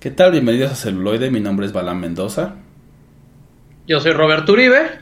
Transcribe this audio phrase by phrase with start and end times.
[0.00, 0.32] ¿Qué tal?
[0.32, 2.54] Bienvenidos a Celuloide, mi nombre es Balán Mendoza.
[3.86, 4.98] Yo soy Roberto Uribe.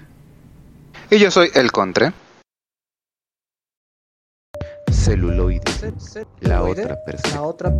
[1.09, 2.13] Y yo soy El Contre.
[4.91, 5.63] Celuloide.
[6.41, 7.29] La otra perspectiva.
[7.29, 7.77] La otra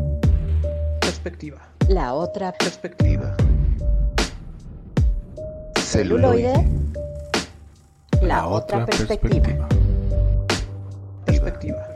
[1.01, 1.69] perspectiva.
[1.89, 3.37] La otra Perspectiva.
[5.77, 6.69] celuloide.
[8.23, 9.69] La otra perspectiva.
[11.25, 11.89] Perspectiva.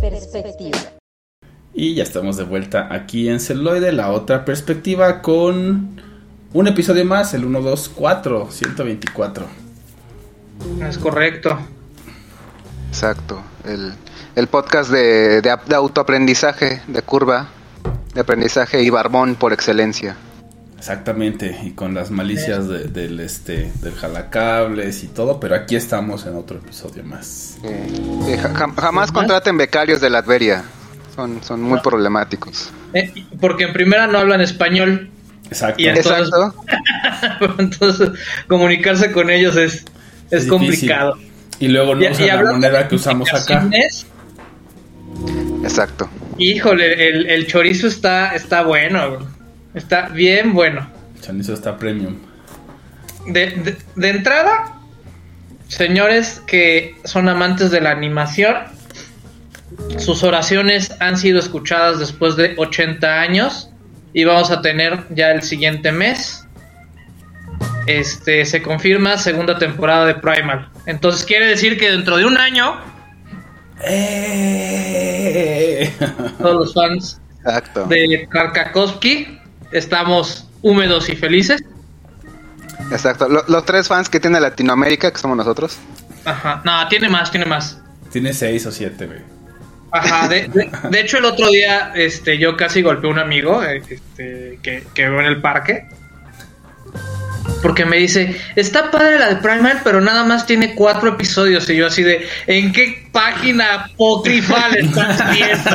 [0.00, 0.97] Perspectiva.
[1.80, 6.00] Y ya estamos de vuelta aquí en Celuloide, la otra perspectiva, con
[6.52, 9.46] un episodio más, el 124, 124.
[10.88, 11.56] Es correcto.
[12.88, 13.40] Exacto.
[13.64, 13.92] El,
[14.34, 17.46] el podcast de, de, de autoaprendizaje, de curva,
[18.12, 20.16] de aprendizaje y barbón por excelencia.
[20.76, 26.26] Exactamente, y con las malicias de- del este del jalacables y todo, pero aquí estamos
[26.26, 27.56] en otro episodio más.
[27.62, 27.86] Eh,
[28.28, 30.64] eh, ja- jam- jamás contraten becarios de la Adveria.
[31.18, 32.70] Son, son muy problemáticos.
[32.94, 35.10] Eh, porque en primera no hablan español.
[35.50, 35.82] Exacto.
[35.82, 37.54] Y entonces- Exacto.
[37.58, 38.10] Entonces,
[38.46, 39.84] comunicarse con ellos es,
[40.30, 41.18] es, complicado.
[41.58, 43.68] Y luego no Y- usan y la moneda que usamos acá.
[45.64, 46.08] Exacto.
[46.38, 49.18] Híjole, el, el chorizo está, está bueno.
[49.74, 50.88] Está bien bueno.
[51.20, 52.14] Chanizo está premium.
[53.26, 54.72] De, de- de entrada,
[55.66, 58.54] señores que son amantes de la animación,
[59.98, 63.70] sus oraciones han sido escuchadas después de 80 años
[64.12, 66.44] y vamos a tener ya el siguiente mes.
[67.86, 70.68] Este se confirma segunda temporada de Primal.
[70.86, 72.76] Entonces quiere decir que dentro de un año
[73.84, 75.92] ¡Eh!
[76.38, 77.86] todos los fans Exacto.
[77.86, 79.38] de Karkakovsky
[79.72, 81.62] estamos húmedos y felices.
[82.90, 83.28] Exacto.
[83.28, 85.78] Lo- los tres fans que tiene Latinoamérica, que somos nosotros.
[86.24, 86.62] Ajá.
[86.64, 87.80] No, tiene más, tiene más.
[88.12, 89.20] Tiene seis o siete, güey.
[89.90, 93.62] Ajá, de, de- de hecho el otro día este, yo casi golpeé a un amigo
[93.64, 95.86] eh, este, que, que veo en el parque.
[97.62, 101.68] Porque me dice, está padre la de Primal, pero nada más tiene cuatro episodios.
[101.70, 105.70] Y yo así de, ¿en qué página apócrifa le estás viendo?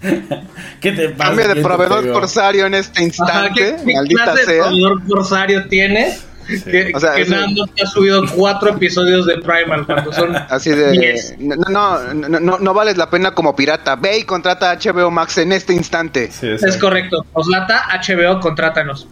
[0.80, 1.30] ¿Qué te pasa?
[1.30, 3.60] Cambio de ¿Quién te proveedor corsario en este Ajá, instante.
[3.60, 4.62] ¿qué, qué maldita clase de sea.
[4.64, 6.24] proveedor corsario tienes?
[6.64, 10.90] Que, O sea, que te ha subido cuatro episodios de Primal cuando son Así de.
[10.92, 11.34] diez.
[11.38, 13.96] No, no, no, no, no vales la pena como pirata.
[13.96, 16.30] Ve y contrata a HBO Max en este instante.
[16.30, 17.24] Sí, Es correcto.
[17.32, 19.06] Oslata, HBO, contrátanos.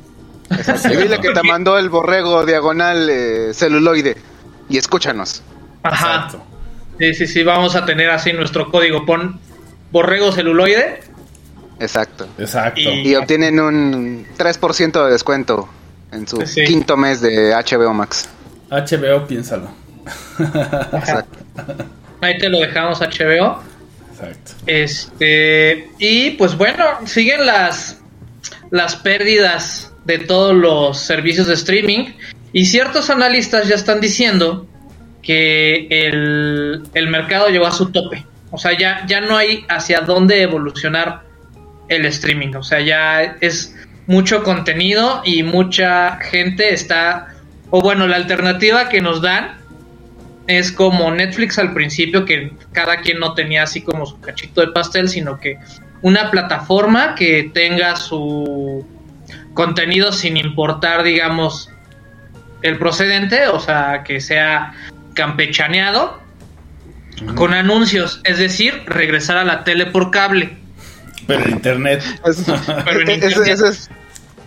[0.91, 4.16] Y dile que te mandó el borrego diagonal eh, celuloide.
[4.69, 5.43] Y escúchanos.
[5.82, 6.15] Ajá.
[6.27, 6.44] Exacto.
[6.98, 9.06] Sí, sí, sí, vamos a tener así nuestro código.
[9.06, 9.38] Pon
[9.93, 11.00] borrego celuloide.
[11.81, 12.27] Exacto.
[12.38, 12.81] Exacto.
[12.81, 15.69] Y- Y obtienen un 3% de descuento
[16.12, 16.64] en su Sí.
[16.64, 18.28] quinto mes de HBO Max.
[18.70, 19.70] HBO, piénsalo.
[20.38, 21.38] Exacto.
[22.20, 23.62] Ahí te lo dejamos HBO.
[24.12, 24.52] Exacto.
[24.66, 28.00] Este, y pues bueno, siguen las,
[28.70, 32.12] las pérdidas de todos los servicios de streaming.
[32.52, 34.66] Y ciertos analistas ya están diciendo
[35.22, 38.24] que el, el mercado llegó a su tope.
[38.50, 41.24] O sea, ya, ya no hay hacia dónde evolucionar
[41.88, 42.54] el streaming.
[42.54, 43.76] O sea, ya es
[44.08, 47.28] mucho contenido y mucha gente está...
[47.70, 49.58] O bueno, la alternativa que nos dan
[50.46, 54.68] es como Netflix al principio, que cada quien no tenía así como su cachito de
[54.68, 55.58] pastel, sino que
[56.00, 58.86] una plataforma que tenga su
[59.52, 61.70] contenido sin importar, digamos,
[62.62, 64.72] el procedente, o sea, que sea
[65.12, 66.18] campechaneado
[67.34, 70.56] con anuncios, es decir, regresar a la tele por cable.
[71.26, 72.02] Pero en internet.
[72.24, 72.44] Es-
[72.86, 73.91] Pero en es- internet- es,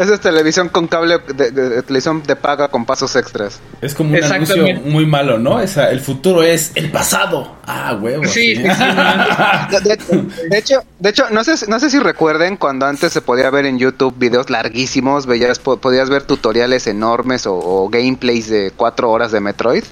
[0.02, 3.60] esa es televisión con cable, de, de- de televisión de paga con pasos extras.
[3.82, 5.60] Es como un anuncio muy malo, ¿no?
[5.60, 7.56] Esa, el futuro es el pasado.
[7.66, 8.26] Ah, huevo.
[8.26, 12.58] Sí, sí, De, de- de hecho, de hecho no, sé, si- no sé si recuerden
[12.58, 17.46] cuando antes se podía ver en YouTube videos larguísimos, veías, po- podías ver tutoriales enormes
[17.46, 19.84] o, o gameplays de cuatro horas de Metroid.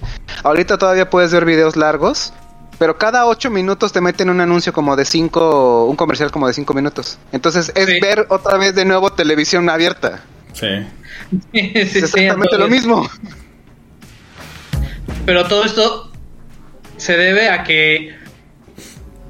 [0.44, 2.34] Ahorita todavía puedes ver videos largos,
[2.80, 6.54] pero cada ocho minutos te meten un anuncio como de cinco, un comercial como de
[6.54, 7.20] cinco minutos.
[7.32, 8.00] Entonces es Sí.
[8.02, 10.22] ver otra vez de nuevo televisión abierta.
[10.54, 10.68] Sí.
[11.54, 13.08] Es sí, exactamente lo mismo.
[15.26, 16.12] Pero todo esto
[16.98, 18.16] se debe a que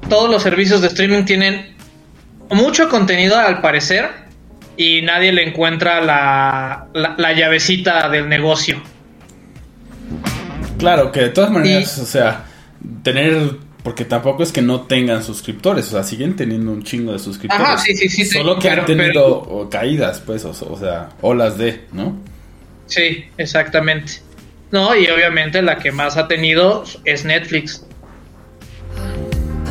[0.08, 1.76] todos los servicios de streaming tienen
[2.50, 4.08] mucho contenido al parecer
[4.76, 8.80] y nadie le encuentra la, la, la llavecita del negocio.
[10.78, 12.44] Claro, que de todas maneras, Y- o sea,
[13.02, 13.56] tener.
[13.82, 17.66] Porque tampoco es que no tengan suscriptores, o sea, siguen teniendo un chingo de suscriptores.
[17.66, 21.08] Ajá, sí, sí, sí, sí, Solo que pero- han tenido caídas, pues, o, o sea,
[21.22, 22.14] olas de, ¿no?
[22.84, 24.20] Sí, exactamente.
[24.70, 27.86] No, y obviamente la que más ha tenido es Netflix.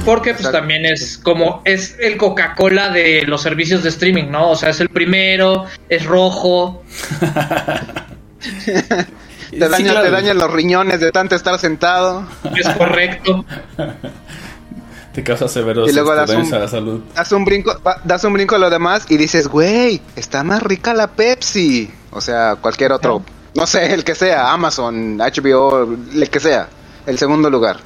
[0.06, 0.58] Porque pues Exacto.
[0.58, 4.50] también es como es el Coca-Cola de los servicios de streaming, ¿no?
[4.52, 6.84] O sea, es el primero, es rojo.
[9.50, 10.02] Te daña, Sí, claro.
[10.04, 12.26] te dañan los riñones de tanto estar sentado.
[12.56, 13.46] Es correcto.
[15.14, 17.02] Te causa severos Y luego das un- a la salud.
[17.16, 20.94] Das un brinco, das un brinco a lo demás y dices, güey, está más rica
[20.94, 21.90] la Pepsi.
[22.12, 23.24] O sea, cualquier otro,
[23.56, 26.68] no sé, el que sea, Amazon, HBO, el que sea,
[27.08, 27.78] el segundo lugar.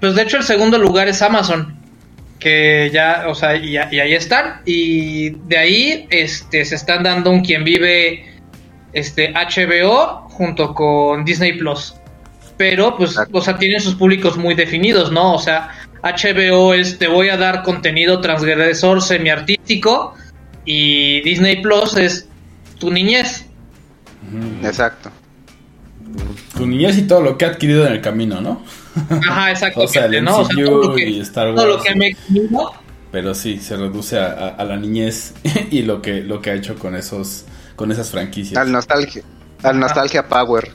[0.00, 1.78] Pues de hecho el segundo lugar es Amazon.
[2.38, 4.60] Que ya, o sea, y, y ahí están.
[4.64, 8.39] Y de ahí este, se están dando un quien vive
[8.92, 11.94] este, HBO junto con Disney Plus.
[12.56, 13.38] Pero pues, Exacto.
[13.38, 15.34] o sea, tienen sus públicos muy definidos, ¿no?
[15.34, 15.70] O sea,
[16.02, 20.14] HBO es te voy a dar contenido transgresor semiartístico.
[20.66, 22.28] Y Disney Plus es
[22.78, 23.46] tu niñez.
[24.62, 25.10] Exacto.
[26.56, 28.62] Tu niñez y todo lo que ha adquirido en el camino, ¿no?
[29.26, 30.38] Ajá, exactamente, O sea, el ¿no?
[30.38, 31.84] O sea, todo lo que, MCU y Star todo lo Wars.
[31.86, 32.72] que me he comido,
[33.12, 35.34] Pero sí, se reduce a, a- a la niñez
[35.70, 37.44] y lo que, lo que ha hecho con esos
[37.80, 38.60] con esas franquicias.
[38.60, 39.22] Al nostalgia,
[39.62, 40.68] al nostalgia power.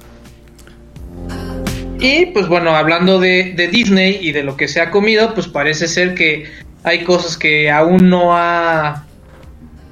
[1.99, 5.47] Y pues bueno, hablando de, de Disney y de lo que se ha comido, pues
[5.47, 6.49] parece ser que
[6.83, 9.05] hay cosas que aún no ha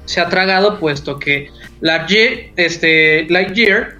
[0.06, 1.50] se ha tragado, puesto que
[1.80, 3.94] Lightyear, este, Lightyear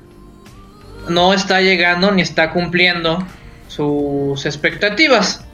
[1.08, 3.24] no está llegando ni está cumpliendo
[3.68, 5.44] sus expectativas.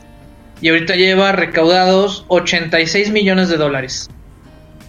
[0.62, 4.08] Y ahorita lleva recaudados 86 millones de dólares.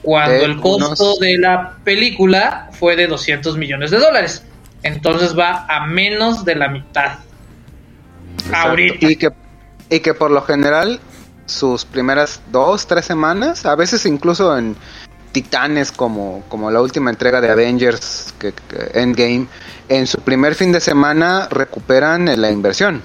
[0.04, 4.44] Cuando De el costo unos- de la película fue de 200 millones de dólares.
[4.84, 7.20] Entonces va a menos de la mitad.
[8.38, 8.70] Exacto.
[8.70, 9.08] Ahorita.
[9.10, 9.30] Y que,
[9.90, 11.00] y que por lo general,
[11.46, 14.76] sus primeras dos, tres semanas, a veces incluso en
[15.32, 19.48] titanes como, como la última entrega de Avengers, que, que- Endgame,
[19.88, 23.02] en su primer fin de semana recuperan la inversión.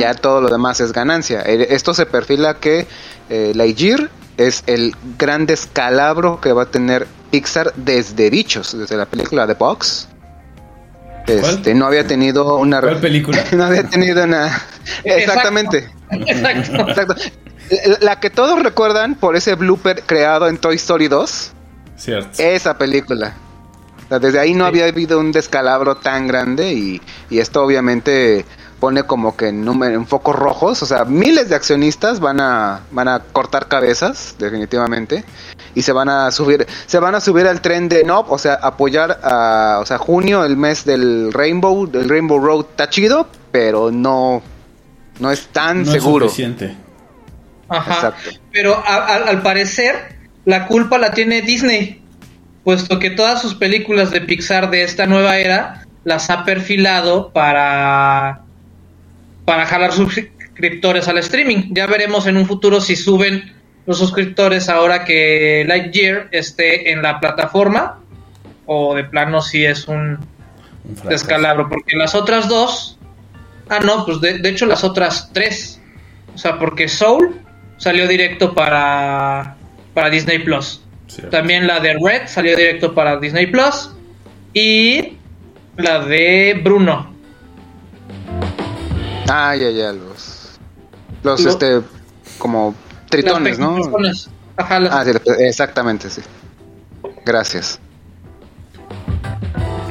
[0.00, 1.42] Ya todo lo demás es ganancia.
[1.44, 2.86] Eh, Esto se perfila que
[3.28, 4.08] eh, Lightyear
[4.38, 9.52] es el gran descalabro que va a tener Pixar desde Bichos, desde la película de
[9.54, 10.08] Box.
[11.26, 13.44] Este, no había tenido una ¿Cuál película?
[13.52, 14.62] no había tenido una
[15.04, 16.88] exactamente Exacto.
[16.88, 17.14] exacto
[18.00, 21.52] la que todos recuerdan por ese blooper creado en Toy Story 2
[21.96, 22.30] Cierto.
[22.42, 23.34] esa película
[24.06, 24.68] O sea, desde ahí no Sí.
[24.68, 28.46] había habido un descalabro tan grande y, y esto obviamente
[28.80, 32.80] pone como que en, número- en focos rojos, o sea, miles de accionistas van a
[32.90, 35.24] van a cortar cabezas definitivamente
[35.74, 38.54] y se van a subir se van a subir al tren de no, o sea,
[38.54, 43.90] apoyar a, o sea, junio el mes del Rainbow, del Rainbow Road está chido, pero
[43.90, 44.42] no
[45.18, 46.26] no es tan no seguro.
[46.26, 46.76] es suficiente.
[47.68, 47.94] Ajá.
[47.94, 48.30] Exacto.
[48.52, 52.00] Pero a- a- al parecer, la culpa la tiene Disney,
[52.64, 58.42] puesto que todas sus películas de Pixar de esta nueva era las ha perfilado para
[59.48, 61.70] para jalar suscriptores al streaming.
[61.70, 63.56] Ya veremos en un futuro si suben
[63.86, 67.98] los suscriptores ahora que Lightyear esté en la plataforma
[68.66, 70.18] o de plano si es un
[71.08, 72.98] descalabro, porque las otras dos,
[73.70, 75.80] ah no, pues de, de hecho las otras tres,
[76.34, 77.40] o sea, porque Soul
[77.78, 79.56] salió directo para
[79.94, 80.84] para Disney Plus,
[81.30, 83.92] también la de Red salió directo para Disney Plus
[84.52, 85.16] y
[85.78, 87.14] la de Bruno,
[89.28, 90.58] Ah, ya ya los
[91.22, 91.80] los Lo- este
[92.38, 92.74] como
[93.10, 93.76] tritones, Las ¿no?
[93.76, 94.30] pequeñonas.
[94.56, 95.10] Ajá, las- Ah, sí,
[95.40, 96.22] exactamente, sí.
[97.24, 97.78] Gracias.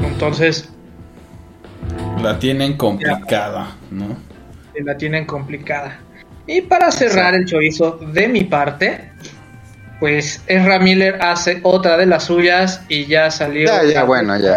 [0.03, 0.69] entonces
[2.21, 4.17] La tienen complicada, ¿no?
[4.83, 5.99] la tienen complicada.
[6.45, 9.11] Y para cerrar el chorizo de mi parte,
[9.99, 13.65] pues Ezra Miller hace otra de las suyas y ya salió.
[13.67, 14.55] Ya, ya, bueno, ya.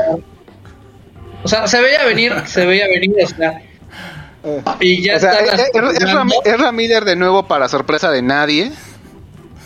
[1.43, 3.62] O sea, se veía venir, se veía venir, o sea.
[4.80, 7.68] Y ya o sea, está es, es- es Ram- es Ram Miller de nuevo para
[7.68, 8.73] sorpresa de nadie.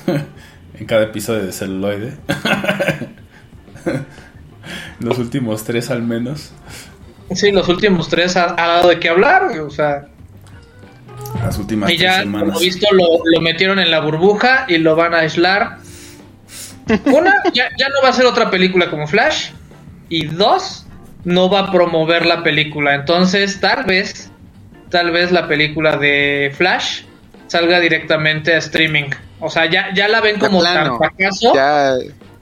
[0.76, 2.14] En cada episodio de celuloide.
[5.00, 6.50] Los últimos tres al menos.
[7.34, 10.06] Sí, los últimos tres ha, ha dado de qué hablar, o sea.
[11.42, 12.48] Las últimas Y tres ya, semanas.
[12.48, 15.78] como visto, lo, lo metieron en la burbuja y lo van a aislar.
[17.06, 19.50] Una, ya, ya no va a ser otra película como Flash.
[20.08, 20.86] Y dos,
[21.24, 22.94] no va a promover la película.
[22.94, 24.30] Entonces, tal vez,
[24.94, 27.02] tal vez la película de Flash
[27.48, 29.10] salga directamente a streaming.
[29.40, 31.96] O sea, ya, ya la ven como tan fracaso Ya,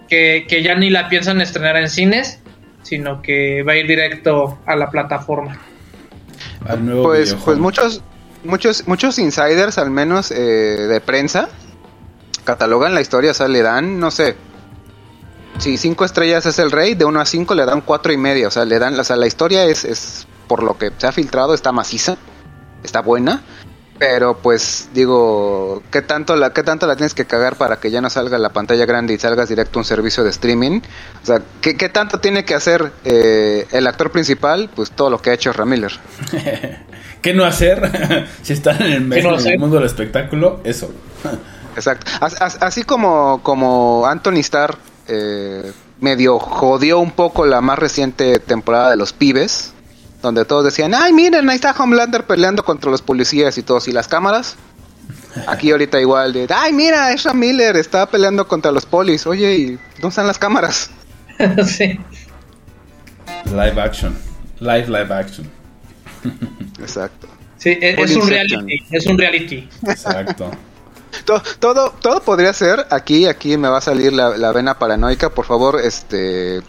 [0.07, 2.41] que, que ya ni la piensan estrenar en cines,
[2.83, 5.59] sino que va a ir directo a la plataforma.
[6.69, 7.45] Al nuevo pues, videojuego.
[7.47, 8.03] pues muchos,
[8.45, 11.49] muchos, muchos insiders, al menos eh, de prensa,
[12.45, 14.37] catalogan la historia, o sea, le dan, no sé,
[15.57, 18.49] si cinco estrellas es el rey, de uno a cinco le dan cuatro y media,
[18.49, 21.13] o sea, le dan, o sea, la historia es, es por lo que se ha
[21.13, 22.19] filtrado, está maciza,
[22.83, 23.43] está buena,
[23.99, 28.01] Pero pues digo, ¿qué tanto, la, ¿qué tanto la tienes que cagar para que ya
[28.01, 30.81] no salga la pantalla grande y salgas directo a un servicio de streaming?
[31.23, 34.71] O sea, ¿qué, qué tanto tiene que hacer eh, el actor principal?
[34.75, 35.93] Pues todo lo que ha hecho Ramiller.
[37.23, 38.27] ¿Qué no hacer?
[38.43, 39.59] si están en el, ¿Qué no en el hacer?
[39.59, 40.91] mundo del espectáculo, eso.
[41.77, 42.11] Exacto.
[42.21, 44.77] As- as- así como, como Anthony Starr
[45.09, 49.73] eh, medio jodió un poco la más reciente temporada de los pibes,
[50.23, 53.93] donde todos decían, ay, miren, ahí está Homelander peleando contra los policías y todos, y
[53.93, 54.57] las cámaras.
[55.47, 59.27] Aquí ahorita igual de, ay, mira, Ezra Miller está peleando contra los polis.
[59.27, 60.91] Oye, ¿y dónde están las cámaras?
[61.67, 61.99] sí.
[63.47, 64.17] Live action.
[64.61, 65.51] Live, live action.
[66.81, 67.27] Exacto.
[67.59, 68.79] Sí, es, es un reality.
[68.91, 69.69] Es un reality.
[69.87, 70.51] Exacto.
[71.27, 75.29] To- todo, todo podría ser, aquí, aquí me va a salir la, la vena paranoica,
[75.29, 76.63] por favor, este,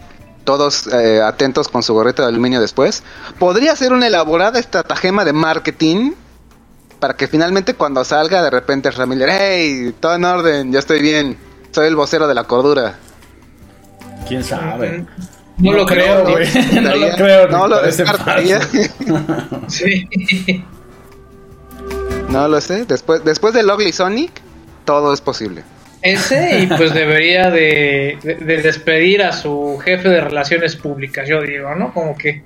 [0.44, 3.04] todos eh, atentos con su gorrita de aluminio después.
[3.40, 6.12] Podría ser una elaborada estratagema de marketing
[7.00, 11.38] para que finalmente cuando salga de repente Ramiller, hey, todo en orden, yo estoy bien,
[11.72, 12.96] soy el vocero de la cordura.
[14.28, 15.06] ¿Quién sabe?
[15.58, 16.50] No, lo creo, güey.
[16.50, 16.82] güey.
[16.82, 17.48] no lo creo.
[17.50, 18.60] no lo descartaría.
[19.68, 20.08] Sí.
[22.30, 24.32] No lo sé, después, después del Ugly Sonic,
[24.86, 25.64] todo es posible.
[26.04, 31.42] Ese y pues debería de, de- de despedir a su jefe de relaciones públicas, yo
[31.42, 31.94] digo, ¿no?
[31.94, 32.44] Como que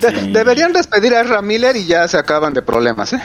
[0.00, 0.32] De- Sí.
[0.32, 3.20] Deberían despedir a Ezra Miller y ya se acaban de problemas, ¿eh?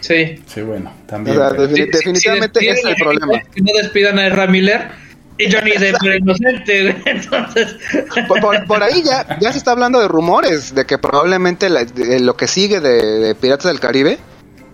[0.00, 0.40] sí.
[0.46, 1.36] Sí, bueno, O también.
[1.36, 3.26] sea, pero- definitivamente si ese es el problema.
[3.26, 4.88] Miller, Que no despidan a Ezra Miller
[5.38, 6.96] y Johnny Depp era inocente.
[7.06, 7.76] Entonces,
[8.28, 11.84] Por, por- por ahí ya, ya se está hablando de rumores de que probablemente la-
[11.84, 14.18] de lo que sigue de, de Piratas del Caribe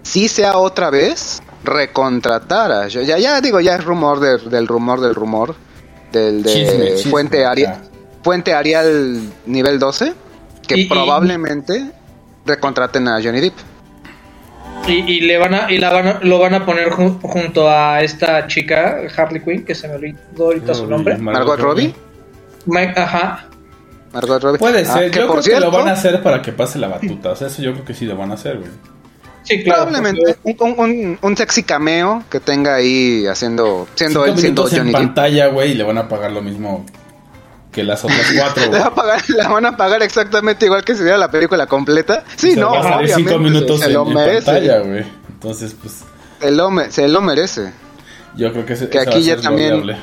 [0.03, 4.67] sí sea otra vez recontratar a ya, ya, ya digo ya es rumor de- del
[4.67, 5.55] rumor del rumor
[6.13, 7.83] del de Chisme, chisme, Fuente Arial ya.
[8.23, 10.15] Fuente Arial nivel 12
[10.67, 11.91] que Y- y- probablemente
[12.47, 13.55] recontraten a Johnny Depp.
[14.89, 17.69] y, y le van a, y la van a- lo van a poner ju- junto
[17.69, 21.19] a esta chica, Harley Quinn, que se me olvidó ahorita su nombre.
[21.19, 21.93] Margot Robbie.
[22.67, 23.47] Mike, ajá.
[24.13, 24.59] Margot Robbie.
[24.59, 25.11] Puede Ah, ser.
[25.11, 27.33] que yo por creo que lo van a hacer para que pase la batuta.
[27.33, 28.71] O sea, eso yo creo que sí lo van a hacer, güey.
[29.47, 29.85] Sí, claro.
[29.87, 34.65] Probablemente un, un- un- un sexy cameo que tenga ahí haciendo siendo Cinco él siendo
[34.69, 34.93] en Johnny Depp.
[34.93, 36.85] pantalla, güey, y le van a pagar lo mismo
[37.73, 40.95] que las otras cuatro, Le, va a pagar- la van a pagar exactamente igual que
[40.97, 42.25] si diera la película completa.
[42.37, 43.31] Sí, Se no, va a salir obviamente.
[43.31, 44.47] cinco minutos se, se en, lo en merece.
[44.47, 45.05] pantalla, güey.
[45.29, 46.05] Entonces, pues,
[46.41, 47.73] Se lo, se lo merece.
[48.37, 49.97] yo creo que, ese- Que aquí va a ya también-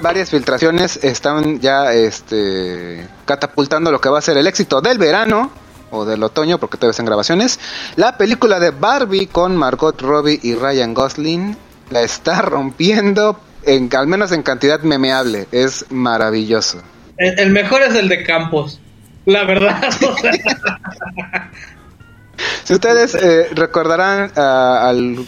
[0.00, 5.50] varias filtraciones están ya este, catapultando lo que va a ser el éxito del verano
[5.90, 7.58] o del otoño, porque todavía están grabaciones.
[7.96, 11.56] La película de Barbie con Margot Robbie y Ryan Gosling
[11.90, 15.46] la está rompiendo, en, al menos en cantidad memeable.
[15.52, 16.82] Es maravilloso.
[17.16, 18.80] El, el mejor es el de Campos.
[19.26, 19.82] La verdad.
[20.08, 20.32] o sea,
[22.64, 25.26] Si ustedes eh, recordarán al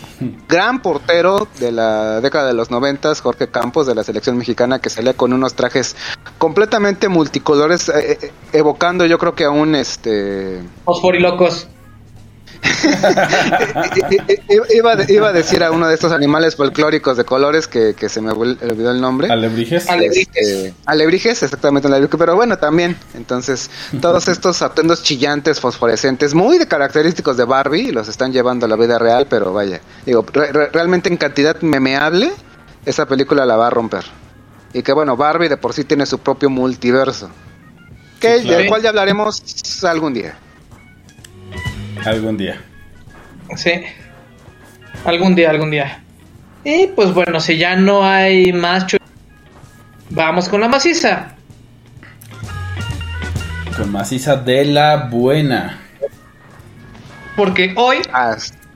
[0.49, 4.91] gran portero de la década de los noventas, Jorge Campos, de la selección mexicana, que
[4.91, 5.97] salía con unos trajes
[6.39, 11.69] completamente multicolores, eh, eh, evocando yo creo que a un este Fosforilocos.
[15.09, 18.33] iba, a decir a uno de estos animales folclóricos de colores que, que se me
[18.33, 19.29] olvidó el nombre.
[19.31, 19.89] Alebrijes.
[19.89, 22.97] Ale- Este, alebrijes, exactamente, pero bueno, también.
[23.15, 23.71] Entonces,
[24.01, 28.77] todos estos atuendos chillantes, fosforescentes, muy de característicos de Barbie, los están llevando a la
[28.77, 32.33] vida real, pero vaya, digo, re- re- realmente en cantidad memeable,
[32.85, 34.05] esa película la va a romper.
[34.73, 37.31] Y que bueno, Barbie de por sí tiene su propio multiverso,
[38.21, 38.59] que Sí, claro.
[38.59, 39.43] del cual ya hablaremos
[39.85, 40.39] algún día.
[42.07, 42.61] Algún día.
[43.57, 43.73] Sí.
[45.05, 46.03] Algún día, algún día.
[46.65, 48.87] Y pues bueno, si ya no hay más
[50.11, 51.35] Vamos con la maciza.
[53.77, 55.81] Con maciza de la buena.
[57.37, 57.99] Porque hoy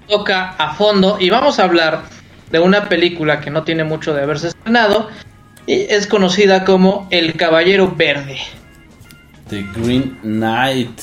[0.08, 2.02] toca a fondo y vamos a hablar
[2.50, 5.08] de una película que no tiene mucho de haberse estrenado
[5.66, 8.38] y es conocida como El Caballero Verde.
[9.48, 11.00] The Green Knight.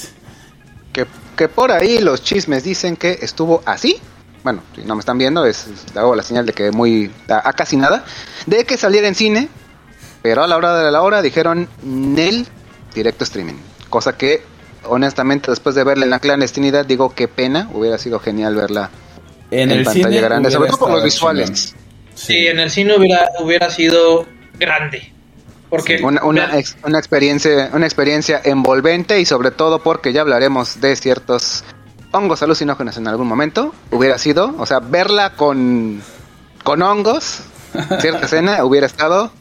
[0.91, 1.05] que,
[1.37, 3.97] que por ahí los chismes dicen que estuvo así.
[4.43, 7.47] Bueno, si no me están viendo, es, es- hago la señal de que muy a,
[7.47, 8.03] a casi nada.
[8.45, 9.47] De que saliera en cine,
[10.21, 12.45] pero a la hora de la hora dijeron Nel
[12.93, 13.55] directo streaming.
[13.89, 14.41] Cosa que,
[14.83, 17.69] honestamente, después de verla en la clandestinidad, digo qué pena.
[17.73, 18.89] Hubiera sido genial verla
[19.51, 21.75] En, en, el pantalla cine grande, sobre todo por los visuales.
[22.15, 24.25] Sí, en el cine hubiera, hubiera sido
[24.57, 25.13] grande.
[25.69, 30.79] Porque Una, una, ex- una experiencia una experiencia envolvente y sobre todo porque ya hablaremos
[30.79, 31.63] de ciertos
[32.11, 36.01] hongos alucinógenos en algún momento hubiera sido o sea verla con
[36.63, 37.41] con hongos
[37.99, 39.31] cierta escena hubiera estado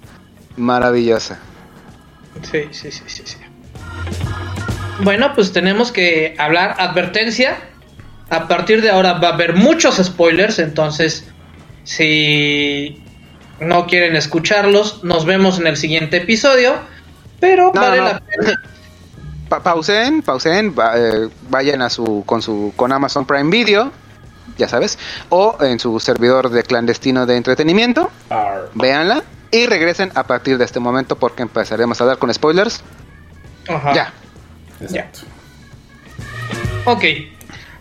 [0.57, 1.39] maravillosa
[2.51, 3.37] Sí, sí, sí, sí, sí.
[5.03, 7.57] Bueno, pues tenemos que hablar advertencia.
[8.29, 11.25] A partir de ahora va a haber muchos spoilers, entonces
[11.85, 13.03] si
[13.61, 16.75] no quieren escucharlos, nos vemos en el siguiente episodio.
[17.41, 18.05] Pero No, vale no.
[18.05, 18.63] la pena.
[19.49, 23.93] Pa- pausen, pausen, va- eh, vayan a su con su con Amazon Prime Video,
[24.59, 24.99] ya sabes,
[25.29, 28.71] o en su servidor de clandestino de entretenimiento, Arr.
[28.75, 32.81] véanla y regresen a partir de este momento porque empezaremos a dar con spoilers.
[33.69, 33.93] Ajá.
[33.95, 34.13] Ya.
[34.81, 35.21] Exacto.
[36.87, 37.05] Ok.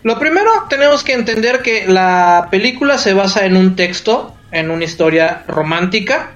[0.02, 4.84] Lo primero, tenemos que entender que la película se basa en un texto, en una
[4.84, 6.32] historia romántica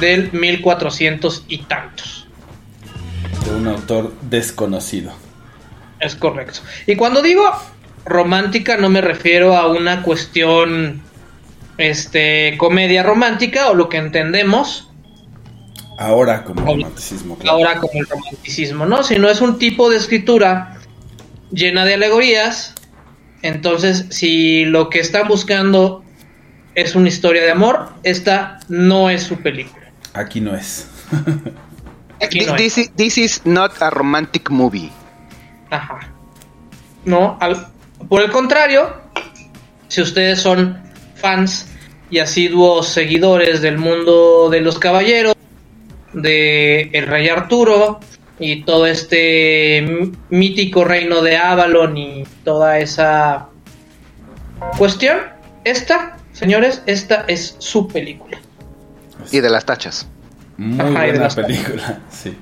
[0.00, 2.26] del 1400 y tantos.
[3.44, 5.12] De un autor desconocido.
[6.00, 6.60] Es correcto.
[6.86, 7.44] Y cuando digo
[8.04, 11.02] romántica no me refiero a una cuestión
[11.78, 14.86] este comedia romántica o lo que entendemos
[15.98, 17.36] Ahora como Ahora- romanticismo.
[17.38, 17.58] claro.
[17.58, 19.02] ahora como el romanticismo, ¿no?
[19.02, 20.78] Sino es un tipo de escritura
[21.52, 22.74] llena de alegorías.
[23.42, 26.02] Entonces, si lo que están buscando
[26.74, 29.90] es una historia de amor, esta no es su película.
[30.14, 30.88] Aquí no es.
[32.22, 32.86] Aquí no this, es.
[32.86, 34.90] is, this is not a romantic movie.
[35.70, 36.00] Ajá.
[37.04, 37.66] No, al-
[38.08, 38.94] por el contrario,
[39.88, 40.80] si ustedes son
[41.16, 41.66] fans
[42.10, 45.34] y asiduos seguidores del mundo de los caballeros,
[46.12, 48.00] de el rey Arturo
[48.38, 53.48] y todo este mítico reino de Avalon y toda esa
[54.76, 55.18] cuestión,
[55.64, 58.38] esta, señores, esta es su película.
[59.30, 60.06] Y de las tachas.
[60.56, 62.36] Muy Ajá, y de buena las- película, sí.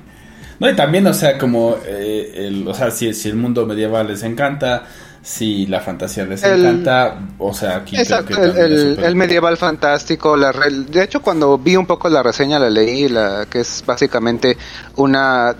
[0.60, 4.08] No, y también, o sea, como, eh, el, o sea, si, si el mundo medieval
[4.08, 4.84] les encanta,
[5.22, 10.36] si la fantasía les El- encanta, o sea, aquí creo Exacto, que el, medieval fantástico.
[10.36, 13.84] La re- de hecho, cuando vi un poco la reseña, la leí, la que es
[13.86, 14.56] básicamente
[14.96, 15.54] una.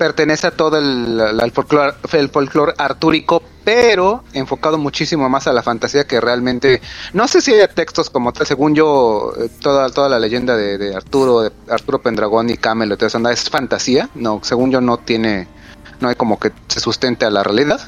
[0.00, 5.62] Pertenece a todo el, el folclore, el folclore artúrico, pero enfocado muchísimo más a la
[5.62, 6.80] fantasía que realmente.
[7.12, 10.78] No sé si hay textos como tal, según yo, eh, toda, toda la leyenda de,
[10.78, 14.08] de Arturo, de Arturo Pendragón y Camelot, esa es fantasía.
[14.14, 15.46] No, según yo, no tiene.
[16.00, 17.78] No hay como que se sustente a la realidad.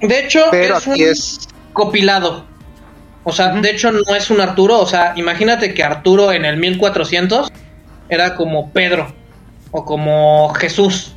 [0.00, 1.48] De hecho, Pero es aquí un es.
[1.72, 2.44] copilado.
[3.24, 6.58] O sea, de hecho no es un Arturo, o sea, imagínate que Arturo en el
[6.58, 7.50] 1400
[8.08, 9.12] era como Pedro
[9.72, 11.15] o como Jesús.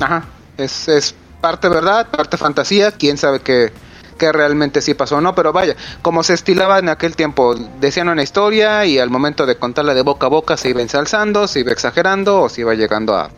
[0.00, 0.24] Ajá,
[0.56, 3.72] es, es parte verdad, parte fantasía, quién sabe qué,
[4.18, 8.08] qué realmente sí pasó o no, pero vaya, como se estilaba en aquel tiempo, decían
[8.08, 11.60] una historia y al momento de contarla de boca a boca se iba ensalzando, se
[11.60, 13.30] iba exagerando o se iba llegando a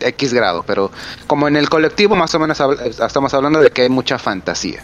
[0.00, 0.90] X grado, pero
[1.26, 2.58] como en el colectivo más o menos
[3.00, 4.82] estamos hablando de que hay mucha fantasía.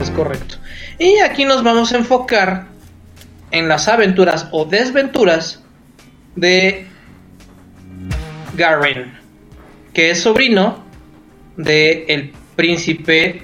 [0.00, 0.56] Es correcto.
[0.98, 2.66] Y aquí nos vamos a enfocar
[3.50, 5.60] en las aventuras o desventuras
[6.34, 6.88] de
[8.56, 9.13] Garen,
[9.94, 10.84] que es sobrino
[11.56, 13.42] de el príncipe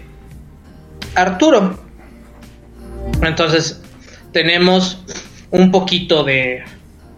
[1.14, 1.78] Arturo.
[3.22, 3.80] Entonces,
[4.32, 5.02] tenemos
[5.50, 6.62] un poquito de,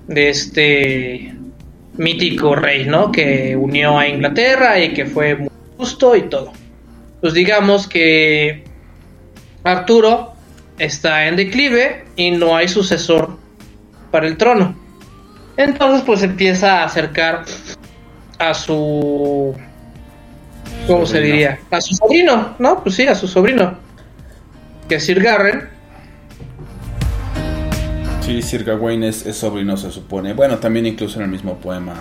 [0.07, 1.35] de este
[1.97, 3.13] mítico rey, ¿no?
[3.13, 6.53] Que unió a Inglaterra y que fue muy justo y todo.
[7.21, 8.65] Pues digamos que
[9.65, 10.33] Arturo
[10.79, 13.39] está en declive y no hay sucesor
[14.11, 14.77] para el trono.
[15.57, 17.45] Entonces pues empieza a acercar
[18.51, 19.55] a su...
[20.87, 21.59] ¿Cómo se diría?
[21.71, 22.83] A su sobrino, ¿no?
[22.83, 23.75] Pues sí, a su sobrino.
[24.89, 25.69] Que es Sir Garren.
[28.23, 30.33] Sí, Sir Gawain es, es sobrino, se supone.
[30.33, 31.95] Bueno, también incluso en el mismo poema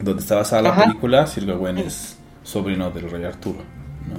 [0.00, 0.84] donde está basada la Ajá.
[0.84, 3.58] película, Sir Gawain es sobrino del rey Arturo.
[4.08, 4.18] ¿no?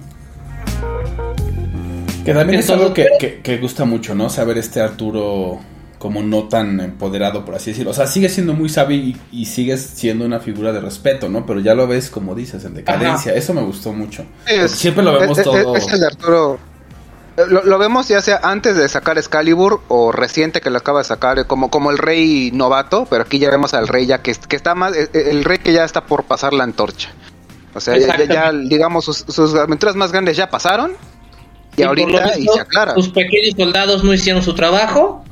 [2.25, 4.29] Que también es algo que, que- que gusta mucho, ¿no?
[4.29, 5.59] Saber este Arturo
[5.99, 7.91] como no tan empoderado, por así decirlo.
[7.91, 11.45] O sea, sigue siendo muy sabio y, y sigue siendo una figura de respeto, ¿no?
[11.45, 13.33] Pero ya lo ves, como dices, en decadencia.
[13.35, 14.23] Eso me gustó mucho.
[14.47, 15.75] Es- siempre lo vemos es- todo...
[15.75, 16.57] es el de Arturo.
[17.37, 20.99] Eh, Lo, lo vemos ya sea antes de sacar Excalibur o reciente que lo acaba
[20.99, 24.21] de sacar, eh, como, como el rey novato, pero aquí ya vemos al rey ya
[24.21, 27.09] que, que está más, eh, el rey que ya está por pasar la antorcha.
[27.75, 28.69] O sea, ya, ya- ya, Exactamente.
[28.75, 30.93] digamos, sus, sus aventuras más grandes ya pasaron.
[31.77, 32.93] Y, ahorita y se aclara.
[32.95, 35.23] Sus pequeños soldados no hicieron su trabajo.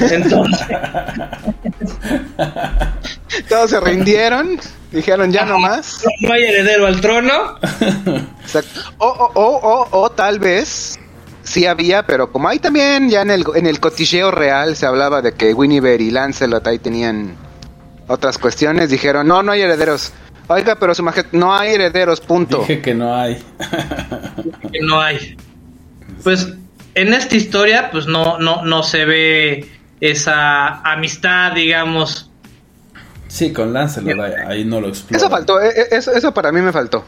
[0.00, 0.66] Entonces,
[3.48, 4.58] Todos se rindieron,
[4.92, 6.02] dijeron ya no más.
[6.20, 7.56] no hay heredero al trono.
[8.42, 8.80] Exacto.
[8.98, 10.98] O, o, o, o, o tal vez
[11.42, 15.22] sí había, pero como ahí también ya en el, en el cotilleo real se hablaba
[15.22, 17.34] de que Winiver y Lancelot ahí tenían
[18.08, 20.12] otras cuestiones, dijeron, no, no hay herederos.
[20.48, 22.58] Oiga, pero su majestad, no hay herederos, punto.
[22.58, 23.36] Dije que no hay.
[24.72, 25.36] que no hay.
[26.24, 26.48] Pues
[26.94, 29.68] en esta historia, pues no, no, no se ve
[30.00, 32.30] esa amistad, digamos.
[33.28, 35.16] Sí, con Lancelot ahí, ahí no lo explora.
[35.18, 37.04] Eso faltó, eh, eh, eso, eso para mí me faltó.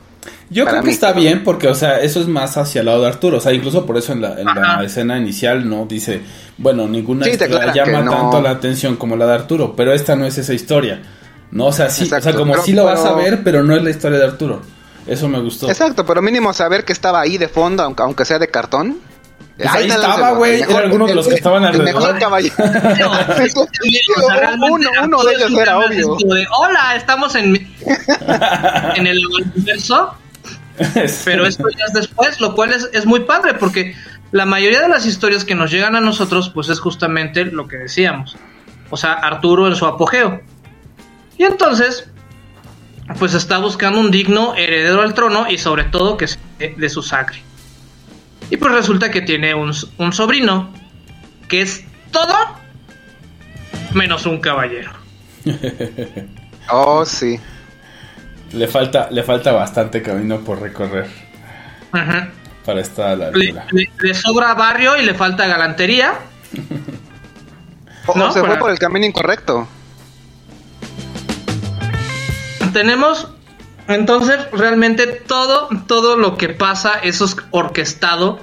[0.51, 0.95] Yo Para creo que mí.
[0.95, 3.38] está bien porque, o sea, eso es más hacia el lado de Arturo.
[3.38, 6.21] O sea, incluso por eso en la, en la escena inicial no dice,
[6.59, 8.12] bueno, ninguna Sí, historia llama no.
[8.12, 9.75] tanto la atención como la de Arturo.
[9.75, 11.03] Pero esta no es esa historia.
[11.51, 13.64] No, o sea, sí, o sea, Exacto, como pero- sí lo vas a ver, pero
[13.64, 14.62] no es la historia de Arturo.
[15.09, 15.68] Eso me gustó.
[15.68, 18.99] Exacto, pero mínimo saber que estaba ahí de fondo, aunque, aunque sea de cartón.
[19.57, 22.03] Pues ahí el- estaba, el güey, era alguno de los que estaban el alrededor.
[22.03, 22.55] mejor caballero.
[24.71, 26.17] Uno, uno de ellos era obvio.
[26.17, 27.57] de, Hola, estamos en,
[28.97, 30.15] en el universo,
[31.25, 33.95] pero esto ya es después, lo cual es, es muy padre porque
[34.31, 37.77] la mayoría de las historias que nos llegan a nosotros, pues es justamente lo que
[37.77, 38.37] decíamos.
[38.91, 40.41] O sea, Arturo en su apogeo.
[41.38, 42.09] Y entonces,
[43.19, 47.03] pues está buscando un digno heredero al trono y sobre todo que sea de su
[47.03, 47.43] sangre.
[48.53, 50.69] Y pues resulta que tiene un, un sobrino
[51.49, 52.35] que es todo
[53.95, 54.93] menos un caballero.
[56.71, 57.41] Oh, sí.
[58.53, 61.09] Le falta, le falta bastante camino por recorrer
[61.91, 62.29] Ajá.
[62.65, 63.67] para estar a la Le, altura.
[63.73, 66.15] le- le sobra barrio y le falta galantería.
[68.07, 69.67] O, No, o se fue por el camino incorrecto.
[72.73, 73.29] Tenemos
[73.88, 78.40] entonces realmente todo, todo lo que pasa es orquestado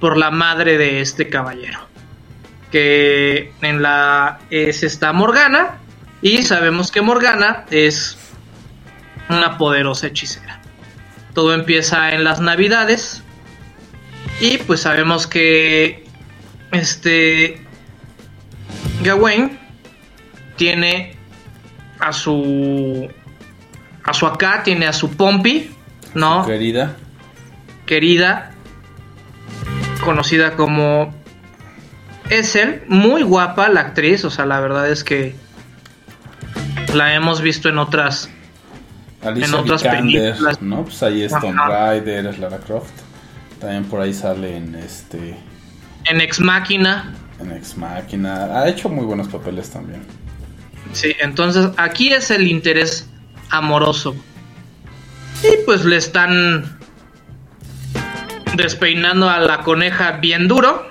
[0.00, 1.78] por la madre de este caballero.
[2.70, 5.78] Que en la es esta Morgana.
[6.22, 8.16] Y sabemos que Morgana es
[9.28, 10.60] una poderosa hechicera.
[11.34, 13.22] Todo empieza en las navidades.
[14.40, 16.06] Y pues sabemos que
[16.72, 17.64] este
[19.02, 19.58] Gawain
[20.56, 21.16] tiene
[21.98, 23.10] a su
[24.10, 25.70] a su acá, tiene a su Pompi,
[26.14, 26.44] ¿no?
[26.44, 26.96] Querida.
[27.86, 28.52] Querida,
[30.04, 31.14] conocida como
[32.28, 35.34] Essel, muy guapa la actriz, o sea, la verdad es que
[36.94, 38.30] la hemos visto en otras
[39.22, 40.62] Alicia En otras Vikander, películas.
[40.62, 40.84] ¿no?
[40.84, 41.54] Pues ahí es Tomb.
[41.56, 42.90] Raider, es Lara Croft.
[43.60, 45.36] También por ahí sale en este
[46.06, 47.12] en Ex Máquina.
[47.38, 48.58] en Ex Machina.
[48.58, 50.02] Ha hecho muy buenos papeles también.
[50.92, 53.09] Sí, entonces aquí es el interés
[53.50, 54.14] amoroso.
[55.42, 56.78] Y pues le están
[58.56, 60.86] despeinando a la coneja bien duro.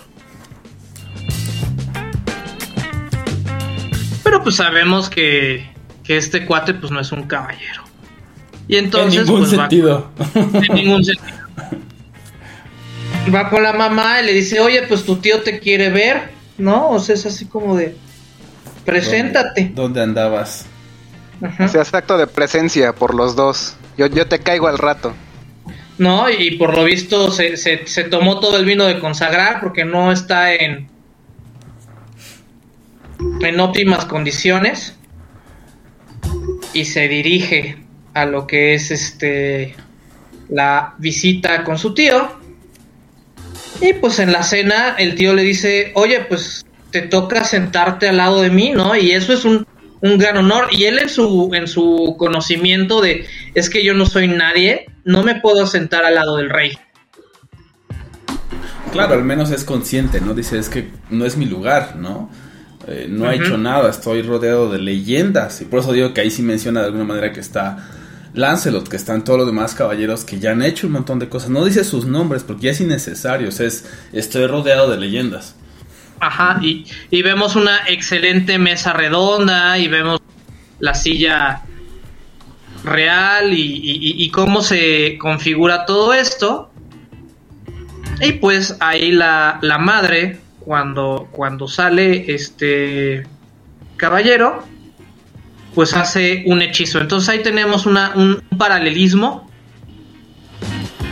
[4.24, 5.70] Pero pues sabemos que,
[6.04, 7.84] que este cuate pues no es un caballero.
[8.68, 10.12] Y entonces en ningún pues, va- sentido.
[10.36, 11.38] en ningún sentido.
[13.34, 16.90] Va con la mamá y le dice, oye, pues tu tío te quiere ver, ¿no?
[16.90, 17.96] O sea, es así como de,
[18.86, 19.62] preséntate.
[19.66, 20.66] ¿Dónde, dónde andabas?
[21.42, 21.66] Ajá.
[21.66, 23.76] O sea, es acto de presencia por los dos.
[23.98, 25.14] Yo, yo te caigo al rato.
[25.98, 29.84] No, y por lo visto se, se, se tomó todo el vino de consagrar porque
[29.84, 30.88] no está en,
[33.42, 34.96] en óptimas condiciones.
[36.74, 37.78] Y se dirige
[38.14, 39.76] a lo que es este
[40.50, 42.38] la visita con su tío.
[43.82, 48.18] Y pues en la cena el tío le dice, oye, pues te toca sentarte al
[48.18, 48.96] lado de mí, ¿no?
[48.96, 49.66] Y eso es un,
[50.02, 50.68] un gran honor.
[50.72, 55.24] Y él en su, en su conocimiento de, es que yo no soy nadie, no
[55.24, 56.78] me puedo sentar al lado del rey.
[58.92, 60.34] Claro, al menos es consciente, ¿no?
[60.34, 62.30] Dice, es que no es mi lugar, ¿no?
[62.88, 63.34] Eh, no Ujú.
[63.34, 65.62] hecho nada, estoy rodeado de leyendas.
[65.62, 67.78] Y por eso digo que ahí sí menciona de alguna manera que está
[68.34, 71.50] Lancelot, que están todos los demás caballeros que ya han hecho un montón de cosas.
[71.50, 75.56] No dice sus nombres porque ya es innecesario, o sea, es, estoy rodeado de leyendas.
[76.22, 80.20] Ajá, y, y vemos una excelente mesa redonda y vemos
[80.80, 81.62] la silla
[82.84, 86.72] real y, y- y cómo se configura todo esto.
[88.22, 93.26] Y pues ahí la, la madre, cuando, cuando sale este
[93.96, 94.66] caballero,
[95.74, 97.00] pues hace un hechizo.
[97.00, 99.50] Entonces ahí tenemos una, un paralelismo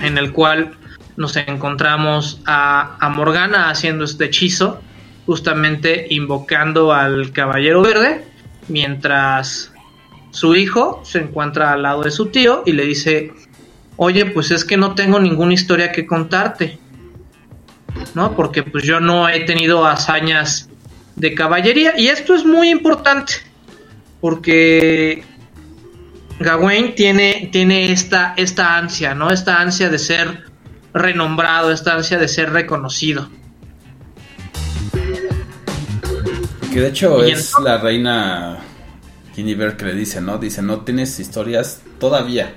[0.04, 0.74] en el cual
[1.16, 4.82] nos encontramos a, a Morgana haciendo este hechizo,
[5.28, 8.24] justamente invocando al Caballero Verde,
[8.70, 9.72] mientras
[10.32, 13.34] su hijo se encuentra al lado de su tío y le dice,
[13.98, 16.80] oye, pues es que no tengo ninguna historia que contarte,
[18.16, 18.36] ¿no?
[18.36, 20.70] Porque pues yo no he tenido hazañas
[21.18, 23.34] de caballería y esto es muy importante
[24.22, 25.24] porque
[26.40, 29.30] Gawain tiene, tiene esta, esta ansia, ¿no?
[29.30, 30.46] Esta ansia de ser
[30.94, 33.30] renombrado, esta ansia de ser reconocido.
[36.78, 38.58] Que de hecho es entonces- la reina
[39.36, 40.38] Guinevere que le dice, ¿no?
[40.38, 42.54] Dice, no tienes historias todavía.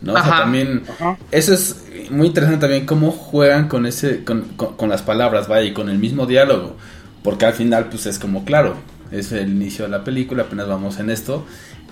[0.00, 0.14] ¿no?
[0.14, 0.38] O sea, Ajá.
[0.44, 0.84] también,
[1.30, 1.76] eso es
[2.10, 5.90] muy interesante también cómo juegan con ese, con, con- con las palabras, vaya, y con
[5.90, 6.76] el mismo diálogo.
[7.22, 8.74] Porque al final, pues es como, claro,
[9.10, 11.44] es el inicio de la película, apenas vamos en esto.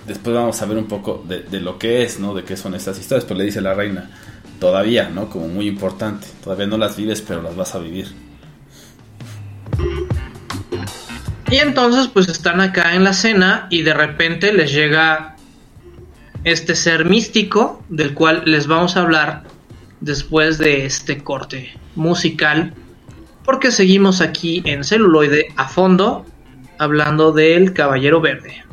[0.07, 2.33] Después vamos a ver un poco de, de lo que es, ¿no?
[2.33, 3.23] De qué son estas historias.
[3.25, 4.09] Pues le dice la reina,
[4.59, 5.29] todavía, ¿no?
[5.29, 6.25] Como muy importante.
[6.43, 8.07] Todavía no las vives, pero las vas a vivir.
[11.51, 15.35] Y entonces pues están acá en la cena y de repente les llega
[16.45, 19.43] este ser místico del cual les vamos a hablar
[19.99, 22.73] después de este corte musical
[23.43, 26.25] porque seguimos aquí en celuloide a fondo
[26.77, 28.63] hablando del Caballero Verde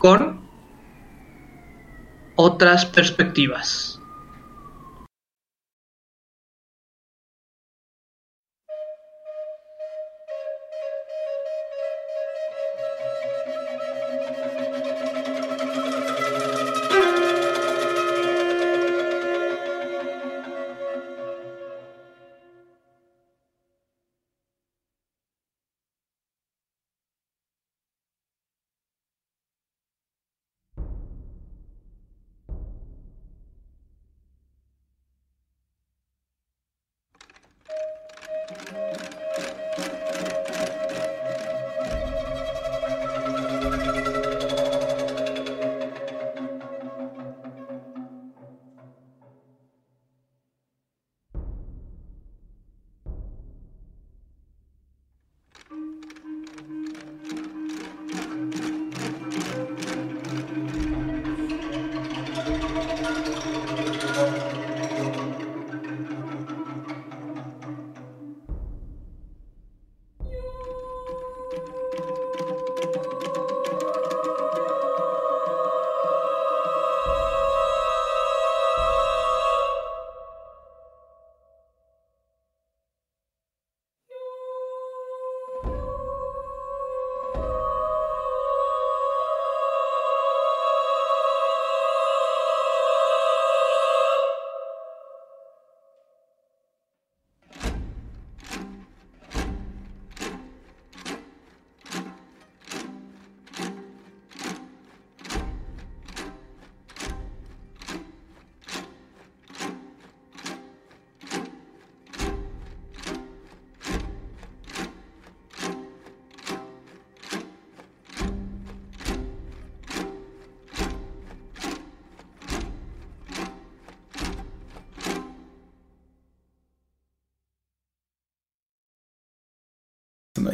[0.00, 0.42] con
[2.36, 4.01] otras perspectivas.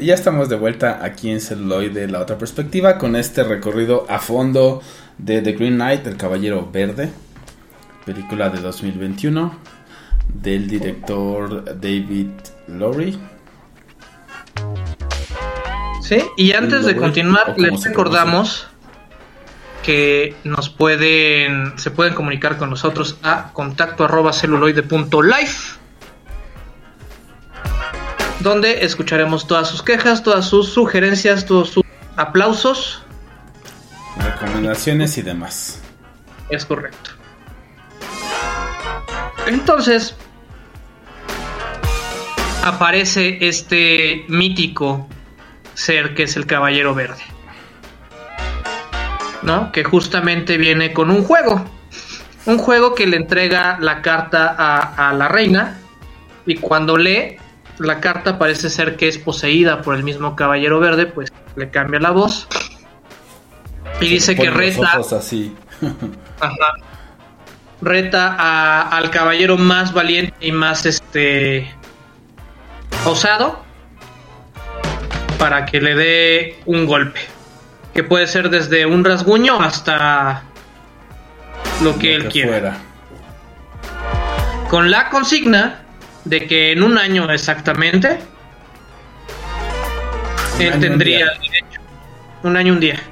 [0.01, 4.83] Ya estamos de vuelta aquí en Celuloide, la otra perspectiva, con este recorrido a fondo
[5.19, 7.11] de The Green Knight, El Caballero Verde,
[8.05, 9.59] película de 2021,
[10.29, 12.31] del director David
[12.69, 13.19] Lowry.
[16.03, 18.67] Sí, y antes de Lowry, continuar, les recordamos
[19.83, 25.78] que nos pueden, se pueden comunicar con nosotros a contacto arroba celuloide.life
[28.49, 31.85] donde escucharemos todas sus quejas, todas sus sugerencias, todos sus
[32.17, 33.03] aplausos.
[34.19, 35.81] Recomendaciones y demás.
[36.49, 37.11] Es correcto.
[39.47, 40.17] Entonces,
[42.65, 45.07] aparece este mítico
[45.75, 47.23] ser que es el Caballero Verde.
[49.43, 49.73] ¿No?
[49.73, 51.65] Que justamente viene con un juego.
[52.47, 55.79] Un juego que le entrega la carta a, a la reina.
[56.47, 57.37] Y cuando lee,
[57.79, 62.01] la carta parece ser que es poseída por el mismo Caballero Verde, pues le cambia
[62.01, 62.49] la voz.
[64.01, 65.01] Y dice que reta.
[65.17, 65.55] así.
[66.41, 66.55] Ajá.
[67.81, 71.73] Reta a- al caballero más valiente y más este
[73.05, 73.63] osado
[75.39, 77.21] para que le dé un golpe.
[77.95, 80.43] Que puede ser desde un rasguño hasta
[81.83, 82.49] lo que lo él quiera.
[82.51, 82.77] fuera.
[84.69, 85.83] Con la consigna
[86.29, 88.19] de que en un año exactamente
[90.53, 91.81] Un él año, tendría un el derecho.
[92.43, 93.03] Un año, un día.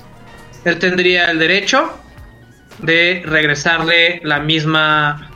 [0.65, 1.99] Él tendría el derecho
[2.79, 5.31] de regresarle la misma.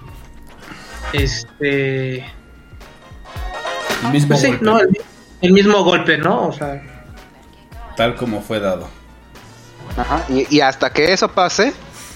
[1.13, 2.19] Este.
[4.03, 4.81] El mismo Pues sí, golpe, ¿no?
[4.81, 4.89] El,
[5.41, 6.49] el mismo golpe, ¿no?
[6.49, 6.83] O sea.
[7.97, 8.89] tal como fue dado.
[9.97, 11.73] Ajá, Y, y hasta que eso pase,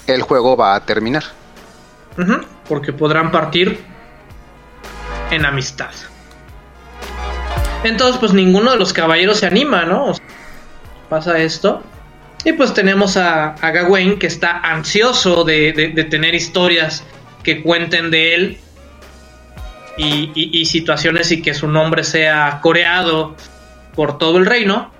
[0.07, 1.23] el juego va a terminar.
[2.67, 3.83] porque podrán partir
[5.31, 5.91] en amistad.
[7.83, 10.13] Entonces, pues ninguno de los caballeros se anima, ¿no?
[11.09, 11.83] Pasa esto.
[12.43, 17.03] Y pues tenemos a, Gawain que está ansioso de, tener historias
[17.43, 18.57] que cuenten de él
[19.97, 23.35] y, y- y situaciones y que su nombre sea coreado
[23.95, 24.95] por todo el reino.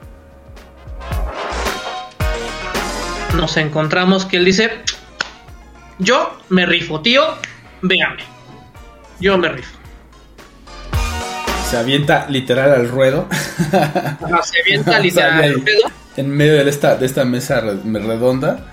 [3.36, 4.72] nos encontramos que él dice,
[6.00, 7.24] yo me rifo, tío,
[7.82, 8.24] véame.
[9.20, 9.78] Yo me rifo.
[11.70, 13.28] Se avienta literal al ruedo.
[13.72, 15.92] Ajá, se avienta literal al pedo.
[16.18, 18.72] en medio de esta, de esta mesa re- redonda.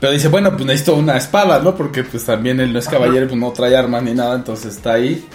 [0.00, 1.74] Pero dice, bueno, pues necesito una espada, ¿no?
[1.76, 4.94] Porque pues también él no es caballero, pues no trae armas ni nada, entonces está
[4.94, 5.26] ahí.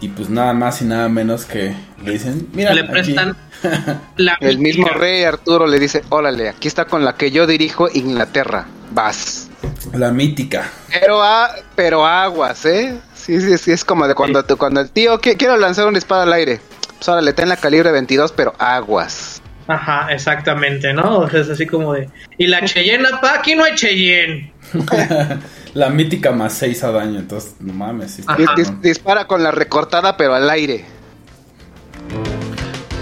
[0.00, 2.90] Y pues nada más y nada menos que le dicen, mira, Le aquí".
[2.90, 3.36] prestan
[4.16, 7.88] la El mismo rey Arturo le dice, órale, aquí está con la que yo dirijo
[7.94, 9.48] Inglaterra, vas.
[9.94, 10.68] la mítica.
[10.90, 12.98] Pero, a- pero aguas, ¿eh?
[13.24, 15.98] Sí, sí, sí, es como de cuando, tú- cuando el tío "Qui- quiero lanzar una
[15.98, 16.60] espada al aire.
[16.98, 19.40] Pues ahora le ten la calibre 22, pero aguas.
[19.66, 21.20] Ajá, exactamente, ¿no?
[21.20, 22.08] O sea, es así como de.
[22.36, 24.52] Y la Cheyenne, pa, aquí no hay Cheyenne.
[25.74, 28.10] la mítica más 6 a daño, entonces no mames.
[28.12, 28.54] sí está Ajá.
[28.56, 30.84] Dis- dispara con la recortada, pero al aire.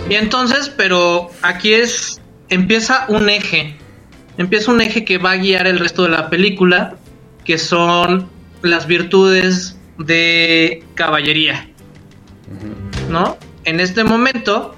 [0.09, 2.21] Y entonces, pero aquí es.
[2.49, 3.77] Empieza un eje.
[4.37, 6.97] Empieza un eje que va a guiar el resto de la película.
[7.45, 8.29] Que son
[8.63, 11.69] las virtudes de caballería.
[13.09, 13.37] ¿No?
[13.65, 14.77] En este momento.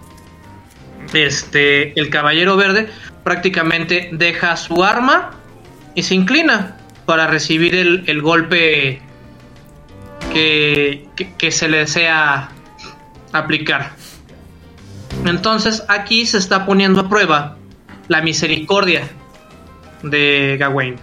[1.12, 1.98] Este.
[1.98, 2.88] El caballero verde
[3.22, 5.32] prácticamente deja su arma.
[5.94, 6.76] Y se inclina.
[7.06, 9.00] Para recibir el, el golpe.
[10.32, 12.48] Que, que, que se le desea
[13.32, 13.92] aplicar.
[15.24, 17.56] Entonces aquí se está poniendo a prueba
[18.08, 19.08] la misericordia
[20.02, 20.96] de Gawain.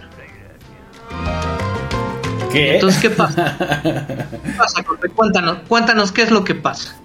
[2.52, 2.74] ¿Qué?
[2.74, 3.56] Entonces, ¿qué pasa?
[3.82, 5.08] ¿Qué pasa, Corte?
[5.08, 6.96] Cuéntanos, cuéntanos qué es lo que pasa.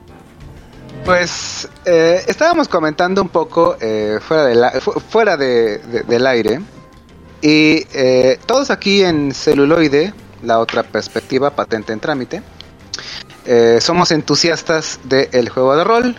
[1.06, 6.28] Pues eh, estábamos comentando un poco eh, fuera, de la- fu- fuera de- de- del
[6.28, 6.60] aire.
[7.42, 12.42] Y eh, todos aquí en celuloide, la otra perspectiva patente en trámite,
[13.46, 16.16] eh, somos entusiastas del juego de rol.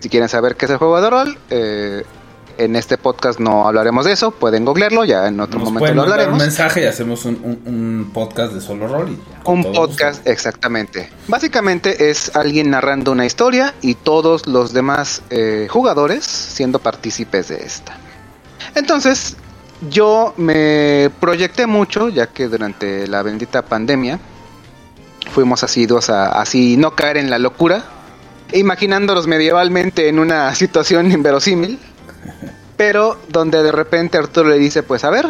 [0.00, 2.04] Si quieren saber qué es el juego de rol, eh,
[2.58, 6.02] en este podcast no hablaremos de eso, pueden googlearlo, ya en otro Nos momento lo
[6.02, 6.38] mandar un hablaremos.
[6.38, 9.10] mensaje y hacemos un, un- un podcast de solo rol.
[9.10, 9.18] y
[9.50, 10.30] Un podcast, gusto.
[10.30, 11.10] exactamente.
[11.28, 17.64] Básicamente es alguien narrando una historia y todos los demás eh, jugadores siendo partícipes de
[17.64, 17.96] esta.
[18.74, 19.36] Entonces,
[19.90, 24.18] yo me proyecté mucho, ya que durante la bendita pandemia
[25.32, 27.84] fuimos asiduos a así no caer en la locura,
[28.52, 31.78] imaginándolos medievalmente en una situación inverosímil,
[32.76, 35.26] pero donde de repente Arturo le dice, pues a ver,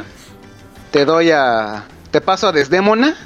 [0.91, 1.85] te doy a...
[2.11, 3.17] te paso a Desdémona,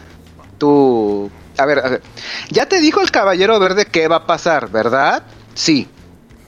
[0.58, 1.30] tú...
[1.58, 2.02] A ver, a ver,
[2.50, 5.22] ya te dijo el caballero verde qué va a pasar, ¿verdad?
[5.54, 5.88] Sí.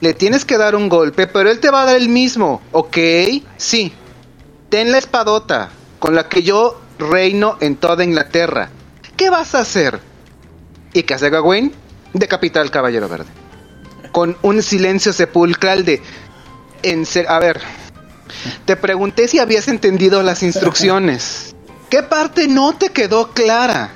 [0.01, 2.97] Le tienes que dar un golpe, pero él te va a dar el mismo, ¿ok?
[3.57, 3.91] Sí.
[4.69, 8.69] Ten la espadota, con la que yo reino en toda Inglaterra.
[9.17, 9.99] ¿Qué vas a hacer?
[10.93, 11.73] ¿Y qué hace Gawain?
[12.13, 13.29] Decapita al caballero verde.
[14.11, 16.01] Con un silencio sepulcral de...
[16.83, 17.59] En ser- a ver,
[18.65, 21.55] te pregunté si habías entendido las instrucciones.
[21.89, 23.89] ¿Qué parte no te quedó clara?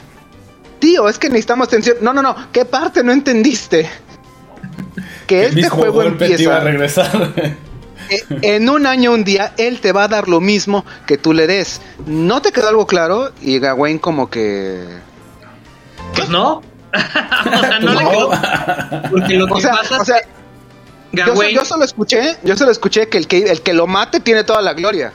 [0.80, 1.98] Tío, es que necesitamos tensión.
[2.02, 2.36] No, no, no.
[2.52, 3.90] ¿Qué parte no entendiste?
[5.28, 7.04] Que El este mismo juego golpe te iba a empieza.
[7.10, 7.34] regresar.
[8.10, 11.32] Eh, En un año, un día, él te va a dar lo mismo que tú
[11.32, 11.80] le des.
[12.06, 13.32] ¿No te quedó algo claro?
[13.42, 14.84] Y Gawain como que...
[16.16, 16.56] Pues no.
[16.94, 18.10] o sea, no, le No.
[18.10, 18.32] quedó.
[19.10, 20.18] Porque lo que O sea, pasa o sea,
[21.14, 24.62] yo, solo escuché, yo solo escuché que el que el que lo mate tiene toda
[24.62, 25.14] la gloria.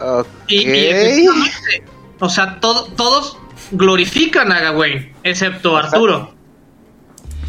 [0.00, 0.26] Ok.
[0.48, 1.26] y, y
[2.20, 3.36] o sea, todo- todos
[3.72, 6.34] glorifican a Gawain, excepto Arturo.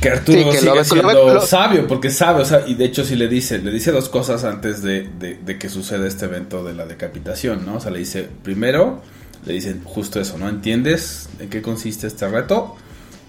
[0.02, 2.74] Que Arturo Sí, que sigue lo- lo- siendo lo- sabio, porque sabe, o sea, y
[2.76, 6.08] de hecho sí le dice, le dice dos cosas antes de, de- de que suceda
[6.08, 7.76] este evento de la decapitación, ¿no?
[7.76, 9.02] O sea, le dice, primero,
[9.46, 10.48] le dicen justo eso, ¿no?
[10.48, 12.76] ¿Entiendes en qué consiste este reto?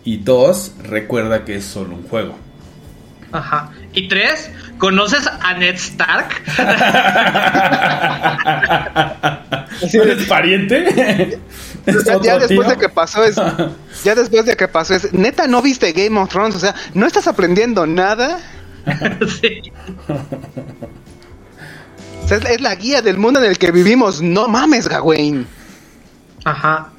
[0.05, 2.37] Y dos, recuerda que es solo un juego.
[3.33, 3.71] Ajá.
[3.93, 6.29] Y tres, ¿conoces a Ned Stark?
[9.93, 11.39] ¿Eres pariente?
[12.23, 12.63] Ya, después tío.
[12.63, 13.37] de que pasó es
[14.05, 17.07] ya después de que pasó es neta no viste Game of Thrones, o sea, no
[17.07, 18.39] estás aprendiendo nada.
[19.41, 19.73] sí.
[22.23, 24.23] O sea, es, es la guía del mundo en el que vivimos.
[24.23, 25.47] No mames, Gawain.
[26.45, 26.91] Ajá.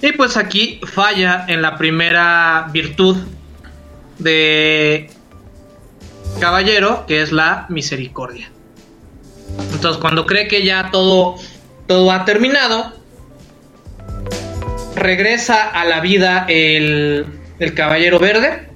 [0.00, 3.16] Y pues aquí falla en la primera virtud
[4.18, 5.10] de
[6.40, 8.50] caballero, que es la misericordia.
[9.72, 11.36] Entonces, cuando cree que ya todo,
[11.86, 12.92] todo ha terminado,
[14.94, 17.26] regresa a la vida el,
[17.58, 18.68] el caballero verde,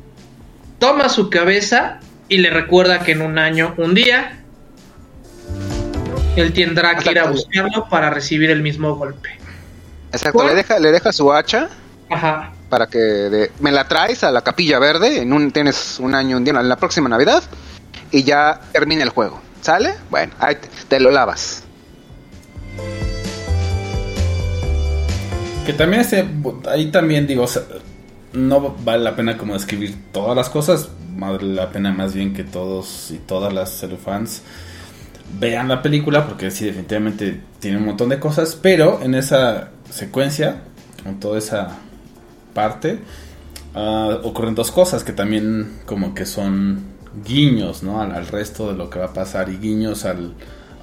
[0.78, 4.40] toma su cabeza y le recuerda que en un año, un día,
[6.36, 9.30] él tendrá que ir a buscarlo para recibir el mismo golpe.
[10.12, 10.46] Exacto, ¿Por?
[10.46, 11.68] le deja le deja su hacha
[12.08, 12.52] Ajá.
[12.76, 16.44] Para que me la traes a la Capilla Verde en un tienes un año un
[16.44, 17.42] día en la próxima Navidad
[18.10, 19.40] y ya termina el juego.
[19.62, 19.94] ¿Sale?
[20.10, 21.64] Bueno, ahí te, lo lavas.
[25.64, 26.04] Que también
[26.68, 27.46] ahí también digo,
[28.34, 32.44] no vale la pena como escribir todas las cosas, vale la pena más bien que
[32.44, 34.42] todos y todas las fans
[35.40, 40.60] vean la película porque sí definitivamente tiene un montón de cosas, pero en esa secuencia,
[41.06, 41.78] en toda esa
[42.56, 43.00] parte,
[43.74, 48.00] ah, ocurren dos cosas que también como que son guiños, ¿no?
[48.00, 50.16] Al, resto de lo que va a pasar y guiños a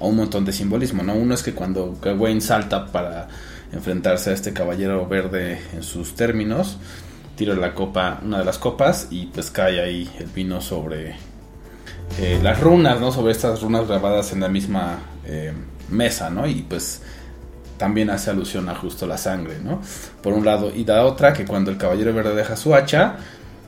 [0.00, 1.14] un montón de simbolismo, ¿no?
[1.14, 3.26] Uno es que cuando Gawain salta para
[3.72, 6.78] enfrentarse a este caballero verde en sus términos,
[7.36, 11.16] tira la copa, una de las copas y pues cae ahí el vino sobre
[12.20, 13.10] eh, las runas, ¿no?
[13.10, 15.52] Sobre estas runas grabadas en la misma eh,
[15.90, 16.46] mesa, ¿no?
[16.46, 17.02] Y pues
[17.84, 19.82] también hace alusión a justo la sangre, ¿no?
[20.22, 23.16] Por un lado, y la otra, que cuando el caballero verde deja su hacha,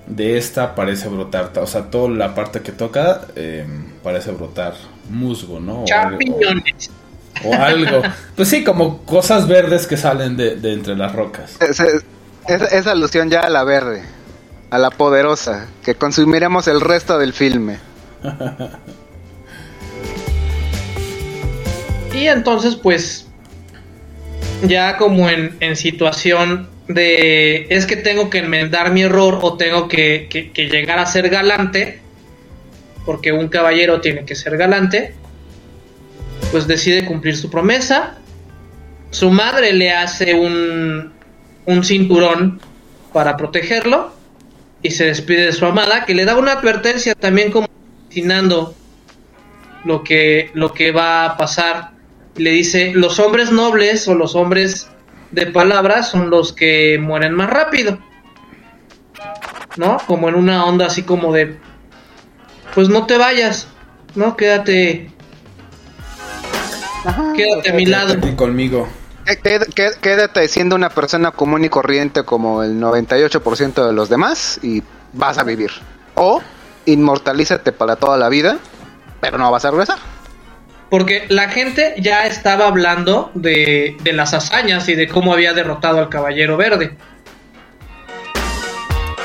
[0.06, 3.66] de esta parece brotar, o sea, toda la parte que toca eh,
[4.02, 4.72] parece brotar
[5.10, 5.82] musgo, ¿no?
[5.82, 6.88] O Champiñones.
[7.44, 8.00] O, o algo.
[8.34, 11.56] Pues sí, como cosas verdes que salen de, de entre las rocas.
[11.60, 12.04] Es, es-
[12.48, 14.02] es alusión ya a la verde,
[14.70, 17.80] a la poderosa, que consumiremos el resto del filme.
[22.14, 23.25] Y entonces, pues,
[24.62, 30.28] ya como en, situación de es que tengo que enmendar mi error o tengo que,
[30.54, 32.00] llegar a ser galante,
[33.04, 35.14] porque un caballero tiene que ser galante,
[36.50, 38.18] pues decide cumplir su promesa.
[39.10, 41.12] Su madre le hace un,
[41.64, 42.60] un cinturón
[43.12, 44.12] para protegerlo
[44.82, 47.66] y se despide de su amada, que le da una advertencia también como
[48.06, 48.74] destinando
[49.84, 51.95] lo que, lo que va a pasar.
[52.36, 54.88] Le dice, los hombres nobles o los hombres
[55.30, 57.98] de palabras son los que mueren más rápido.
[59.76, 59.98] ¿No?
[60.06, 61.58] Como en una onda así como de,
[62.74, 63.68] pues no te vayas,
[64.14, 64.36] ¿no?
[64.36, 65.10] Quédate,
[67.36, 68.14] quédate a mi lado.
[68.14, 68.88] Aquí conmigo.
[69.74, 74.82] Qué- Quédate siendo una persona común y corriente como el 98% de los demás y
[75.12, 75.70] vas a vivir.
[76.14, 76.40] O
[76.86, 78.58] inmortalízate para toda la vida,
[79.20, 79.98] pero no vas a regresar.
[80.90, 85.98] Porque la gente ya estaba hablando de, de las hazañas y de cómo había derrotado
[85.98, 86.92] al Caballero Verde.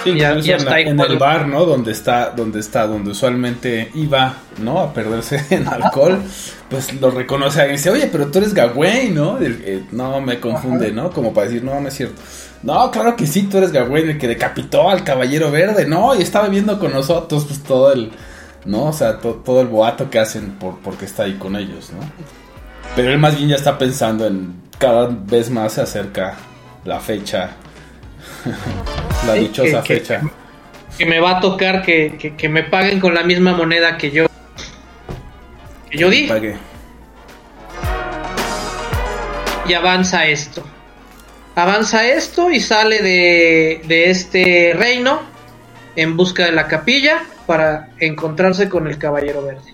[0.04, 1.64] Sí, Ya- en, la- el bar, ¿no?
[1.66, 4.80] Donde está, donde está, donde usualmente iba, ¿no?
[4.80, 6.20] A perderse en alcohol,
[6.70, 9.38] pues lo reconoce alguien y dice, oye, pero tú eres Gawain, ¿no?
[9.38, 11.12] El- eh, no, me confunde, ¿no?
[11.12, 12.20] Como para decir, no, no es cierto.
[12.64, 16.16] No, claro que sí, tú eres Gawain, el que decapitó al Caballero Verde, ¿no?
[16.16, 18.12] Y estaba viendo con nosotros, pues todo el,
[18.66, 18.86] ¿no?
[18.86, 22.00] O sea, to- todo el boato que hacen por, porque está ahí con ellos, ¿no?
[22.96, 26.36] Pero él más bien ya está pensando en cada vez más se acerca
[26.86, 27.52] la fecha,
[29.28, 30.22] la dichosa que- fecha.
[30.98, 34.12] que me va a tocar que, que- que me paguen con la misma moneda que
[34.12, 34.26] yo
[35.90, 36.30] que yo di
[39.68, 40.64] y avanza esto
[41.56, 45.22] avanza esto y sale de, de este reino
[45.96, 49.74] en busca de la capilla para encontrarse con el caballero verde.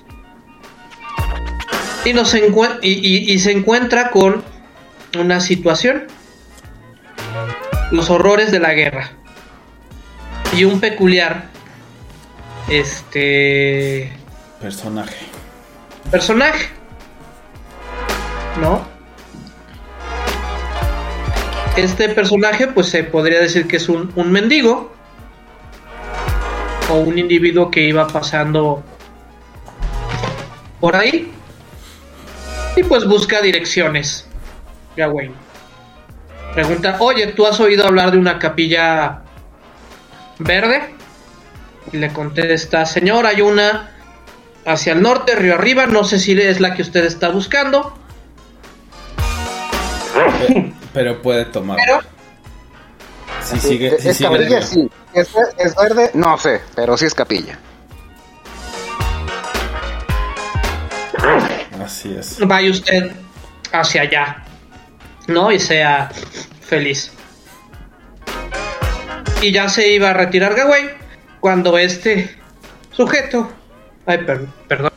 [2.06, 2.42] Y, nos y,
[2.82, 4.44] y- y se encuentra con
[5.20, 6.04] una situación.
[7.92, 9.12] Los horrores de la guerra.
[10.54, 11.46] Y un peculiar
[12.70, 14.12] este
[14.62, 15.26] Personaje.
[16.12, 16.68] personaje.
[18.62, 18.98] No
[21.78, 24.96] este personaje pues se podría decir que es un, un mendigo
[26.90, 28.84] o un individuo que iba pasando
[30.80, 31.32] por ahí.
[32.76, 34.28] Y pues busca direcciones
[34.96, 35.34] Gawain.
[36.54, 39.22] Pregunta oye tú has oído hablar de una capilla
[40.40, 40.94] verde
[41.92, 43.92] y le contesta señor hay una
[44.66, 47.98] hacia el norte río arriba no sé si es la que usted está buscando.
[50.48, 51.78] Pe- Pero puede tomar.
[51.84, 52.00] pero
[53.44, 54.90] Si sigue, si sigue el- sí.
[55.18, 56.12] ¿Es, ver- es verde?
[56.14, 57.58] No sé, pero sí es capilla.
[61.84, 62.38] Así es.
[62.46, 63.12] vaya usted
[63.72, 64.44] hacia allá,
[65.28, 65.52] ¿no?
[65.52, 66.10] Y sea
[66.62, 67.12] feliz.
[69.42, 70.90] Y ya se iba a retirar Gawain
[71.40, 72.36] cuando este
[72.92, 73.50] sujeto,
[74.06, 74.92] ay, per- perdón,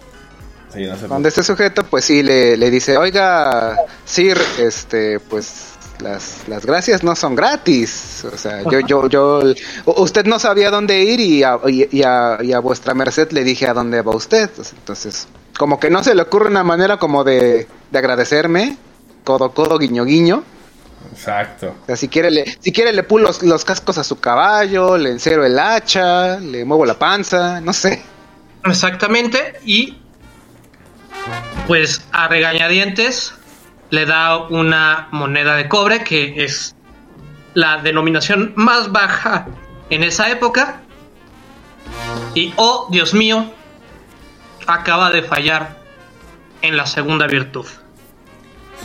[0.72, 5.69] Sí, no se Cuando este sujeto, pues sí, le, le dice, oiga, Sir, este, pues
[6.02, 8.24] las, las gracias no son gratis.
[8.32, 9.42] O sea, yo, yo, yo,
[9.86, 13.44] usted no sabía dónde ir y a, y, y a, y a vuestra merced le
[13.44, 14.50] dije a dónde va usted.
[14.78, 15.28] Entonces,
[15.58, 18.76] como que no se le ocurre una manera como de, de agradecerme,
[19.24, 20.42] codo, codo, guiño, guiño.
[21.12, 21.74] Exacto.
[21.82, 24.96] O sea, si quiere le, si quiere le pulo los, los cascos a su caballo,
[24.96, 28.02] le encero el hacha, le muevo la panza, no sé.
[28.64, 29.98] exactamente, y
[31.66, 33.32] pues a regañadientes
[33.90, 36.74] le da una moneda de cobre que es
[37.54, 39.46] la denominación más baja
[39.90, 40.82] en esa época.
[42.34, 43.52] Y, oh Dios mío,
[44.66, 45.76] acaba de fallar
[46.62, 47.66] en la segunda virtud.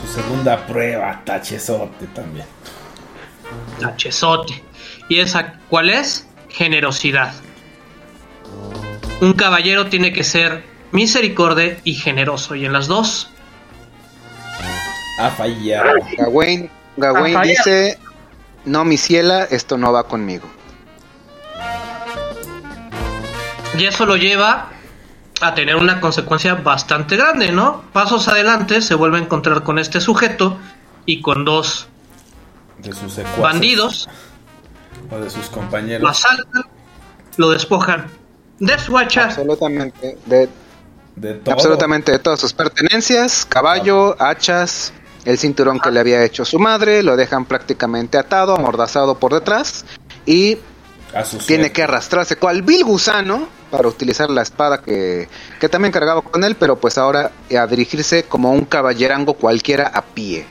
[0.00, 2.46] Su segunda prueba, tachezote también.
[3.80, 4.62] Tachezote.
[5.08, 6.28] ¿Y esa cuál es?
[6.48, 7.32] Generosidad.
[9.20, 12.54] Un caballero tiene que ser misericorde y generoso.
[12.54, 13.30] Y en las dos,
[15.18, 15.92] Ha fallado.
[16.18, 17.98] Gawain, Gawain dice,
[18.64, 20.46] no, mi ciela, esto no va conmigo.
[23.78, 24.70] y eso lo lleva
[25.42, 27.82] a tener una consecuencia bastante grande, ¿no?
[27.92, 30.58] Pasos adelante se vuelve a encontrar con este sujeto
[31.04, 31.86] y con dos
[32.78, 34.08] De sus bandidos,
[35.10, 36.10] O de sus lo compañeros.
[36.10, 36.62] asaltan,
[37.36, 38.06] lo despojan
[38.60, 40.16] de su hacha, Absolutamente.
[40.24, 40.48] De,
[41.16, 41.52] De todo.
[41.52, 44.94] absolutamente de todas sus pertenencias, caballo, hachas,
[45.26, 49.84] el cinturón que le había hecho su madre, lo dejan prácticamente atado, amordazado por detrás
[50.24, 50.56] y
[51.46, 55.28] tiene que arrastrarse cual vil gusano para utilizar la espada que,
[55.60, 60.02] que también cargaba con él, pero pues ahora a dirigirse como un caballerango cualquiera a
[60.02, 60.46] pie.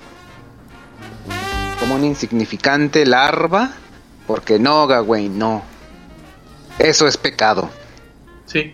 [1.79, 3.71] Como un insignificante larva,
[4.27, 5.63] porque no, Gawain, no.
[6.77, 7.69] Eso es pecado.
[8.45, 8.73] sí,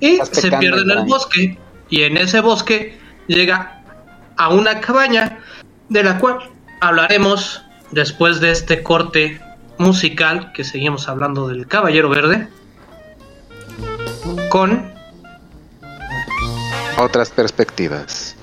[0.00, 1.58] y Estás se pierde en el bosque
[1.90, 3.83] y en ese bosque llega
[4.36, 5.38] a una cabaña
[5.88, 6.38] de la cual
[6.80, 9.40] hablaremos después de este corte
[9.78, 12.48] musical que seguimos hablando del Caballero Verde
[14.50, 14.92] con
[16.96, 18.36] Otras perspectivas.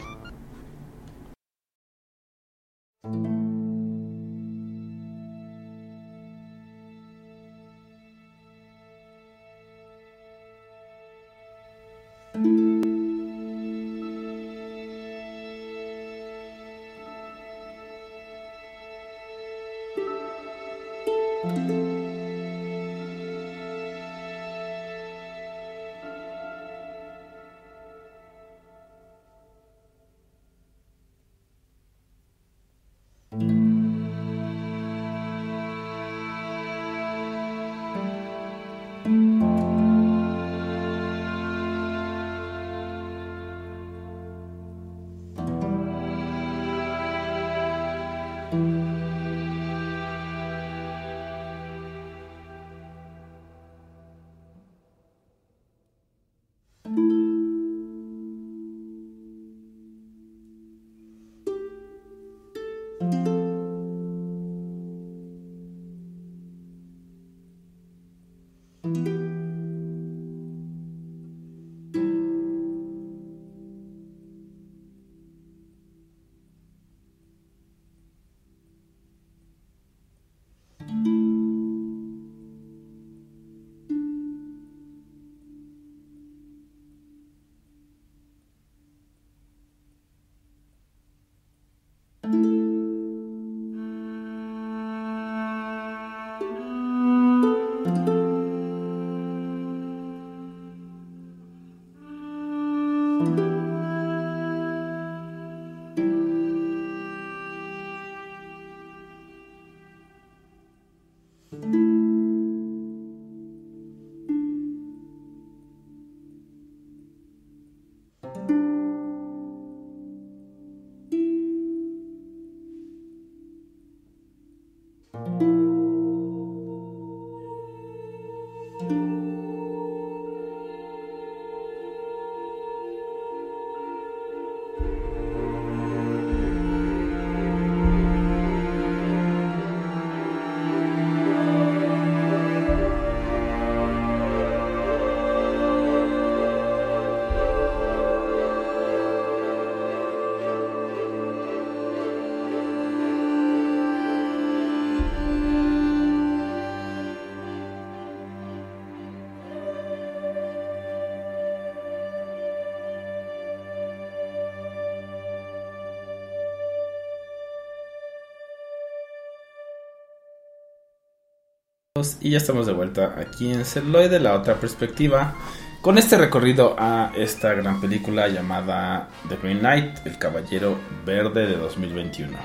[172.20, 175.36] Y ya estamos de vuelta aquí en Celuloide, la otra perspectiva,
[175.82, 181.58] con este recorrido a esta gran película llamada The Green Knight, El Caballero Verde de
[181.58, 182.38] 2021.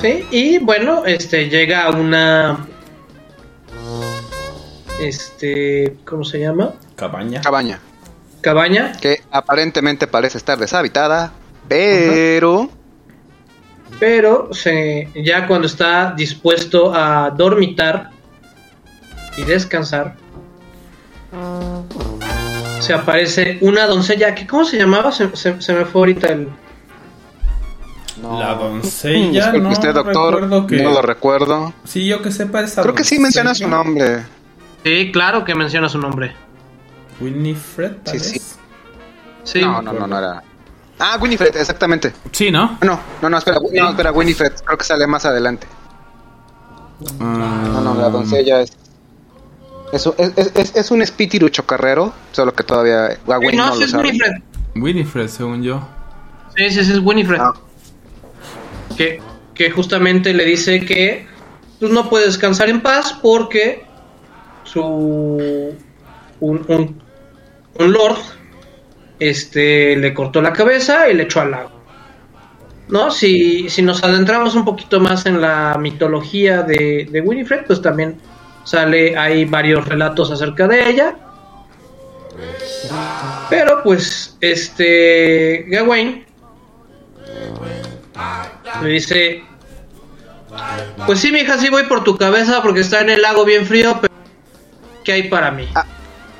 [0.00, 2.66] Sí, y bueno, este llega a una
[5.00, 6.74] este, ¿cómo se llama?
[6.96, 7.40] Cabaña.
[7.40, 7.80] Cabaña,
[8.40, 8.92] Cabaña.
[9.00, 11.32] que aparentemente parece estar deshabitada,
[11.68, 12.68] pero
[14.02, 18.10] Pero se, ya cuando está dispuesto a dormitar
[19.36, 20.16] y descansar,
[22.80, 25.12] se aparece una doncella que ¿cómo se llamaba?
[25.12, 26.48] Se, se- se me fue ahorita el
[28.20, 28.40] No.
[28.40, 31.72] La doncella, Disculpe no usted, doctor, que- no lo recuerdo.
[31.84, 34.24] Sí, yo que sepa esa Creo que sí menciona su nombre.
[34.82, 36.32] Sí, claro que menciona su nombre.
[37.20, 38.42] Winifred, tal Sí, vez.
[38.42, 38.58] sí.
[39.44, 39.60] Sí.
[39.60, 40.42] No, no, no, no era.
[41.04, 42.12] Ah, Winifred, exactamente.
[42.30, 42.78] Sí, ¿no?
[42.80, 45.66] No, no, no, espera, no, espera, Winifred, creo que sale más adelante.
[47.18, 48.72] No, no, la doncella es.
[49.92, 53.90] Es, un- es, es, es un espíritu chocarrero, solo que todavía no, no, lo es
[53.90, 54.04] sabe.
[54.04, 54.32] Winifred.
[54.76, 55.82] Winifred, según yo.
[56.56, 57.40] Sí, sí, sí, es Winifred.
[57.40, 57.52] Ah.
[58.96, 59.20] Que,
[59.54, 61.26] que justamente le dice que
[61.80, 63.84] pues, no puede descansar en paz porque
[64.64, 65.76] su un,
[66.40, 67.02] un,
[67.78, 68.18] un lord
[69.28, 71.70] este le cortó la cabeza y le echó al lago.
[72.88, 73.10] ¿No?
[73.10, 78.18] Si, si nos adentramos un poquito más en la mitología de, de Winifred, pues también
[78.64, 81.16] sale, hay varios relatos acerca de ella.
[83.48, 86.24] Pero pues, este, Gawain
[88.82, 89.42] le dice,
[91.06, 93.98] pues sí, mija, sí voy por tu cabeza porque está en el lago bien frío,
[94.00, 94.12] pero
[95.04, 95.68] ¿qué hay para mí?
[95.74, 95.86] A-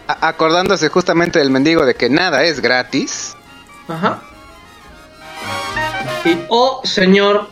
[0.06, 3.34] acordándose justamente del mendigo de que nada es gratis.
[3.88, 4.22] Ajá.
[6.24, 7.48] Y, oh, señor,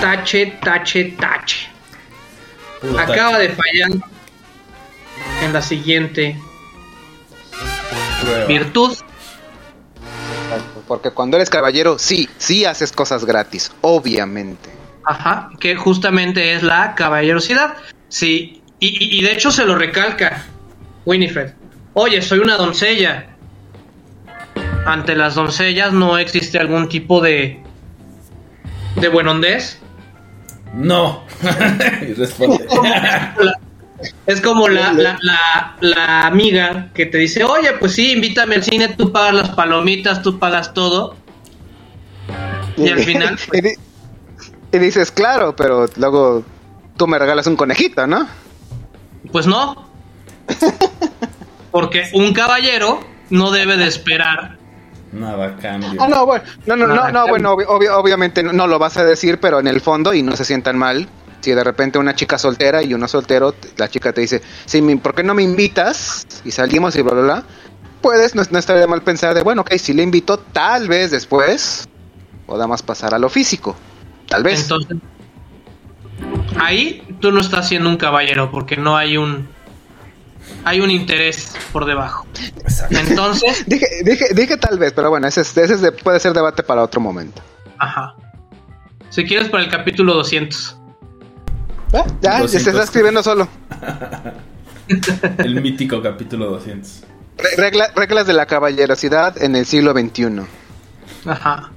[0.00, 1.68] tache, tache, tache.
[2.80, 3.42] Puro Acaba tache.
[3.42, 3.90] de fallar
[5.42, 6.36] en la siguiente
[8.22, 8.44] Prueba.
[8.46, 8.96] virtud.
[10.88, 14.70] Porque cuando eres caballero, sí, sí haces cosas gratis, obviamente.
[15.04, 17.76] Ajá, que justamente es la caballerosidad.
[18.08, 20.44] Sí, y, y- y de hecho se lo recalca
[21.04, 21.52] Winifred.
[21.94, 23.26] Oye, soy una doncella.
[24.86, 27.62] Ante las doncellas no existe algún tipo de
[28.96, 29.78] de buenondez.
[30.74, 31.24] No.
[32.02, 32.66] y responde.
[34.26, 38.62] Es como la, la, la- la amiga que te dice, oye, pues sí, invítame al
[38.62, 41.16] cine, tú pagas las palomitas, tú pagas todo.
[42.78, 43.78] Y al final, pues,
[44.72, 46.42] y dices, claro, pero luego
[46.96, 48.26] tú me regalas un conejito, ¿no?
[49.32, 49.89] pues no.
[51.70, 54.58] Porque un caballero no debe de esperar
[55.12, 56.00] Nada a cambio.
[56.00, 58.78] Ah, no, bueno, no, no, no, Nada, no, bueno, obvi- obvi- obviamente no, no lo
[58.78, 61.08] vas a decir, pero en el fondo, y no se sientan mal,
[61.40, 65.14] si de repente una chica soltera y uno soltero, la chica te dice, sí, ¿por
[65.14, 66.26] qué no me invitas?
[66.44, 67.44] Y salimos y bla, bla, bla.
[68.00, 71.88] Puedes, no, no estaría mal pensar de, bueno, ok, si le invito, tal vez después
[72.46, 73.74] podamos pasar a lo físico.
[74.28, 74.62] Tal vez.
[74.62, 74.96] Entonces,
[76.58, 79.48] ahí tú no estás siendo un caballero porque no hay un
[80.64, 82.26] hay un interés por debajo.
[82.60, 82.96] Exacto.
[82.98, 86.32] Entonces, Dije, dije, dije tal vez, pero bueno, ese, es- ese es de- puede ser
[86.32, 87.42] debate para otro momento.
[87.78, 88.14] ajá.
[89.10, 90.76] Si quieres para el capítulo 200.
[91.92, 92.66] Ah, Ya, ya se 200.
[92.68, 93.48] está escribiendo solo.
[95.38, 97.02] El mítico capítulo 200.
[97.38, 100.42] Re- regla- reglas de la caballerosidad en el siglo XXI.
[101.26, 101.70] Ajá.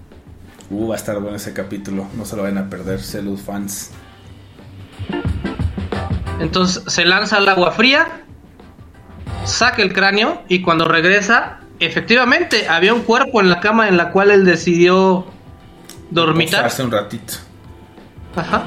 [0.70, 2.08] Uh, va a estar bueno ese capítulo.
[2.16, 3.90] No se lo van a perder, Celus fans.
[6.40, 8.24] Entonces se lanza al agua fría,
[9.46, 14.12] saca el cráneo y cuando regresa, efectivamente había un cuerpo en la cama en la
[14.12, 15.26] cual él decidió
[16.10, 16.66] dormitar.
[16.66, 17.34] Hace un ratito.
[18.36, 18.66] Ajá.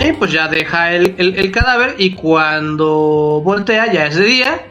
[0.00, 4.66] Y pues ya deja el, el- el cadáver y cuando voltea ya es de día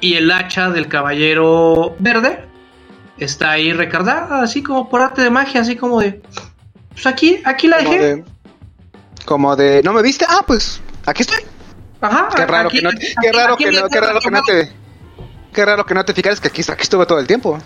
[0.00, 2.44] y el hacha del caballero verde
[3.18, 6.22] está ahí recargada, así como por arte de magia, así como de...
[6.92, 8.04] Pues aquí, aquí la Como dejé.
[8.16, 8.24] de,
[9.26, 10.24] como de, ¿no me viste?
[10.28, 11.40] Ah, pues aquí estoy.
[12.00, 12.28] Ajá.
[12.34, 14.42] Qué raro aquí- que no, aquí- qué raro aquí que no, qué raro que no
[14.42, 14.72] te,
[15.52, 17.58] qué raro que no te fijaras que aquí, aquí estuve todo el tiempo.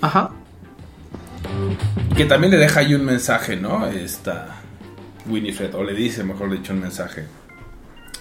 [0.00, 0.30] Ajá.
[2.16, 3.86] Que también le deja ahí un mensaje, ¿no?
[3.86, 4.56] Esta
[5.26, 7.26] Winifred, o le dice, mejor dicho, un mensaje.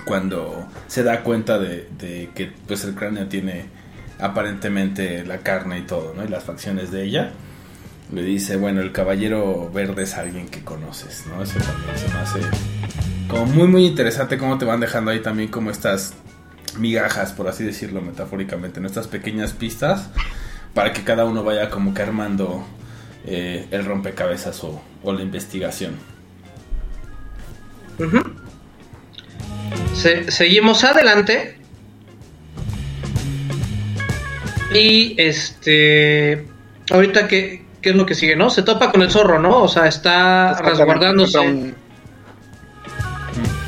[0.06, 3.66] Cuando se da cuenta de, de que pues el cráneo tiene
[4.20, 6.24] aparentemente la carne y todo, ¿no?
[6.24, 7.32] Y las facciones de ella.
[8.14, 11.44] Le dice, bueno, el caballero verde es alguien que conoces, ¿no?
[11.44, 12.40] Eso también se me hace
[13.28, 16.14] como muy, muy interesante cómo te van dejando ahí también como estas
[16.78, 18.88] migajas, por así decirlo metafóricamente, ¿no?
[18.88, 20.10] Estas pequeñas pistas
[20.74, 22.66] para que cada uno vaya como que armando
[23.26, 25.96] eh, el rompecabezas o, o la investigación.
[29.94, 31.58] Se- seguimos adelante.
[34.74, 36.46] Y este.
[36.92, 38.50] Ahorita, ¿qué, ¿qué es lo que sigue, no?
[38.50, 39.62] Se topa con el zorro, ¿no?
[39.64, 41.76] O sea, está resguardándose.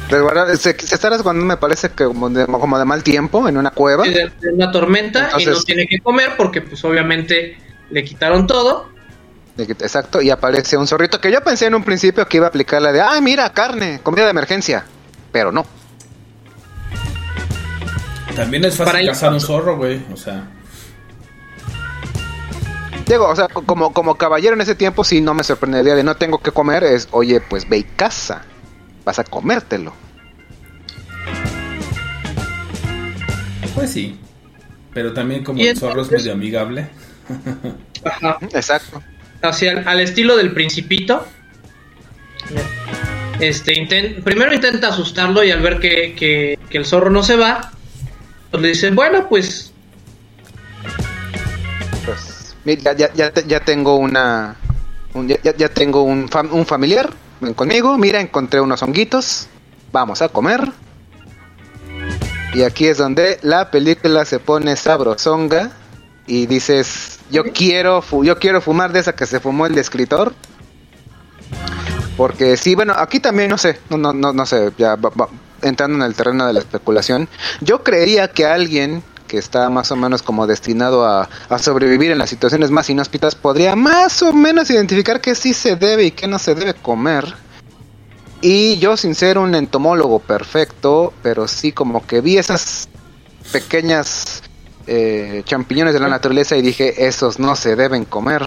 [0.10, 3.58] Resguardar- se, se está resguardando, me parece que como de, como de mal tiempo en
[3.58, 4.04] una cueva.
[4.06, 7.58] de una tormenta y no tiene que comer porque, pues, obviamente
[7.92, 8.90] le quitaron todo.
[9.58, 12.82] Exacto, y aparece un zorrito que yo pensé en un principio que iba a aplicar
[12.82, 14.86] la de, ah, mira, carne, comida de emergencia.
[15.32, 15.66] Pero no.
[18.36, 20.02] También es fácil Para el- cazar un zorro, güey.
[20.14, 20.48] O sea,
[23.06, 26.04] Digo, o sea, co- como, como caballero en ese tiempo sí no me sorprendería de
[26.04, 28.44] no tengo que comer, es, oye, pues ve y caza,
[29.10, 29.92] vas a comértelo.
[33.74, 34.20] pues sí.
[34.94, 36.90] Pero también como el zorro es medio amigable.
[38.04, 38.38] Ajá.
[38.54, 39.02] Exacto.
[39.42, 41.26] Hacia el- al estilo del principito.
[43.40, 47.36] Este, inten- primero intenta asustarlo y al ver que, que- que el zorro no se
[47.38, 47.72] va,
[48.52, 49.72] pues le dice, bueno, pues
[52.06, 54.56] Pues, mira, ya, ya, te- ya tengo una,
[55.14, 57.10] un- ya, ya- ya tengo un, fam- un familiar,
[57.42, 59.48] ven conmigo, mira, encontré unos honguitos,
[59.92, 60.72] vamos a comer.
[62.54, 65.72] Y aquí es donde la película se pone sabrosonga
[66.26, 70.34] y dices, yo quiero, yo quiero fumar de esa que se fumó el escritor.
[72.18, 75.30] Porque sí, bueno, aquí también no sé, no, no, no, no sé, ya va-
[75.62, 77.30] entrando en el terreno de la especulación,
[77.62, 82.18] yo creería que alguien que está más o menos como destinado a, a sobrevivir en
[82.18, 86.28] las situaciones más inhóspitas podría más o menos identificar qué sí se debe y qué
[86.28, 87.24] no se debe comer.
[88.42, 92.90] Y yo sin ser un entomólogo perfecto, pero sí como que vi esas
[93.52, 94.44] pequeñas
[94.88, 98.44] eh, champiñones de la naturaleza y dije, esos no se deben comer.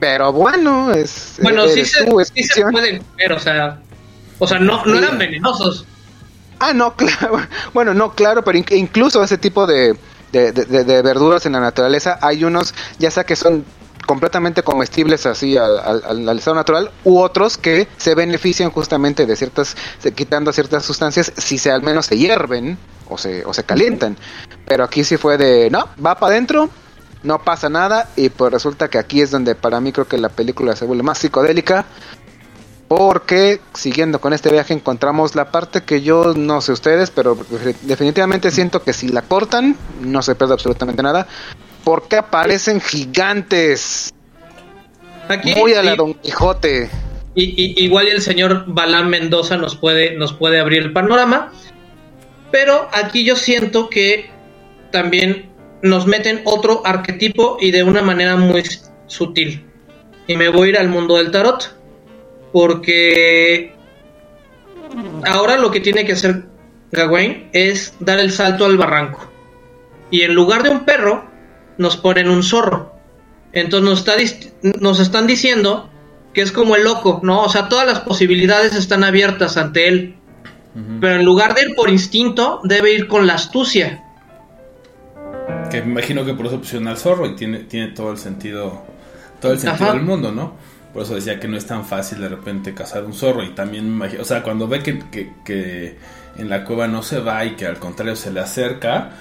[0.00, 1.34] Pero bueno, es...
[1.42, 2.72] bueno, sí se, es sí se ficción.
[2.72, 3.80] pueden comer, o sea,
[4.38, 5.84] o sea, no, no eran venenosos.
[6.58, 7.38] Ah, no, claro.
[7.72, 9.96] Bueno, no, claro, pero in- incluso ese tipo de,
[10.32, 13.64] de, de- verduras en la naturaleza, hay unos, ya sea que son
[14.06, 19.76] completamente comestibles así al, estado natural, u otros que se benefician justamente de ciertas,
[20.14, 22.78] quitando ciertas sustancias, si se al menos se hierven
[23.08, 24.16] o se, o se calientan.
[24.64, 26.70] Pero aquí sí fue de, no, va para adentro,
[27.22, 30.30] no pasa nada, y pues resulta que aquí es donde para mí creo que la
[30.30, 31.84] película se vuelve más psicodélica,
[32.88, 37.36] porque siguiendo con este viaje encontramos la parte que yo no sé ustedes, pero
[37.82, 41.26] definitivamente siento que si la cortan no se pierde absolutamente nada,
[41.84, 44.12] porque aparecen gigantes,
[45.28, 46.90] Aquí, muy a la y- Don Quijote.
[47.34, 51.52] y- y- igual el señor Balán Mendoza nos puede, nos puede abrir el panorama.
[52.50, 54.30] Pero aquí yo siento que
[54.90, 55.50] también
[55.82, 58.64] nos meten otro arquetipo y de una manera muy
[59.06, 59.66] sutil.
[60.26, 61.77] Y me voy a ir al mundo del tarot.
[62.52, 63.74] Porque
[65.26, 66.44] ahora lo que tiene que hacer
[66.92, 69.30] Gawain es dar el salto al barranco.
[70.10, 71.24] Y en lugar de un perro,
[71.76, 72.94] nos ponen un zorro.
[73.52, 74.48] Entonces nos, está
[74.80, 75.90] nos están diciendo
[76.32, 77.42] que es como el loco, ¿no?
[77.42, 80.14] O sea, todas las posibilidades están abiertas ante él.
[81.00, 84.04] Pero en lugar de ir por instinto, debe ir con la astucia.
[85.72, 88.84] Que me imagino que por eso pusieron al zorro y tiene, tiene todo el sentido,
[89.40, 89.94] todo el sentido Ajá.
[89.94, 90.54] del mundo, ¿no?
[90.98, 93.86] Por eso decía que no es tan fácil de repente cazar un zorro y también
[93.86, 94.98] imagino, o sea, cuando ve que,
[95.44, 95.96] que,
[96.36, 99.12] en la cueva no se va y que al contrario se le acerca,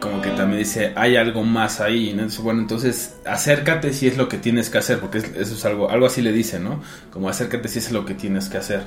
[0.00, 2.12] como que también dice, hay algo más ahí,
[2.42, 5.88] bueno, entonces acércate si es lo que tienes que hacer, porque es- eso es algo,
[5.88, 6.82] algo así le dice, ¿no?
[7.12, 8.82] Como acércate si es lo que tienes que hacer.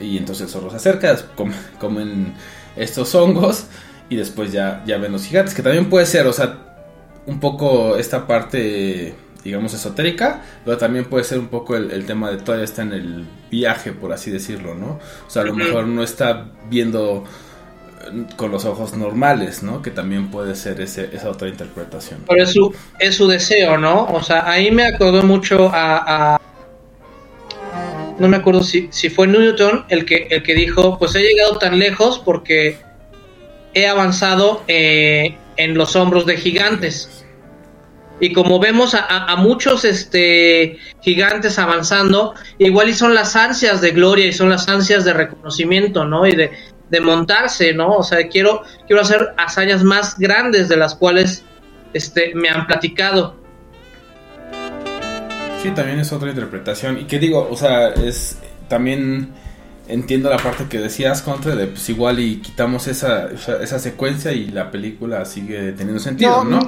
[0.00, 2.32] Y entonces el zorro se acerca, com- comen
[2.76, 3.66] estos hongos
[4.08, 6.60] y después ya, ya ven los gigantes, que también puede ser, o sea,
[7.26, 9.14] un poco esta parte,
[9.44, 12.92] digamos, esotérica, pero también puede ser un poco el, el tema de todavía está en
[12.92, 15.00] el viaje, por así decirlo, ¿no?
[15.26, 17.24] O sea, a lo mejor no está viendo
[18.04, 19.82] eh, con los ojos normales, ¿no?
[19.82, 22.20] Que también puede ser ese, esa otra interpretación.
[22.28, 24.04] Pero es su, es su deseo, ¿no?
[24.06, 26.34] O sea, ahí me acordó mucho a...
[26.34, 26.40] a-
[28.18, 31.58] no me acuerdo si, si fue Newton el que, el que dijo, pues he llegado
[31.58, 32.78] tan lejos porque
[33.74, 37.24] he avanzado eh, en los hombros de gigantes.
[38.22, 43.80] Y como vemos a, a- a muchos este, gigantes avanzando, igual y son las ansias
[43.80, 46.24] de gloria y son las ansias de reconocimiento, ¿no?
[46.24, 46.52] Y de,
[46.88, 47.96] de montarse, ¿no?
[47.96, 51.42] O sea, quiero, quiero hacer hazañas más grandes de las cuales
[51.94, 53.34] este, me han platicado.
[55.60, 57.00] Sí, también es otra interpretación.
[57.00, 59.30] Y que digo, o sea, es también
[59.88, 64.46] entiendo la parte que decías, Contra, de pues igual y quitamos esa, esa, secuencia y
[64.48, 66.60] la película sigue teniendo sentido, ¿no?
[66.60, 66.66] No,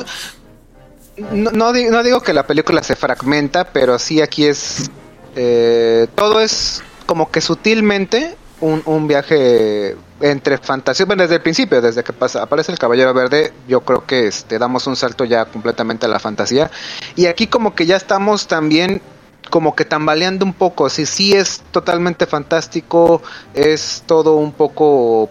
[1.16, 4.90] no no digo que la película se fragmenta, pero sí aquí es...
[5.36, 11.82] eh, todo es como que sutilmente un, un viaje entre fantasía, bueno, desde el principio,
[11.82, 15.44] desde que pasa, aparece el Caballero Verde, yo creo que este, damos un salto ya
[15.44, 16.70] completamente a la fantasía.
[17.14, 19.02] Y aquí como que ya estamos también
[19.50, 25.28] como que tambaleando un poco, si sí es totalmente fantástico, es todo un poco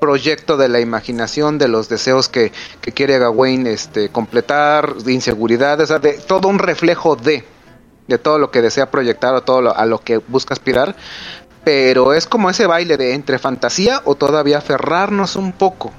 [0.00, 5.80] proyecto de la imaginación, de los deseos que, que quiere Gawain este, completar, de inseguridad,
[5.80, 7.44] o sea, de todo un reflejo de.
[8.08, 10.96] de todo lo que desea proyectar o todo lo- a lo que busca aspirar,
[11.62, 15.92] pero es como ese baile de entre fantasía o todavía aferrarnos un poco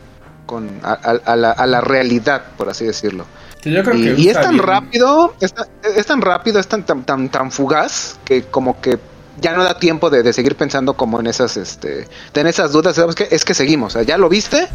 [0.45, 3.26] con a, a- a la, a la realidad, por así decirlo.
[3.62, 6.60] Que yo creo Y, que y es tan bien- rápido, es, tan- es tan rápido,
[6.60, 8.99] es tan, tan, tan, tan fugaz que como que
[9.42, 12.96] ya no da tiempo de, de seguir pensando como en esas, este, en esas dudas,
[12.96, 13.28] ¿sabes qué?
[13.32, 14.68] Es que seguimos, ya lo viste,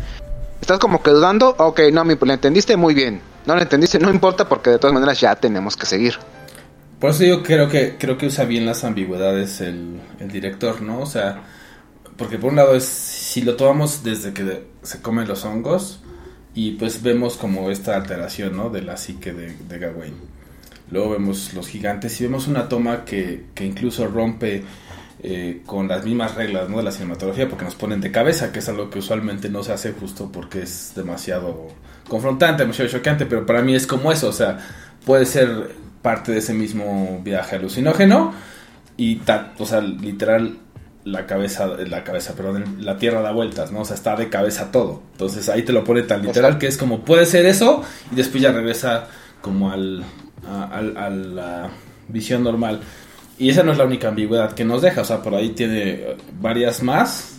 [0.61, 4.11] estás como que dudando, ok, no, mi, lo entendiste muy bien, no lo entendiste, no
[4.11, 6.17] importa porque de todas maneras ya tenemos que seguir.
[6.99, 11.01] Por eso yo creo que creo que usa bien las ambigüedades el, el director, ¿no?
[11.01, 11.43] O sea,
[12.17, 16.01] porque por un lado es si lo tomamos desde que se comen los hongos
[16.55, 18.71] y pues vemos como esta alteración, ¿no?
[18.71, 20.15] De la psique de, de Gawain.
[20.91, 24.63] Luego vemos los gigantes y vemos una toma que, que incluso rompe
[25.23, 26.77] eh, con las mismas reglas, ¿no?
[26.79, 29.73] De la cinematografía porque nos ponen de cabeza, que es algo que usualmente no se
[29.73, 31.69] hace justo porque es demasiado
[32.09, 34.59] confrontante, demasiado chocante, pero para mí es como eso, o sea,
[35.05, 35.73] puede ser
[36.03, 38.33] parte de ese mismo viaje alucinógeno
[38.97, 40.59] y ta- o sea, literal
[41.05, 43.81] la cabeza la cabeza, perdón, la tierra da vueltas, ¿no?
[43.81, 45.03] O sea, está de cabeza todo.
[45.13, 47.83] Entonces, ahí te lo pone tan literal que es como puede ser eso
[48.13, 49.07] y después ya regresa
[49.41, 50.05] como al
[50.49, 51.71] a, la
[52.09, 52.81] visión normal.
[53.39, 55.91] Y esa no es la única ambigüedad que nos deja, o sea, por ahí tiene
[55.91, 57.39] eh, varias más,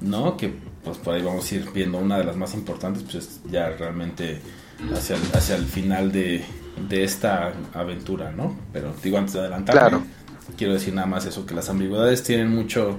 [0.00, 0.36] ¿no?
[0.36, 3.40] Que pues por ahí vamos a ir viendo una de las más importantes, pues es
[3.50, 4.40] ya realmente
[4.94, 6.42] hacia el, hacia el final de,
[6.88, 8.56] de esta aventura, ¿no?
[8.72, 10.02] Pero digo, antes de adelantarme, Claro.
[10.56, 12.98] quiero decir nada más eso, que las ambigüedades tienen mucho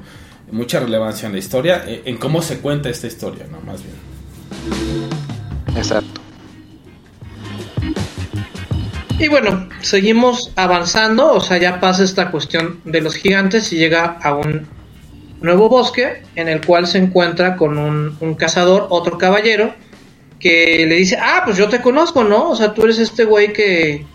[0.51, 3.59] mucha relevancia en la historia, eh, en cómo se cuenta esta historia, ¿no?
[3.61, 3.95] Más bien.
[5.75, 6.21] Exacto.
[9.19, 14.17] Y bueno, seguimos avanzando, o sea, ya pasa esta cuestión de los gigantes y llega
[14.21, 14.67] a un
[15.41, 19.73] nuevo bosque en el cual se encuentra con un, un cazador, otro caballero,
[20.39, 22.51] que le dice, ah, pues yo te conozco, ¿no?
[22.51, 24.05] O sea, tú eres este güey que,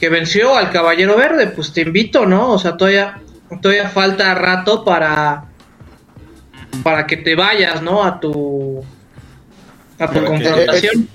[0.00, 2.50] que venció al caballero verde, pues te invito, ¿no?
[2.50, 3.20] O sea, todavía,
[3.62, 5.44] todavía falta rato para,
[6.82, 8.02] para que te vayas, ¿no?
[8.02, 8.82] A tu,
[10.00, 11.08] a tu confrontación.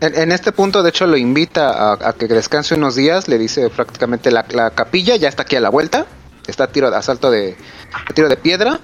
[0.00, 3.28] En, en este punto, de hecho, lo invita a, a que descanse unos días.
[3.28, 6.06] Le dice prácticamente la, la capilla ya está aquí a la vuelta.
[6.46, 7.56] Está a tiro de asalto de
[7.92, 8.80] a tiro de piedra.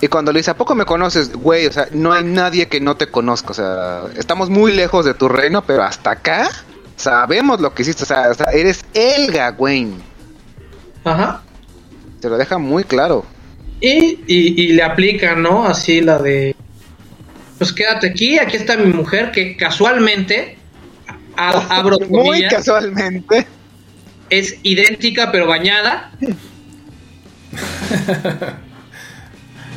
[0.00, 1.32] Y cuando le dice, ¿a poco me conoces?
[1.32, 3.50] Güey, o sea, no hay nadie que no te conozca.
[3.50, 6.48] O sea, estamos muy lejos de tu reino, pero hasta acá
[6.96, 8.04] sabemos lo que hiciste.
[8.04, 10.00] O sea, o sea, eres el Gawain.
[11.04, 11.42] Ajá.
[12.20, 13.24] Te lo deja muy claro.
[13.80, 15.64] Y, y, y le aplican, ¿no?
[15.64, 16.54] Así la de.
[17.58, 20.56] Pues quédate aquí, aquí está mi mujer, que casualmente,
[21.36, 23.46] a- abro Muy casualmente.
[24.30, 26.12] es idéntica pero bañada.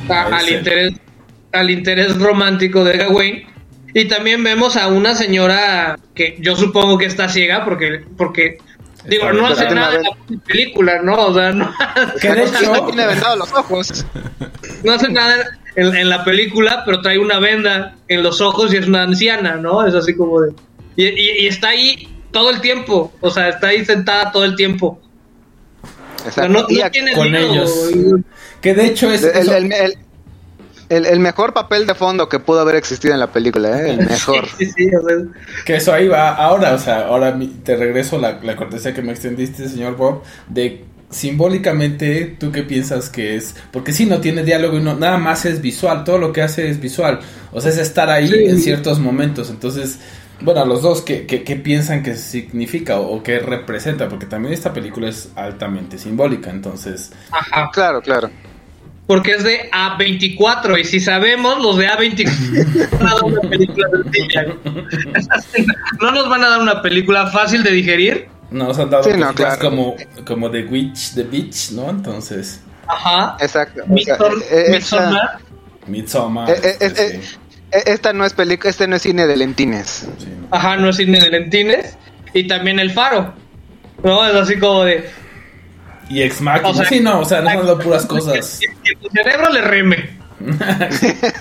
[0.09, 0.93] A- al, interés,
[1.51, 3.43] al interés romántico de Gawain.
[3.93, 8.57] Y también vemos a una señora que yo supongo que está ciega porque, porque
[9.05, 11.27] digo, no hace nada en una la película, ¿no?
[11.27, 11.73] O sea, no,
[12.21, 12.43] Que de No
[12.75, 14.05] hecho, tiene vendados los ojos.
[14.83, 18.77] no hace nada en, en la película, pero trae una venda en los ojos y
[18.77, 19.85] es una anciana, ¿no?
[19.85, 20.53] Es así como de...
[20.95, 24.55] Y, y- y está ahí todo el tiempo, o sea, está ahí sentada todo el
[24.55, 25.01] tiempo.
[26.25, 27.89] O sea, no, no tiene con ellos.
[28.61, 29.23] que de hecho es...
[29.23, 29.97] El, eso- el- el-
[30.91, 33.91] el- el mejor papel de fondo que pudo haber existido en la película, ¿eh?
[33.91, 34.45] el mejor.
[34.57, 35.17] Sí, sí, o sea,
[35.65, 39.11] Que eso ahí va ahora, o sea, ahora te regreso la, la cortesía que me
[39.11, 43.55] extendiste, señor Bob, de simbólicamente, ¿tú qué piensas que es?
[43.71, 46.69] Porque si no tiene diálogo y no, nada más es visual, todo lo que hace
[46.69, 47.19] es visual,
[47.51, 48.45] o sea, es estar ahí Sí.
[48.45, 49.99] en ciertos momentos, entonces,
[50.39, 54.07] bueno, los dos, ¿qué, qué, qué piensan que significa o, o qué representa?
[54.09, 57.69] Porque también esta película es altamente simbólica, entonces, ajá.
[57.73, 58.29] Claro, claro.
[59.07, 63.87] Porque es de A24 y si sabemos, los de A24 van a dar una película
[64.03, 64.45] sencilla.
[66.01, 68.29] No nos van a dar una película fácil de digerir.
[68.51, 69.59] nos han dado Sí, no, claro.
[69.61, 69.95] como,
[70.25, 71.89] como The Witch, The Beach, ¿no?
[71.89, 73.35] Entonces, Ajá.
[73.39, 73.83] Exacto.
[73.83, 75.37] o sea, Midsommar- eh, esa- Midsommar.
[75.87, 77.21] Midsommar, eh, eh, este, eh,
[77.71, 80.07] eh, esta no es película, este no es cine de lentines.
[80.19, 80.47] sí, ¿no?
[80.55, 81.97] Ajá, no es cine de lentines.
[82.33, 83.33] Y también El Faro.
[84.03, 84.25] ¿No?
[84.25, 85.09] Es así como de.
[86.11, 86.69] Y Ex Machina.
[86.69, 88.59] O sea, sí, no, o sea, nos han dado puras cosas.
[88.83, 90.19] Que, que tu cerebro le reme.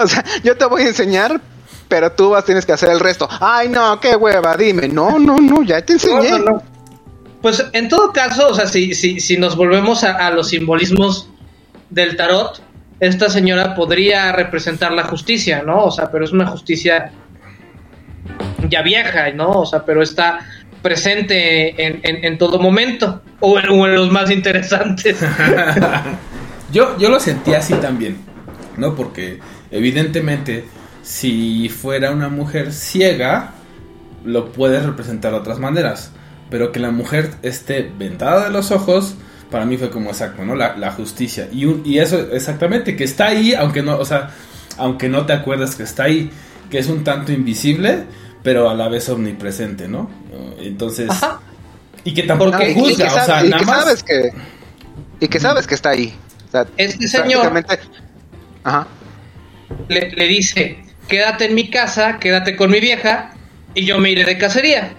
[0.00, 1.40] O sea, yo te voy a enseñar,
[1.88, 3.28] pero tú vas tienes que hacer el resto.
[3.40, 4.86] Ay, no, qué hueva, dime.
[4.86, 6.30] No, no, no, ya te No, enseñé.
[6.30, 6.62] no, no.
[7.42, 11.28] Pues en todo caso, o sea, si, si, si nos volvemos a, a los simbolismos
[11.90, 12.62] del tarot,
[13.00, 15.84] esta señora podría representar la justicia, ¿no?
[15.86, 17.10] O sea, pero es una justicia
[18.68, 19.50] ya vieja, ¿no?
[19.50, 20.40] O sea, pero está
[20.82, 25.28] presente en, en, en todo momento, o en, o en los más interesantes.
[26.68, 28.26] yo, yo lo sentí así también,
[28.76, 28.94] ¿no?
[28.94, 30.72] Porque evidentemente,
[31.02, 33.62] si fuera una mujer ciega,
[34.22, 36.12] lo puedes representar de otras maneras.
[36.50, 39.18] pero que la mujer esté vendada de los ojos,
[39.50, 40.54] para mí fue como exacto, ¿no?
[40.54, 41.48] La, la justicia.
[41.52, 44.30] Y, un- y eso, exactamente, que está ahí, aunque no, o sea,
[44.78, 46.30] aunque no te acuerdas que está ahí,
[46.70, 48.04] que es un tanto invisible,
[48.42, 50.10] pero a la vez omnipresente, ¿no?
[50.60, 51.40] Entonces, Ajá.
[52.04, 53.84] y que tampoco y, y que, juzga, o sea, y nada que más.
[53.84, 54.32] sabes que
[55.20, 56.14] y que sabes que está ahí.
[56.48, 57.64] O sea, Este señor-
[58.64, 58.86] Ajá.
[59.88, 60.78] le, le dice,
[61.08, 63.30] quédate en mi casa, quédate con mi vieja
[63.74, 64.92] y yo me iré de cacería.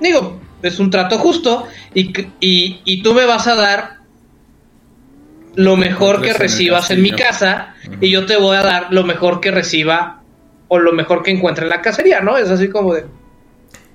[0.00, 3.98] Digo, es un trato justo y, y, y tú me vas a dar
[5.54, 9.40] lo mejor que recibas en mi casa y yo te voy a dar lo mejor
[9.40, 10.20] que reciba
[10.68, 12.36] o lo mejor que encuentre en la cacería, ¿no?
[12.36, 13.06] Es así como de...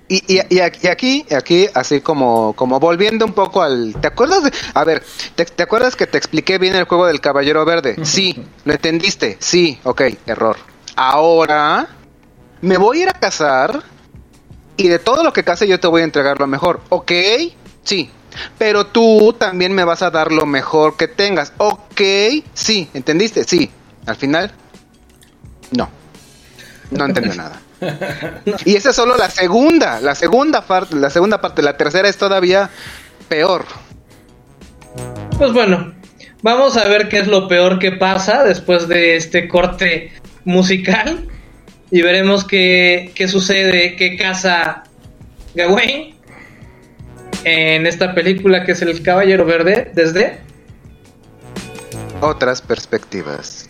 [0.07, 3.95] Y, y, y aquí, y aquí, aquí, así como, como volviendo un poco al...
[4.01, 4.51] ¿Te acuerdas de...?
[4.73, 5.03] A ver,
[5.35, 7.95] ¿te, te acuerdas que te expliqué bien el juego del Caballero Verde?
[8.03, 9.37] Sí, ¿lo entendiste?
[9.39, 10.57] Sí, ok, error.
[10.95, 11.87] Ahora,
[12.61, 13.83] me voy a ir a cazar
[14.77, 17.11] y de todo lo que case yo te voy a entregar lo mejor, ¿ok?
[17.83, 18.09] Sí.
[18.57, 22.01] Pero tú también me vas a dar lo mejor que tengas, ¿ok?
[22.53, 23.43] Sí, ¿entendiste?
[23.43, 23.69] Sí.
[24.05, 24.51] Al final,
[25.71, 25.89] no.
[26.91, 27.61] No entendió nada.
[28.65, 32.17] Y esa es solo la segunda, la segunda parte, la segunda parte, la tercera es
[32.17, 32.69] todavía
[33.27, 33.65] peor.
[35.37, 35.93] Pues bueno,
[36.41, 40.11] vamos a ver qué es lo peor que pasa después de este corte
[40.45, 41.27] musical
[41.91, 44.83] y veremos qué, qué sucede, qué casa
[45.55, 46.15] Gawain
[47.43, 50.39] en esta película que es El Caballero Verde desde
[52.21, 53.69] Otras perspectivas.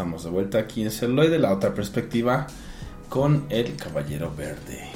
[0.00, 2.46] Estamos de vuelta aquí en Celuloide, la otra perspectiva
[3.10, 4.88] con el Caballero Verde.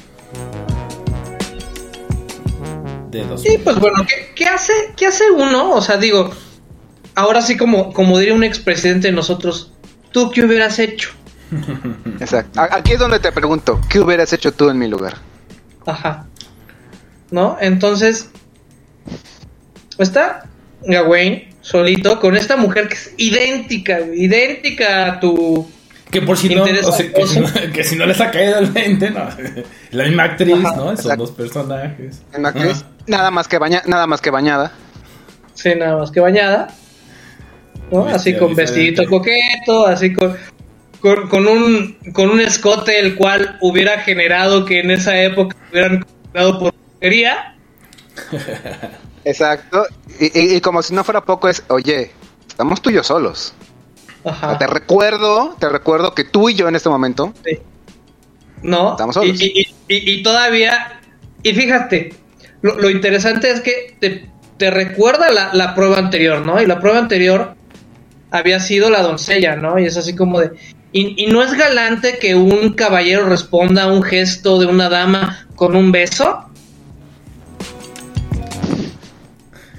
[3.10, 5.72] De dos Y pues bueno, ¿qué, qué hace, ¿qué hace uno?
[5.72, 6.30] O sea, digo,
[7.16, 9.74] ahora sí como, como diría un expresidente de nosotros,
[10.10, 11.10] ¿tú qué hubieras hecho?
[12.18, 12.62] Exacto.
[12.62, 15.18] Aquí es donde te pregunto, ¿qué hubieras hecho tú en mi lugar?
[15.84, 16.24] Ajá.
[17.30, 17.58] ¿No?
[17.60, 18.30] Entonces,
[19.98, 20.48] está
[20.80, 25.66] Gawain solito con esta mujer que es idéntica, güey, idéntica a tu...
[26.10, 28.30] Que por si no, Interesa o sea, que, si no que si no les ha
[28.30, 29.26] caído el 20, no.
[29.90, 30.96] La misma actriz, Ajá, ¿no?
[30.96, 32.22] Son dos personajes.
[32.32, 32.82] ¿En actriz?
[32.82, 32.90] Ajá.
[33.06, 34.72] Nada más que baña, nada más que bañada.
[35.54, 36.68] Sí, nada más que bañada.
[37.90, 38.06] ¿no?
[38.06, 40.36] Así con vestidito coqueto, así con,
[41.00, 46.02] con, con un, con un escote el cual hubiera generado que en esa época hubieran
[46.02, 47.56] comprado por porquería.
[49.24, 49.86] Exacto.
[50.20, 52.10] Y, y- y como si no fuera poco es, oye,
[52.48, 53.54] estamos tú y yo solos.
[54.24, 54.56] Ajá.
[54.58, 57.58] Te recuerdo, te recuerdo que tú y yo en este momento Sí.
[58.62, 58.92] ¿No?
[58.92, 59.40] Estamos solos.
[59.40, 61.00] y- y- y- y todavía,
[61.42, 62.14] y fíjate,
[62.62, 66.62] lo, lo interesante es que te, te recuerda la, la prueba anterior, ¿no?
[66.62, 67.54] Y la prueba anterior
[68.30, 69.78] había sido la doncella, ¿no?
[69.78, 70.52] Y es así como de...
[70.92, 75.46] Y, y no es galante que un caballero responda a un gesto de una dama
[75.56, 76.48] con un beso.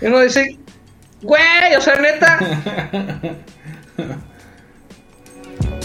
[0.06, 0.60] Y uno dice,
[1.24, 2.40] güey, o sea, neta.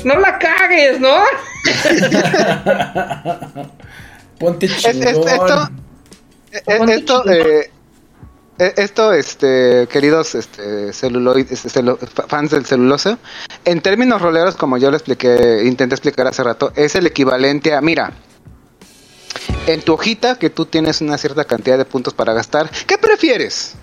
[0.05, 1.15] No la cagues, ¿no?
[4.39, 5.29] Ponte Es- es- chingón.
[5.29, 5.69] esto,
[6.65, 7.37] Ponte esto, chingón.
[7.37, 7.71] eh,
[8.59, 11.99] eh, esto, este, queridos, este, celuloid- este, celu-
[12.29, 13.19] fans del celuloso,
[13.67, 17.83] en términos roleros, como yo lo expliqué, intenté explicar hace rato, es el equivalente a,
[17.83, 18.13] mira,
[19.67, 23.75] en tu hojita que tú tienes una cierta cantidad de puntos para gastar, ¿qué prefieres?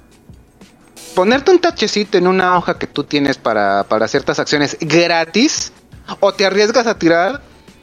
[1.16, 5.72] Ponerte un tachecito en una hoja que tú tienes para, para ciertas acciones gratis,
[6.20, 7.42] o te arriesgas a tirar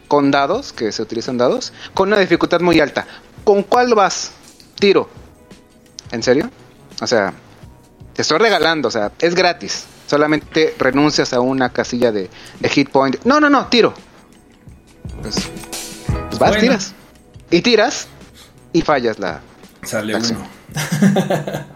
[0.09, 3.07] con dados, que se utilizan dados, con una dificultad muy alta.
[3.45, 4.33] ¿Con cuál vas?
[4.79, 5.09] Tiro.
[6.13, 6.51] ¿En serio?
[7.01, 7.33] O sea,
[8.13, 9.85] te estoy regalando, o sea, es gratis.
[10.07, 13.17] Solamente renuncias a una casilla de, de hit point.
[13.25, 13.95] No, no, no, tiro.
[15.23, 15.35] Pues,
[16.29, 16.61] pues vas, Bueno.
[16.61, 16.93] tiras.
[17.51, 18.07] Y tiras
[18.73, 19.41] y fallas la.
[19.83, 20.39] Sale Acción.
[20.39, 21.65] uno.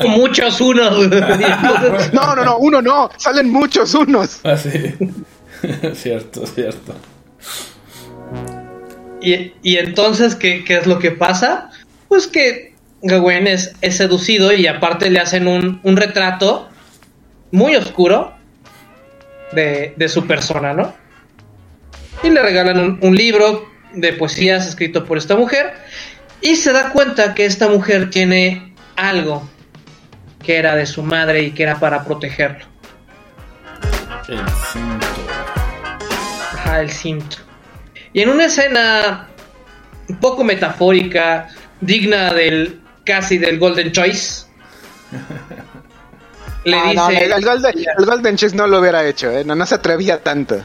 [0.00, 1.08] Muchos unos.
[2.12, 3.10] No, no, no, uno no.
[3.16, 4.40] Salen muchos unos.
[4.44, 4.94] Ah, sí.
[5.94, 6.94] cierto, cierto.
[9.20, 11.70] y, y entonces, ¿qué, qué es lo que pasa?
[12.08, 16.68] Pues que Gawain es, es seducido y aparte le hacen un, un retrato
[17.50, 18.32] muy oscuro
[19.52, 20.94] de, de su persona, ¿no?
[22.22, 25.74] Y le regalan un, un libro de poesías escrito por esta mujer
[26.40, 29.48] y se da cuenta que esta mujer tiene algo
[30.42, 32.66] que era de su madre y que era para protegerlo.
[34.28, 34.38] El
[34.72, 35.06] cinto.
[36.54, 37.36] Ajá, el cinto.
[38.12, 39.28] Y en una escena
[40.08, 41.48] un poco metafórica,
[41.80, 44.46] digna del casi del Golden Choice,
[46.64, 49.44] le Ah, dice, no, el, el Golden, el Golden Chase no lo hubiera hecho, ¿eh?
[49.44, 50.62] no, no se atrevía tanto.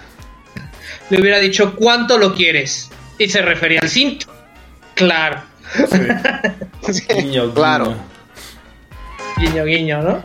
[1.10, 2.90] le hubiera dicho ¿cuánto lo quieres?
[3.18, 4.28] Y se refería al cinto.
[4.94, 5.42] Claro,
[6.92, 7.96] Sí, Guiño, claro.
[9.38, 9.66] Guiño.
[9.66, 10.24] guiño ¿no?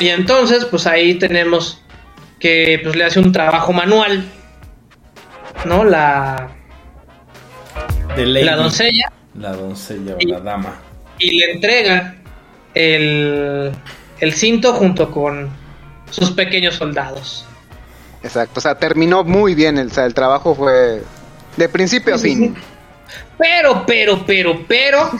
[0.00, 1.80] Y entonces, pues ahí tenemos
[2.40, 4.24] que pues le hace un trabajo manual,
[5.64, 5.84] ¿no?
[5.84, 6.48] La,
[8.16, 9.10] De la doncella.
[9.38, 10.74] La doncella o Y- la dama.
[11.18, 12.16] y le entrega
[12.74, 13.72] el,
[14.20, 15.48] el cinto junto con
[16.10, 17.46] sus pequeños soldados.
[18.22, 21.02] Exacto, o sea, terminó muy bien, el, o sea, el trabajo fue
[21.56, 22.56] de principio a fin.
[23.38, 25.10] Pero, pero, pero, pero,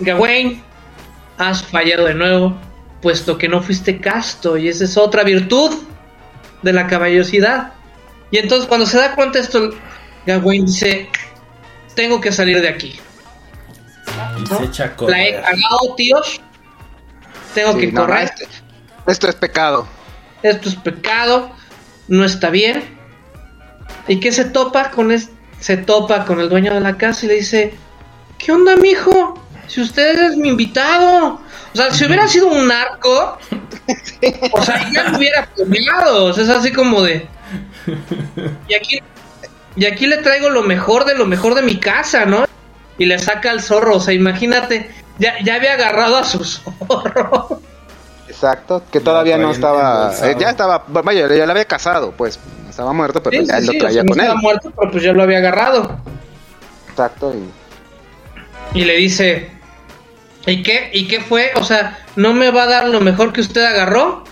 [0.00, 0.62] Gawain,
[1.38, 2.56] has fallado de nuevo,
[3.02, 5.74] puesto que no fuiste casto, y esa es otra virtud
[6.62, 7.72] de la caballerosidad.
[8.30, 9.70] Y entonces cuando se da cuenta de esto,
[10.26, 11.08] Gawain dice,
[11.94, 12.98] tengo que salir de aquí.
[14.38, 14.58] Y ¿no?
[14.58, 16.40] se echa a La he cagado, tíos.
[17.54, 18.24] Tengo Sí, que no, no, correr.
[18.24, 18.48] este-
[19.06, 19.86] esto es pecado.
[20.42, 21.50] esto es pecado,
[22.08, 22.82] no está bien.
[24.08, 25.30] ¿Y qué se topa con es-
[25.60, 27.74] se topa con el dueño de la casa y le dice,
[28.38, 29.40] ¿qué onda, mijo?
[29.66, 31.40] Si usted es mi invitado.
[31.72, 33.38] O sea, si hubiera sido un narco,
[34.52, 36.26] o sea, ya lo hubiera premiado.
[36.26, 37.26] O sea, es así como de.
[38.68, 39.00] Y aquí,
[39.76, 42.44] y aquí le traigo lo mejor de lo mejor de mi casa, ¿no?
[42.98, 43.96] Y le saca al zorro.
[43.96, 47.60] O sea, imagínate, ya, ya había agarrado a su zorro.
[48.28, 52.92] Exacto, que todavía no estaba, eh, ya estaba, vaya, ya lo había casado, pues, estaba
[52.92, 54.26] muerto, pero Sí, ya sí, lo o traía sea, no con él.
[54.26, 56.00] estaba muerto, pero pues ya lo había agarrado.
[56.88, 59.52] Exacto, y Y le dice,
[60.46, 60.90] ¿y qué?
[60.92, 61.52] ¿Y qué fue?
[61.56, 64.24] O sea, ¿no me va a dar lo mejor que usted agarró?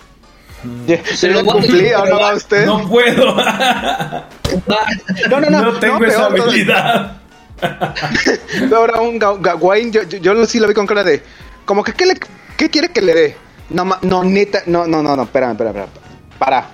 [1.13, 2.65] ¿Se lo cumplí o no va usted?
[2.65, 3.35] No puedo.
[3.35, 7.17] No, no, no, no tengo no, esa peor habilidad.
[8.75, 11.23] Ahora un Ga- Gawain, yo, yo, sí lo vi con cara de,
[11.65, 12.15] como que, ¿qué, le,
[12.57, 13.37] qué quiere que le dé?
[13.69, 15.91] No, ma- no, neta, no, no, no, no, espérame, espérame, espérame.
[16.37, 16.65] Para.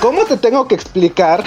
[0.00, 1.44] ¿Cómo te tengo que explicar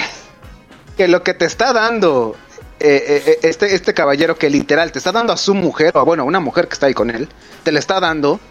[0.98, 2.36] que lo que te está dando
[2.84, 6.04] eh, eh, eh, este, este caballero que literal te está dando a su mujer, o
[6.04, 7.30] bueno, una mujer que está ahí con él,
[7.64, 8.42] te le está dando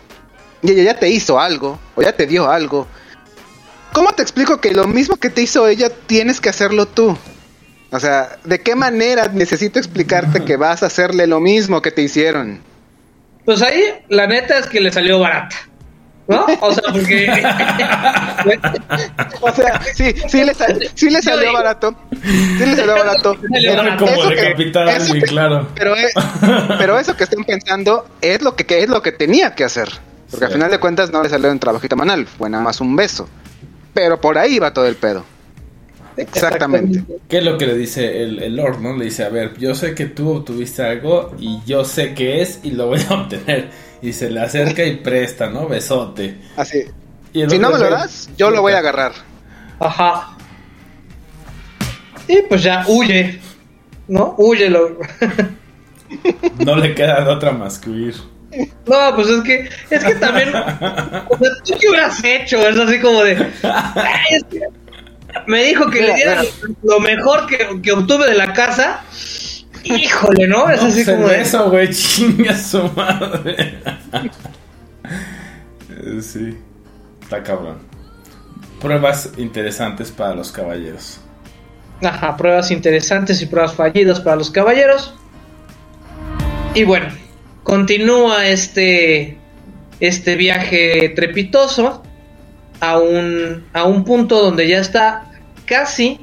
[0.63, 2.87] y ella ya te hizo algo, o ya te dio algo?
[3.93, 7.15] ¿Cómo te explico que lo mismo que te hizo ella tienes que hacerlo tú?
[7.91, 12.01] O sea, ¿de qué manera necesito explicarte que vas a hacerle lo mismo que te
[12.01, 12.63] hicieron?
[13.45, 15.57] Pues ahí, la neta es que le salió barata.
[16.33, 16.47] ¿No?
[16.61, 17.27] O sea, porque.
[19.41, 21.95] O sea, sí, sí le, sal- sí le salió digo- barato.
[22.23, 23.37] Sí le salió barato.
[23.53, 23.97] Pero.
[23.99, 25.69] Como que- que- claro.
[25.75, 25.95] Pero,
[26.79, 29.89] pero eso que están pensando es lo que, que es lo que tenía que hacer.
[30.31, 32.97] Porque al final de cuentas no le salió un trabajito manual, fue nada más un
[32.97, 33.29] beso.
[33.93, 35.25] Pero por ahí va todo el pedo.
[36.17, 37.05] Exactamente.
[37.29, 38.97] ¿Qué es lo que le dice el, el Lord, no?
[38.97, 42.61] Le dice, a ver, yo sé que tú obtuviste algo y yo sé qué es
[42.63, 43.71] y lo voy a obtener.
[44.03, 45.69] Y se le acerca y presta, ¿no?
[45.69, 46.37] Besote.
[46.57, 46.85] Así.
[47.33, 49.13] Y Si no me lo le- das, yo lo voy a agarrar.
[49.79, 50.37] Ajá.
[52.29, 53.41] Y pues ya huye.
[54.09, 54.35] ¿No?
[54.39, 54.69] Huye.
[54.69, 54.99] Lo...
[56.59, 58.15] No le queda de otra más que huir.
[58.85, 61.25] No, pues es que, es que también, o sea,
[61.65, 62.59] ¿tú qué hubieras hecho?
[62.69, 64.61] Es así como de, "Ay, es que
[65.47, 66.43] me dijo que le diera
[66.83, 69.01] lo mejor que, que obtuve de la casa.
[69.85, 70.69] Híjole, ¿no?
[70.71, 73.79] Es No, así como de, beso, güey, chinga su madre.
[75.91, 76.57] Eh, sí,
[77.23, 77.79] está cabrón.
[78.81, 81.21] Pruebas interesantes para los caballeros.
[82.03, 85.15] ajá, pruebas interesantes y pruebas fallidas para los caballeros.
[86.75, 87.09] Y bueno,
[87.63, 89.39] continúa este
[90.03, 92.03] este viaje trepitoso
[92.81, 95.31] a un, a un punto donde ya está
[95.65, 96.19] casi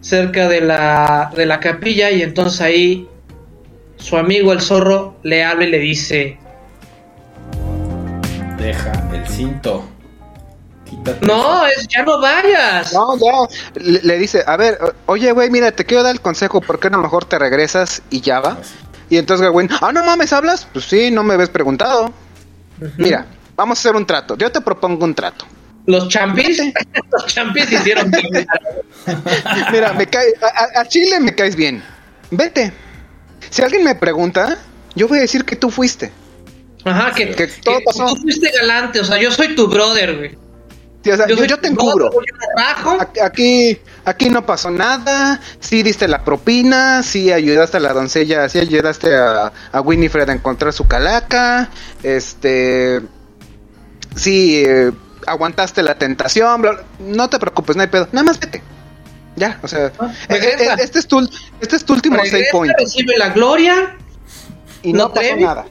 [0.00, 3.08] cerca de la, de la capilla y entonces ahí
[3.96, 6.38] su amigo el zorro le habla y le dice,
[8.58, 9.84] Deja el cinto.
[10.84, 11.24] Quítate.
[11.24, 12.92] no, es, ya no vayas.
[12.92, 13.80] No, ya.
[13.80, 16.90] Le, le dice, a ver, oye, güey, mira, te quiero dar el consejo, ¿por qué
[16.90, 18.58] no mejor te regresas y ya va?
[19.08, 20.66] Y entonces Gawain, ah, no mames, ¿hablas?
[20.72, 22.12] Pues sí, no me habías preguntado.
[22.96, 24.36] Mira, vamos a hacer un trato.
[24.36, 25.46] Yo te propongo un trato.
[25.90, 26.62] Los champis,
[27.12, 28.12] los champis hicieron
[29.72, 30.34] Mira, me cae,
[30.76, 31.82] a, Chile me caes bien.
[32.30, 32.72] Vete.
[33.50, 34.56] Si alguien me pregunta,
[34.94, 36.12] yo voy a decir que tú fuiste.
[36.84, 38.06] Ajá, que, Que que todo pasó.
[38.14, 40.38] tú fuiste galante, o sea, yo soy tu brother, güey.
[41.02, 42.10] Sí, o sea, yo, yo tu te encubro.
[42.12, 45.40] yo Aquí, aquí no pasó nada.
[45.58, 50.32] Sí diste la propina, sí ayudaste a la doncella, sí ayudaste a, a Winifred a
[50.34, 51.70] encontrar su calaca.
[52.02, 53.00] Este,
[54.14, 54.92] sí eh,
[55.26, 56.62] aguantaste la tentación.
[56.62, 56.82] bla, bla.
[57.00, 58.08] No te preocupes, no hay pedo.
[58.12, 58.62] Nada más vete.
[59.36, 61.20] Ya, o sea, Ah, eh, eh, este es tu,
[61.60, 63.96] este es tu último save Regresa, point recibe la gloria,
[64.82, 65.64] y no, no, pasó Trevi, nada.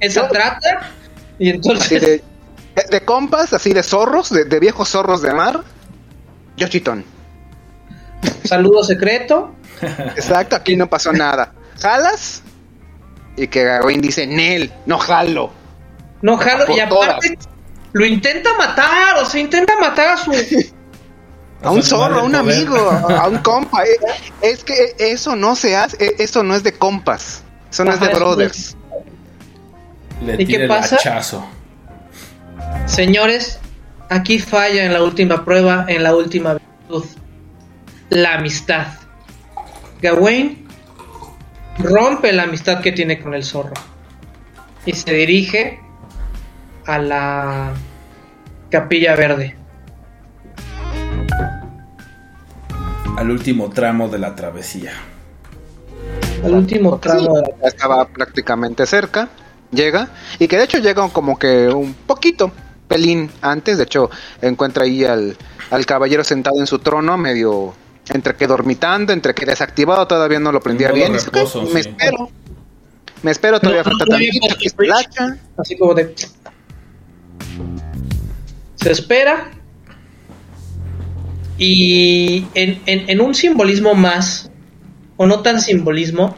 [0.00, 0.90] esa, trata,
[1.38, 2.22] y entonces, de, de-
[2.90, 5.62] de compas, así de zorros, de, de viejos zorros de mar.
[6.56, 7.04] Yo chitón.
[8.44, 11.52] saludo secreto, Exacto, aquí no pasó nada.
[11.80, 12.42] ¿Jalas?
[13.36, 15.50] Y que Gawain dice, Nel, no jalo.
[16.22, 17.38] no jalo, Por y aparte
[17.94, 20.32] lo intenta matar, o sea, intenta matar a su...
[21.62, 23.84] A un sea, zorro, a un amigo, a un compa.
[23.84, 23.96] Eh,
[24.42, 27.42] Es que eso no se hace, eh, eso no es de compas.
[27.70, 28.76] Eso no es de brothers.
[30.22, 30.96] Le ¿Y qué pasa?
[30.96, 31.46] hachazo.
[32.86, 33.60] Señores,
[34.10, 37.04] aquí falla en la última prueba, en la última virtud,
[38.10, 38.88] la amistad.
[40.02, 40.66] Gawain
[41.78, 43.72] rompe la amistad que tiene con el zorro
[44.84, 45.80] y se dirige
[46.86, 47.72] a la
[48.70, 49.56] capilla verde.
[53.16, 54.92] Al último tramo de la travesía.
[56.44, 59.28] Al último tramo de la Ya estaba prácticamente cerca.
[59.70, 60.08] Llega.
[60.38, 62.52] Y que de hecho llega como que un poquito,
[62.88, 63.78] pelín antes.
[63.78, 64.10] De hecho,
[64.42, 65.36] encuentra ahí al,
[65.70, 67.74] al caballero sentado en su trono, medio
[68.10, 71.12] entre que dormitando, entre que desactivado, todavía no lo prendía bien.
[71.12, 71.88] Dice, "Ok, reposo, me sí.
[71.88, 72.28] espero.
[73.22, 74.46] Me espero, todavía No, falta no, todavía tantito.
[74.48, 75.36] falta aquí está el hacha".
[75.56, 76.14] así como de
[78.76, 79.50] se espera
[81.56, 84.50] y en, un simbolismo más
[85.16, 86.36] o no tan simbolismo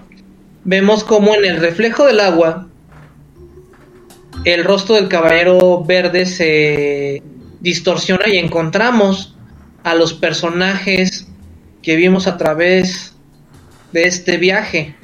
[0.65, 2.69] vemos como en el reflejo del agua
[4.45, 7.23] el rostro del caballero verde se
[7.61, 9.37] distorsiona y encontramos
[9.83, 11.29] a los personajes
[11.83, 13.15] que vimos a través
[13.93, 14.95] de este viaje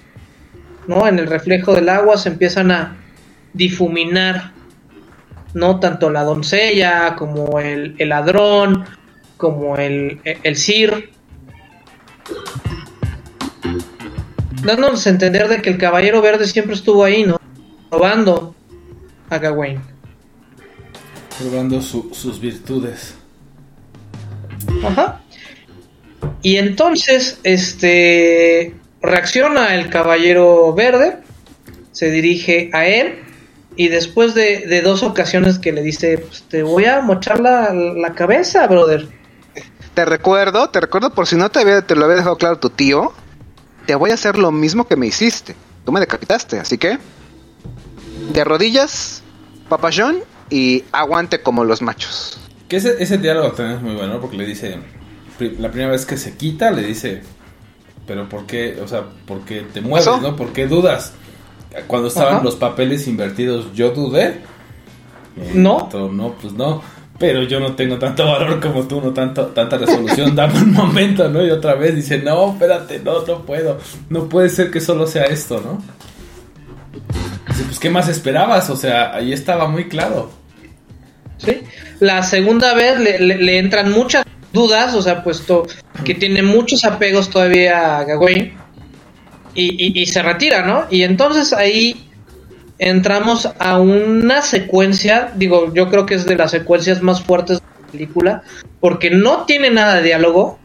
[0.86, 1.06] ¿no?
[1.06, 2.96] En el reflejo del agua se empiezan a
[3.52, 4.52] difuminar,
[5.54, 5.80] ¿no?
[5.80, 8.84] Tanto la doncella como el, el ladrón,
[9.36, 11.10] como el, el Sir.
[14.62, 17.40] Dándonos a entender de que el caballero verde siempre estuvo ahí, ¿no?
[17.90, 18.54] Robando
[19.28, 19.80] a Gawain.
[21.38, 23.14] Probando su- sus virtudes.
[24.84, 25.20] Ajá.
[26.42, 31.18] Y entonces, este, reacciona el caballero verde,
[31.90, 33.18] se dirige a él
[33.76, 37.72] y después de, de dos ocasiones que le dice, pues te voy a mochar la,
[37.72, 39.08] la cabeza, brother.
[39.94, 42.70] Te recuerdo, te recuerdo por si no te, había, te lo había dejado claro tu
[42.70, 43.12] tío.
[43.86, 45.54] Te voy a hacer lo mismo que me hiciste.
[45.84, 46.98] Tú me decapitaste, así que.
[48.32, 49.22] De rodillas,
[49.68, 52.38] papayón y aguante como los machos.
[52.68, 54.78] Que ese, ese diálogo también es muy bueno porque le dice,
[55.58, 57.22] la primera vez que se quita, le dice,
[58.06, 58.78] pero ¿por qué?
[58.82, 60.36] O sea, ¿por qué te mueves, no?
[60.36, 61.12] ¿Por qué dudas?
[61.86, 62.44] Cuando estaban Ajá.
[62.44, 64.36] los papeles invertidos, yo dudé.
[65.54, 65.88] No.
[65.92, 66.82] no, pues no.
[67.18, 70.34] Pero yo no tengo tanto valor como tú, no tanto, tanta resolución.
[70.36, 71.44] Dame un momento, ¿no?
[71.44, 73.78] Y otra vez dice, no, espérate, no, no puedo.
[74.10, 75.82] No puede ser que solo sea esto, ¿no?
[77.48, 78.68] Dice, pues, ¿qué más esperabas?
[78.70, 80.30] O sea, ahí estaba muy claro.
[81.38, 81.62] ¿sí?
[82.00, 85.66] La segunda vez le, le- le entran muchas dudas, o sea, puesto
[86.04, 88.52] que tiene muchos apegos todavía a Gawain
[89.54, 90.86] y, y- y se retira, ¿no?
[90.90, 92.08] Y entonces ahí
[92.78, 97.64] entramos a una secuencia, digo, yo creo que es de las secuencias más fuertes de
[97.80, 98.42] la película,
[98.80, 100.58] porque no tiene nada de diálogo,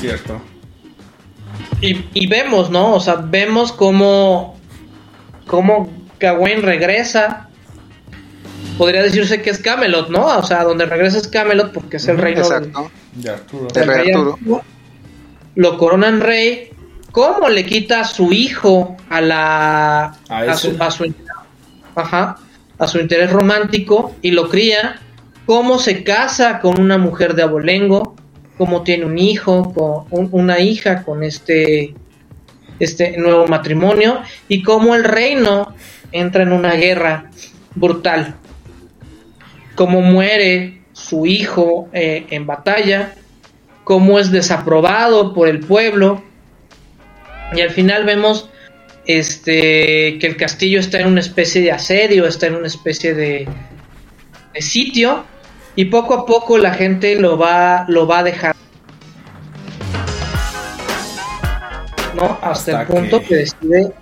[0.00, 0.40] Cierto.
[1.82, 2.94] Y, y vemos, ¿no?
[2.94, 4.56] O sea, vemos cómo,
[5.46, 7.48] cómo Gawain regresa.
[8.78, 10.24] Podría decirse que es Camelot, ¿no?
[10.38, 12.90] O sea, donde regresa es Camelot porque es el reino Exacto.
[13.14, 13.68] De Arturo.
[13.74, 14.32] Rey rey Arturo.
[14.34, 14.62] Arturo.
[15.60, 16.70] Lo coronan rey
[17.12, 20.04] cómo le quita a su hijo a la
[20.50, 21.14] A su, a su-
[21.94, 22.36] ajá,
[22.78, 25.00] a su interés romántico y lo cría,
[25.44, 28.16] cómo se casa con una mujer de abolengo,
[28.56, 31.94] cómo tiene un hijo, con un- una hija con este
[32.78, 35.74] este nuevo matrimonio y cómo el reino
[36.12, 37.30] entra en una guerra
[37.74, 38.36] brutal.
[39.74, 43.12] Cómo muere su hijo eh, en batalla,
[43.90, 46.22] cómo es desaprobado por el pueblo
[47.52, 48.48] y al final vemos
[49.04, 53.48] este que el castillo está en una especie de asedio, está en una especie de,
[54.54, 55.24] de sitio
[55.74, 58.54] y poco a poco la gente lo va lo va a dejar
[62.14, 62.38] ¿no?
[62.42, 63.34] hasta, Hasta el punto que- que...
[63.34, 63.92] decide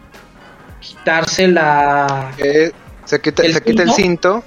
[0.81, 2.73] quitarse la Eh,
[3.07, 4.43] se quita, ¿El se quita el cinto?
[4.43, 4.45] cinto,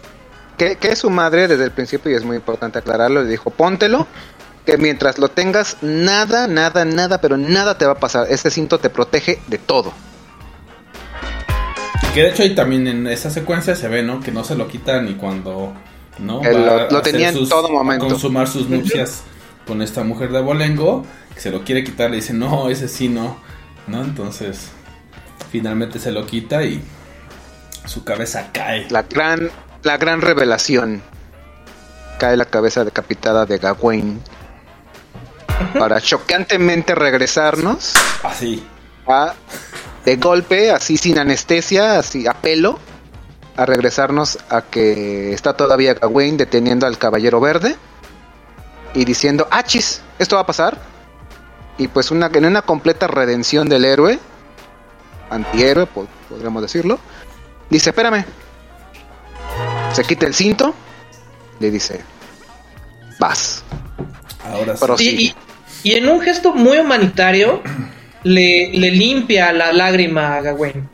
[0.56, 4.06] que, que su madre desde el principio, y es muy importante aclararlo, le dijo, póntelo,
[4.66, 8.28] que mientras lo tengas, nada, nada, nada, pero nada te va a pasar.
[8.30, 9.92] Este cinto te protege de todo.
[12.14, 14.20] Que de hecho ahí también en esa secuencia se ve, ¿no?
[14.20, 15.74] Que no se lo quita ni cuando,
[16.20, 16.42] ¿no?
[16.42, 18.08] Va lo- lo tenía en todo momento.
[18.08, 19.22] Consumar sus nupcias
[19.66, 23.08] con esta mujer de Bolengo, que se lo quiere quitar, le dice, no, ese sí
[23.08, 23.38] no,
[23.88, 24.04] ¿no?
[24.04, 24.68] Entonces,
[25.52, 26.84] finalmente se lo quita y
[27.86, 28.88] su cabeza cae.
[28.90, 29.50] La gran,
[29.84, 31.02] la gran revelación.
[32.20, 34.22] Cae la cabeza decapitada de Gawain.
[35.78, 37.94] Para chocantemente regresarnos
[38.24, 38.66] Así.
[39.08, 39.34] a,
[40.06, 42.80] de golpe, así sin anestesia, así a pelo,
[43.58, 47.76] a regresarnos a que está todavía Gawain deteniendo al Caballero Verde
[48.94, 50.78] y diciendo, achis, esto va a pasar.
[51.78, 54.20] Y pues una, en una completa redención del héroe,
[55.30, 57.00] antihéroe, po- podríamos decirlo,
[57.70, 58.26] dice, espérame.
[59.94, 60.74] Se quita el cinto,
[61.60, 62.02] le dice,
[63.20, 63.64] vas.
[64.46, 64.80] Ahora sí.
[64.82, 65.36] Pero Y, sí,
[65.84, 67.62] y- en un gesto muy humanitario
[68.24, 70.88] le, le limpia la lágrima a Gawain.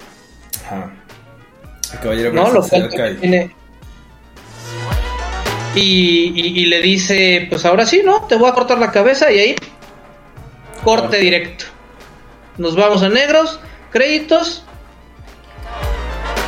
[0.65, 0.91] Ajá.
[1.93, 2.51] El caballero ¿no?
[2.51, 3.55] Lo se cual tiene-
[5.75, 8.23] y, y- y le dice, pues ahora sí, ¿no?
[8.27, 9.55] Te voy a cortar la cabeza y ahí
[10.83, 11.17] corte Corte.
[11.19, 11.65] directo.
[12.57, 13.59] Nos vamos a negros,
[13.91, 14.63] créditos.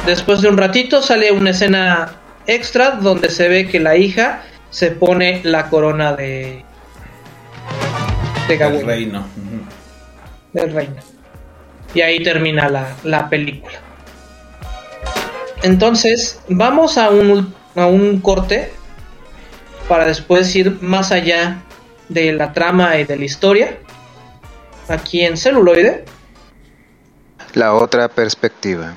[0.05, 2.15] Después de un ratito sale una escena
[2.47, 4.41] extra donde se ve que la hija
[4.71, 6.63] se pone la corona de
[8.49, 9.25] de el Gawain, reino.
[10.53, 10.95] Del reino.
[11.93, 13.79] Y ahí termina la, la película.
[15.63, 18.71] Entonces, vamos a un, a un corte
[19.87, 21.63] para después ir más allá
[22.07, 23.77] de la trama y de la historia.
[24.87, 26.05] Aquí en celuloide.
[27.53, 28.95] la otra perspectiva.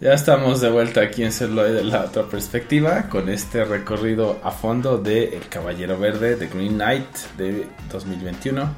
[0.00, 4.50] Ya estamos de vuelta aquí en Celoy de la otra perspectiva con este recorrido a
[4.50, 8.68] fondo de El Caballero Verde de Green Knight de 2021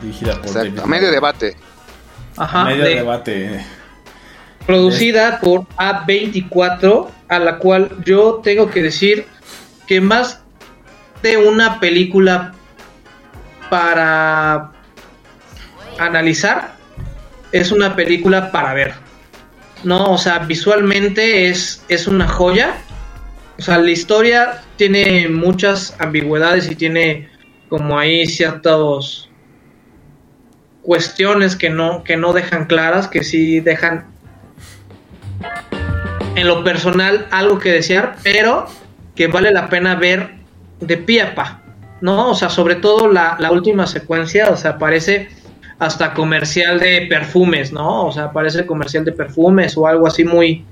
[0.00, 1.56] dirigida por Exacto, David a medio debate.
[2.36, 2.64] Ajá.
[2.64, 3.64] medio de- debate
[4.66, 9.26] producida por A24, a la cual yo tengo que decir
[9.86, 10.40] que más
[11.22, 12.54] de una película
[13.68, 14.72] para
[15.98, 16.76] analizar,
[17.52, 19.03] es una película para ver.
[19.84, 22.76] No, o sea, visualmente es, es una joya.
[23.58, 27.28] O sea, la historia tiene muchas ambigüedades y tiene
[27.68, 29.30] como ahí ciertos
[30.82, 34.06] cuestiones que no, que no dejan claras, que sí dejan
[36.34, 38.66] en lo personal algo que desear, pero
[39.14, 40.34] que vale la pena ver
[40.80, 41.62] de pie a pa,
[42.00, 42.30] ¿no?
[42.30, 45.28] O sea, sobre todo la, la última secuencia, o sea, parece
[45.78, 48.06] hasta comercial de perfumes, ¿no?
[48.06, 50.64] O sea, parece comercial de perfumes o algo así muy,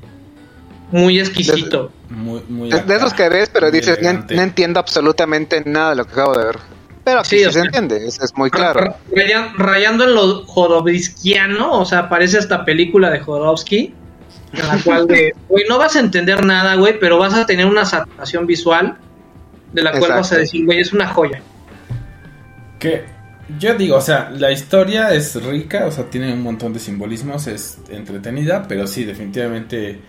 [0.91, 1.91] muy exquisito.
[2.09, 6.05] Muy, muy De, de esos que ves, pero dices, no, entiendo absolutamente nada de lo
[6.05, 6.59] que acabo de ver.
[7.05, 8.95] Pero aquí Sí, se sea, entiende, es, es muy claro.
[9.11, 13.93] Rayan- rayando en lo jodorowskiano, o sea, parece esta película de Jodorowsky,
[14.53, 17.67] en la cual, de, güey, no vas a entender nada, güey, pero vas a tener
[17.67, 18.97] una saturación visual
[19.73, 20.41] de la cual vas a Exacto.
[20.43, 21.43] decir, güey, es una joya.
[22.79, 23.05] Que
[23.59, 27.47] yo digo, o sea, la historia es rica, o sea, tiene un montón de simbolismos,
[27.47, 30.01] es entretenida, pero sí, definitivamente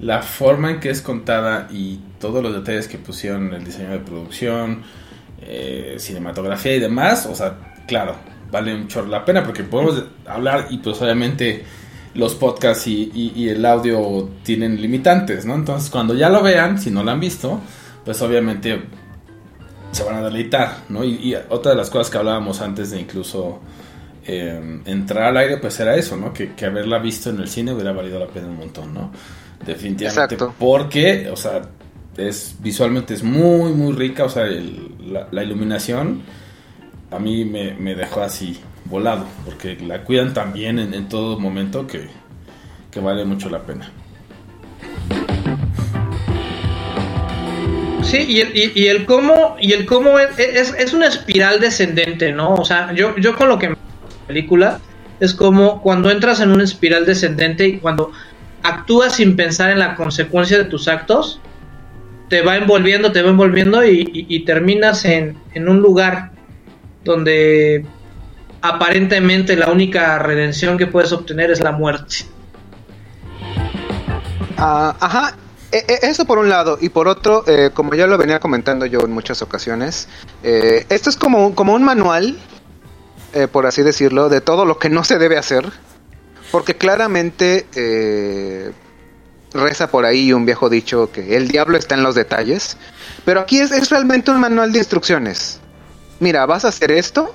[0.00, 3.98] la forma en que es contada y todos los detalles que pusieron, el diseño de
[4.00, 4.82] producción,
[5.42, 8.16] eh, cinematografía y demás, o sea, claro,
[8.50, 11.64] vale un chorro la pena porque podemos hablar y pues obviamente
[12.14, 15.54] los podcasts y, y- y el audio tienen limitantes, ¿no?
[15.54, 17.60] Entonces cuando ya lo vean, si no lo han visto,
[18.04, 18.82] pues obviamente
[19.92, 21.04] se van a deleitar, ¿no?
[21.04, 23.60] Y, y otra de las cosas que hablábamos antes de incluso
[24.26, 26.32] eh, entrar al aire, pues era eso, ¿no?
[26.32, 29.10] Que, que haberla visto en el cine hubiera valido la pena un montón, ¿no?
[29.66, 30.34] Definitivamente.
[30.34, 30.54] Exacto.
[30.58, 31.62] Porque, o sea,
[32.16, 36.22] es visualmente es muy, muy rica, o sea, el- la, la iluminación
[37.10, 41.38] a mí me, me dejó así volado, porque la cuidan tan bien en, en todo
[41.38, 42.08] momento que,
[42.90, 43.90] que vale mucho la pena.
[48.10, 52.32] Sí, y el, y, y el cómo, y el cómo es, es, una espiral descendente,
[52.32, 52.54] ¿no?
[52.54, 54.80] O sea, yo, yo con lo que me la película
[55.20, 58.10] es como cuando entras en una espiral descendente y cuando
[58.64, 61.40] actúas sin pensar en la consecuencia de tus actos,
[62.28, 66.32] te va envolviendo, te va envolviendo y, terminas en, en un lugar
[67.04, 67.84] donde
[68.60, 72.16] aparentemente la única redención que puedes obtener es la muerte.
[74.56, 75.36] Ah, ajá,
[75.72, 76.78] eso por un lado.
[76.80, 80.08] Y por otro, eh, como ya lo venía comentando yo en muchas ocasiones,
[80.42, 82.38] eh, esto es como, como un manual,
[83.32, 85.70] eh, por así decirlo, de todo lo que no se debe hacer.
[86.50, 88.72] Porque claramente eh,
[89.52, 92.76] reza por ahí un viejo dicho que el diablo está en los detalles.
[93.24, 95.60] Pero aquí es, es realmente un manual de instrucciones.
[96.18, 97.32] Mira, vas a hacer esto.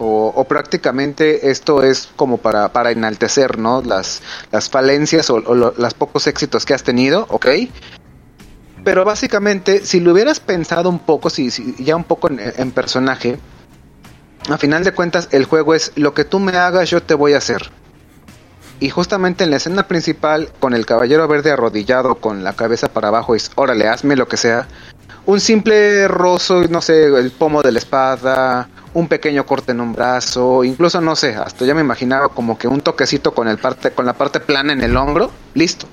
[0.00, 3.82] O, prácticamente esto es como para, para enaltecer, ¿no?
[3.82, 4.22] Las,
[4.52, 7.46] las falencias o, o lo- los pocos éxitos que has tenido, ¿ok?
[8.84, 12.70] Pero básicamente, si lo hubieras pensado un poco, si, si ya un poco en, en
[12.70, 13.38] personaje,
[14.48, 17.34] a final de cuentas el juego es lo que tú me hagas, yo te voy
[17.34, 17.70] a hacer.
[18.80, 23.08] Y justamente en la escena principal, con el caballero verde arrodillado con la cabeza para
[23.08, 24.68] abajo, es órale, hazme lo que sea.
[25.28, 29.92] Un simple rozo, no sé, el pomo de la espada, un pequeño corte en un
[29.92, 33.90] brazo, incluso no sé, hasta ya me imaginaba como que un toquecito con el parte,
[33.90, 35.86] con la parte plana en el hombro, listo.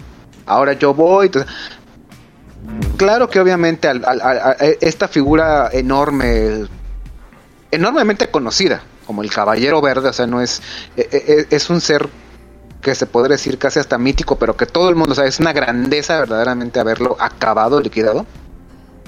[0.46, 1.30] Ahora yo voy.
[2.96, 3.90] Claro que obviamente
[4.80, 6.68] esta figura enorme,
[7.72, 10.62] enormemente conocida, como el Caballero Verde, o sea, no es,
[10.96, 12.08] e- e- es un ser
[12.82, 15.52] que se podría decir casi hasta mítico, pero que todo el mundo sabe, es una
[15.52, 18.26] grandeza verdaderamente haberlo acabado, liquidado.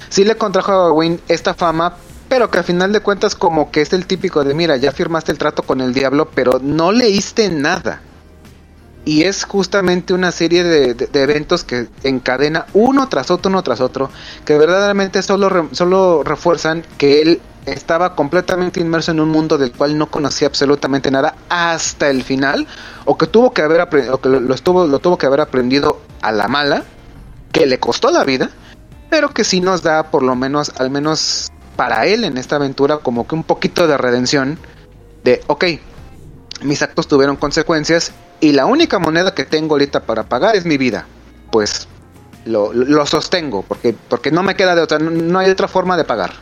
[0.09, 1.95] Sí le contrajo a Wayne esta fama,
[2.29, 5.31] pero que al final de cuentas como que es el típico de, mira, ya firmaste
[5.31, 8.01] el trato con el diablo, pero no leíste nada.
[9.05, 14.09] Y es justamente una serie de, eventos que encadena uno tras otro, uno tras otro,
[14.43, 19.97] que verdaderamente solo, solo refuerzan que él estaba completamente inmerso en un mundo del cual
[19.97, 22.67] no conocía absolutamente nada hasta el final,
[23.05, 26.83] o que tuvo que haber que lo, lo tuvo que haber aprendido a la mala,
[27.53, 28.49] que le costó la vida,
[29.09, 32.97] pero que sí nos da por lo menos, al menos para él en esta aventura,
[32.97, 34.57] como que un poquito de redención
[35.23, 35.65] de, ok,
[36.63, 40.77] mis actos tuvieron consecuencias y la única moneda que tengo ahorita para pagar es mi
[40.77, 41.05] vida.
[41.51, 41.87] Pues
[42.45, 46.03] lo, lo sostengo porque, porque no me queda de otra, no, hay otra forma de
[46.03, 46.33] pagar.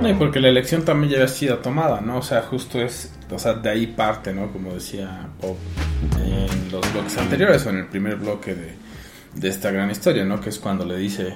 [0.00, 2.18] No, y porque la elección también ya había sido tomada, ¿no?
[2.18, 4.52] O sea, justo es, o sea, de ahí parte, ¿no?
[4.52, 5.56] Como decía Pop
[6.22, 8.74] en los bloques anteriores o en el primer bloque de,
[9.36, 10.40] de esta gran historia, ¿no?
[10.40, 11.34] Que es cuando le dice,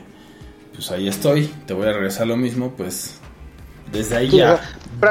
[0.75, 3.15] pues ahí estoy, te voy a regresar lo mismo, pues
[3.93, 4.61] Desde ahí ya.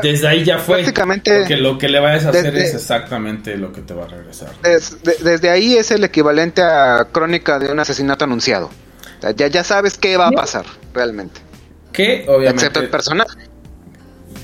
[0.02, 0.78] Desde ahí ya fue.
[0.84, 4.06] prácticamente Porque lo que le vayas a hacer desde- es exactamente lo que te va
[4.06, 4.50] a regresar.
[4.64, 8.68] Des- de- desde ahí es el equivalente a crónica de un asesinato anunciado.
[8.68, 11.42] O sea, ya, ya sabes qué va a pasar realmente.
[11.92, 12.52] Que obviamente.
[12.66, 13.38] Excepto el personaje.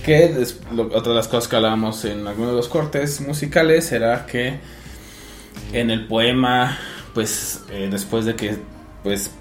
[0.03, 3.91] Que des- lo- otra de las cosas que hablábamos en algunos de los cortes musicales
[3.91, 4.59] era que
[5.73, 6.77] en el poema,
[7.15, 8.57] pues eh, después de que
[9.01, 9.31] pues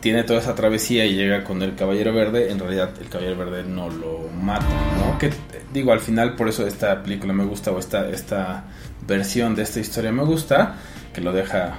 [0.00, 3.64] tiene toda esa travesía y llega con el Caballero Verde, en realidad el Caballero Verde
[3.64, 4.66] no lo mata,
[4.98, 5.18] ¿no?
[5.18, 5.30] Que
[5.72, 8.64] digo, al final por eso esta película me gusta o esta, esta
[9.06, 10.76] versión de esta historia me gusta,
[11.12, 11.78] que lo deja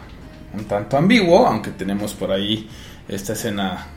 [0.53, 2.69] un tanto ambiguo, aunque tenemos por ahí
[3.07, 3.87] esta escena,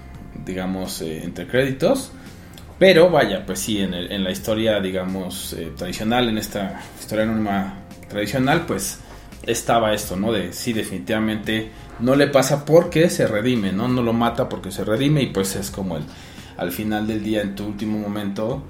[0.45, 2.13] digamos, eh, entre créditos.
[2.79, 8.67] Pero vaya, pues sí, en la historia, digamos, eh, tradicional, en esta historia anónima tradicional,
[8.67, 9.01] pues
[9.45, 10.33] estaba esto, ¿no?
[10.33, 13.89] De sí, definitivamente no le pasa porque se redime, ¿no?
[13.89, 16.05] No lo mata porque se redime y pues es como el,
[16.57, 18.63] al final del día, en tu último momento,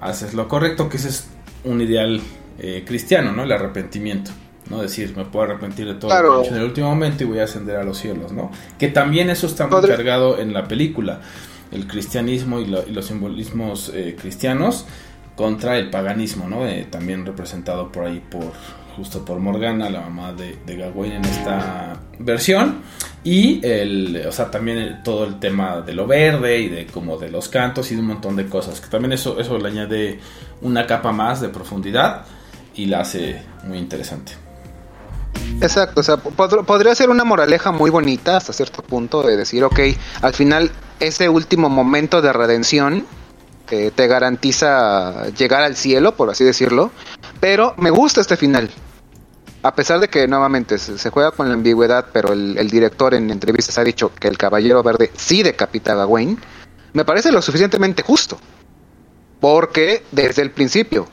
[0.00, 1.28] haces lo correcto, que ese es
[1.64, 2.20] un ideal
[2.58, 3.42] eh, cristiano, ¿no?
[3.44, 4.30] El arrepentimiento.
[4.70, 4.80] ¿no?
[4.80, 6.32] Decir, me puedo arrepentir de todo lo Claro.
[6.34, 8.50] que he hecho en el último momento y voy a ascender a los cielos, ¿no?
[8.78, 11.20] Que también eso está muy cargado en la película.
[11.72, 14.86] El cristianismo y, lo- y los simbolismos eh, cristianos
[15.36, 16.64] contra el paganismo, ¿no?
[16.66, 18.52] Eh, también representado por ahí por
[18.96, 22.82] justo por Morgana, la mamá de, de Gawain en esta versión.
[23.24, 27.30] Y el, o sea, también todo el tema de lo verde y de como de
[27.30, 28.80] los cantos y de un montón de cosas.
[28.80, 30.20] Que también eso, eso le añade
[30.60, 32.24] una capa más de profundidad
[32.74, 34.32] y la hace muy interesante.
[35.60, 39.62] Exacto, o sea, pod- podría ser una moraleja muy bonita hasta cierto punto de decir,
[39.64, 39.78] ok,
[40.22, 43.06] al final ese último momento de redención
[43.94, 46.90] te garantiza llegar al cielo, por así decirlo,
[47.40, 48.70] pero me gusta este final.
[49.62, 53.78] A pesar de que nuevamente se, juega con la ambigüedad, pero el, director en entrevistas
[53.78, 56.38] ha dicho que el Caballero Verde sí decapita a Gawain,
[56.92, 58.38] me parece lo suficientemente justo.
[59.40, 61.08] Porque desde el principio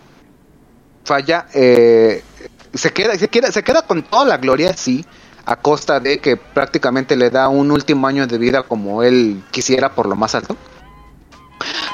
[1.03, 2.23] falla, eh,
[2.73, 5.05] se queda, se queda, se queda con toda la gloria, sí,
[5.45, 9.95] a costa de que prácticamente le da un último año de vida como él quisiera
[9.95, 10.55] por lo más alto.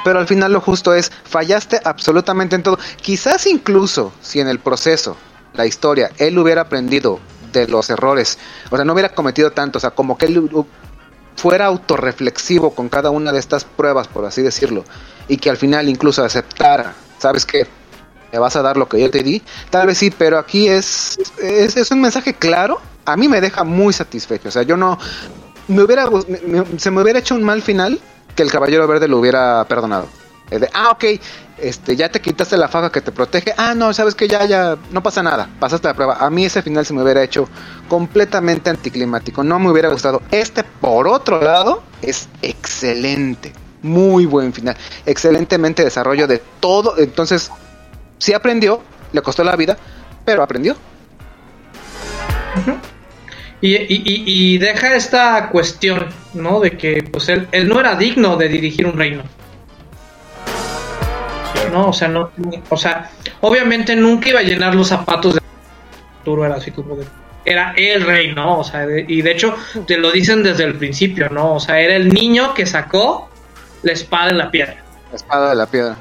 [0.06, 2.78] Pero al final lo justo es, fallaste absolutamente en todo.
[3.02, 5.18] Quizás incluso si en el proceso,
[5.56, 7.20] la historia, él hubiera aprendido
[7.52, 8.38] de los errores,
[8.70, 10.48] o sea, no hubiera cometido tanto, o sea, como que él
[11.36, 14.84] fuera autorreflexivo con cada una de estas pruebas, por así decirlo,
[15.28, 17.68] y que al final incluso aceptara, ¿sabes qué?
[18.32, 19.42] me vas a dar lo que yo te di.
[19.72, 22.80] Tal vez sí, pero aquí es, es, es un mensaje claro.
[23.06, 24.50] A mí me deja muy satisfecho.
[24.50, 25.00] O sea, yo no.
[25.68, 26.08] Me hubiera,
[26.78, 28.00] se me hubiera hecho un mal final
[28.36, 30.08] que el Caballero Verde lo hubiera perdonado.
[30.50, 31.04] De, ah, ok,
[31.58, 33.54] este, ya te quitaste la faja que te protege.
[33.58, 35.50] Ah, no, sabes que ya, ya, no pasa nada.
[35.60, 36.18] Pasaste la prueba.
[36.20, 37.50] A mí ese final se me hubiera hecho
[37.88, 39.44] completamente anticlimático.
[39.44, 40.22] No me hubiera gustado.
[40.32, 43.54] Este, por otro lado, es excelente.
[43.82, 44.78] Muy buen final.
[45.06, 46.98] Excelentemente desarrollo de todo.
[46.98, 47.52] Entonces,
[48.20, 48.82] sí aprendió,
[49.12, 49.78] le costó la vida,
[50.26, 50.76] pero aprendió.
[53.62, 56.60] Y- y- y deja esta cuestión, ¿no?
[56.60, 59.24] De que pues él, él no era digno de dirigir un reino.
[61.72, 62.32] No, o sea, no,
[62.70, 63.10] o sea,
[63.42, 65.42] obviamente nunca iba a llenar los zapatos de
[66.20, 67.06] Arturo, era así como de,
[67.44, 68.60] era el rey, ¿no?
[68.60, 69.56] O sea, de- y de hecho
[69.86, 71.56] te lo dicen desde el principio, ¿no?
[71.56, 73.30] O sea, era el niño que sacó
[73.84, 74.78] la espada en la piedra.
[75.10, 75.96] La espada de la piedra.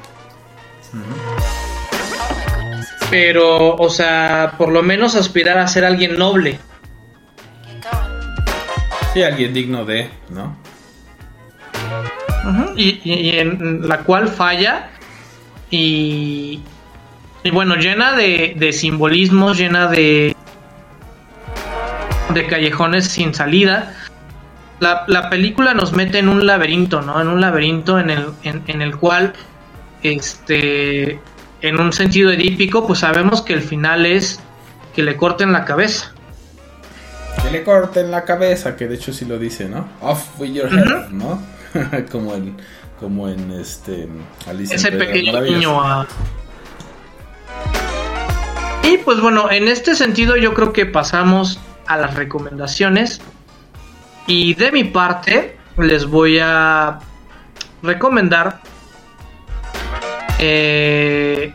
[3.09, 6.59] Pero, o sea, por lo menos aspirar a ser alguien noble.
[9.15, 10.57] Sí, alguien digno de, ¿no?
[12.75, 14.89] Y en la cual falla
[15.71, 16.59] y,
[17.41, 20.35] y bueno, llena de, de simbolismos, llena de,
[22.33, 23.95] de callejones sin salida.
[24.81, 27.21] La, la película nos mete en un laberinto, ¿no?
[27.21, 29.31] En un laberinto en el, en, en el cual,
[30.03, 31.21] este,
[31.61, 34.41] en un sentido edípico, pues sabemos que el final es
[34.93, 36.14] que le corten la cabeza.
[37.43, 39.87] Que le corten la cabeza, que de hecho sí lo dice, ¿no?
[40.01, 41.41] Off with your head, ¿no?
[42.11, 42.55] como en
[42.99, 44.07] como en este
[44.47, 46.07] Alicia ese pequeño niño a-
[48.83, 53.21] Y pues bueno, en este sentido yo creo que pasamos a las recomendaciones.
[54.27, 56.99] Y de mi parte les voy a
[57.83, 58.61] recomendar
[60.39, 61.53] eh,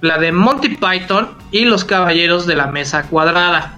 [0.00, 3.77] la de Monty Python y los Caballeros de la Mesa Cuadrada.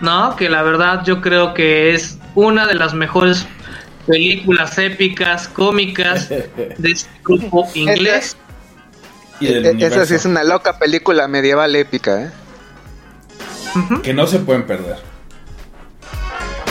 [0.00, 0.36] ¿No?
[0.36, 3.46] Que la verdad yo creo que es una de las mejores
[4.06, 8.36] películas épicas, cómicas de este grupo inglés.
[9.40, 12.30] y E- Esa sí es una loca película medieval épica, ¿eh?
[14.02, 14.96] Que no se pueden perder.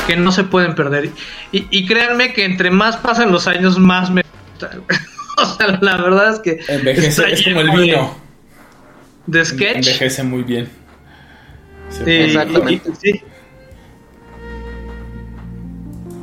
[0.08, 1.12] que no se pueden perder.
[1.52, 4.72] Y, y créanme que entre más pasan los años, más me gusta.
[5.38, 6.60] o sea, la verdad es que.
[6.68, 8.18] Envejece, es como el vino.
[9.28, 9.76] De sketch.
[9.78, 10.70] Envejece muy bien.
[11.89, 12.89] Sí, Sí, Exactamente.
[12.91, 13.22] y- sí.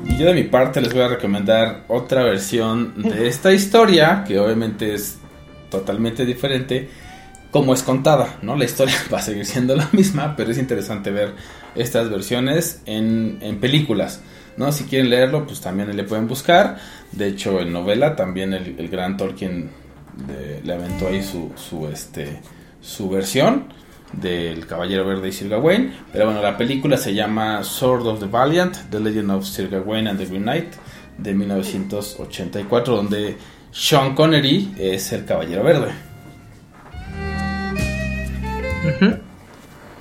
[0.07, 4.39] Y yo de mi parte les voy a recomendar otra versión de esta historia, que
[4.39, 5.19] obviamente es
[5.71, 6.89] totalmente diferente,
[7.51, 8.57] como es contada, ¿no?
[8.57, 11.35] La historia va a seguir siendo la misma, pero es interesante ver
[11.75, 14.21] estas versiones en, en películas,
[14.57, 14.71] ¿no?
[14.73, 16.79] Si quieren leerlo, pues también le pueden buscar.
[17.13, 19.71] De hecho, en novela también el, el gran Tolkien
[20.29, 22.41] de- le aventó ahí su, su, este,
[22.81, 23.65] su versión
[24.21, 25.95] del Caballero Verde y Sir Gawain.
[26.13, 30.09] Pero bueno, la película se llama Sword of the Valiant, The Legend of Sir Gawain
[30.09, 30.75] and the Green Knight,
[31.19, 33.37] de 1984, donde
[33.71, 35.93] Sean Connery es el Caballero Verde.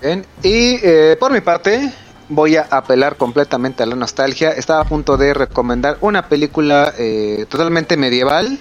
[0.01, 1.91] Bien, Y eh, por mi parte,
[2.29, 4.51] voy a apelar completamente a la nostalgia.
[4.51, 8.59] Estaba a punto de recomendar una película eh, totalmente medieval,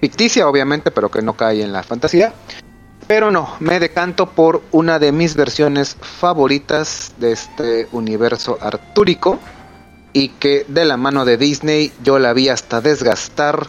[0.00, 2.32] ficticia obviamente, pero que no cae en la fantasía.
[3.08, 9.38] Pero no, me decanto por una de mis versiones favoritas de este universo artúrico
[10.12, 13.68] y que de la mano de Disney yo la vi hasta desgastar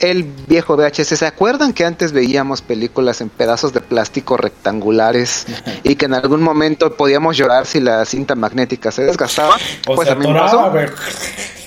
[0.00, 1.16] el viejo VHS.
[1.16, 5.46] ¿Se acuerdan que antes veíamos películas en pedazos de plástico rectangulares
[5.84, 9.58] y que en algún momento podíamos llorar si la cinta magnética se desgastaba?
[9.86, 10.72] O pues se a mí me pasó.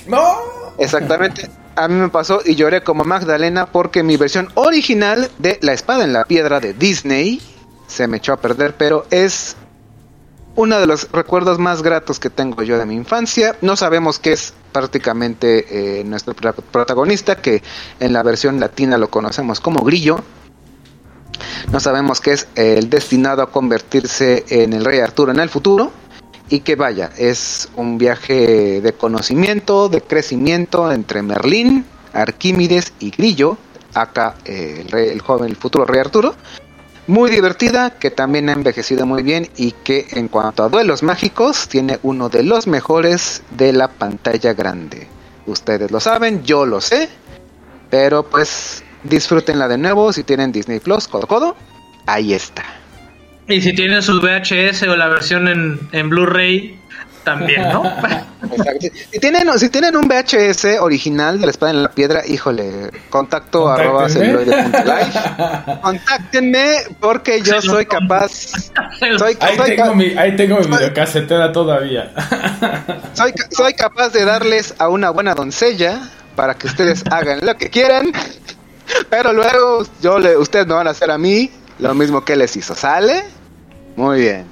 [0.06, 0.36] ¡No!
[0.78, 1.48] Exactamente.
[1.76, 6.04] A mí me pasó y lloré como Magdalena porque mi versión original de La espada
[6.04, 7.40] en la piedra de Disney
[7.86, 9.56] se me echó a perder, pero es
[10.54, 13.56] uno de los recuerdos más gratos que tengo yo de mi infancia.
[13.60, 17.62] No sabemos qué es prácticamente eh, nuestro pro- protagonista, que
[18.00, 20.18] en la versión latina lo conocemos como Grillo.
[21.70, 25.92] No sabemos qué es el destinado a convertirse en el rey Arturo en el futuro.
[26.48, 33.58] Y que vaya, es un viaje de conocimiento, de crecimiento entre Merlín, Arquímedes y Grillo,
[33.94, 36.34] acá eh, el, rey- el joven, el futuro rey Arturo.
[37.08, 41.68] Muy divertida, que también ha envejecido muy bien y que en cuanto a duelos mágicos
[41.68, 45.06] tiene uno de los mejores de la pantalla grande.
[45.46, 47.08] Ustedes lo saben, yo lo sé,
[47.90, 51.56] pero pues disfrútenla de nuevo si tienen Disney Plus, codo codo,
[52.06, 52.64] ahí está.
[53.48, 56.78] Y si tienen sus VHS o la versión en, en Blu-ray,
[57.22, 57.84] también, ¿no?
[58.52, 58.86] Exacto.
[59.12, 63.68] Si tienen, si tienen un VHS original de la espada en la piedra, híjole, contacto
[63.68, 64.44] arroba Contáctenme.
[64.44, 65.78] celuloide.live.
[65.82, 68.30] Contáctenme porque yo soy capaz,
[69.18, 72.12] soy, Ahí soy, tengo ca- mi, ahí tengo mi videocasetera todavía.
[73.14, 76.00] soy soy capaz de darles a una buena doncella
[76.36, 78.12] para que ustedes hagan lo que quieran,
[79.10, 81.50] pero luego yo le, ustedes me van a hacer a mí
[81.80, 82.76] lo mismo que les hizo.
[82.76, 83.24] ¿Sale?
[83.96, 84.44] Muy bien.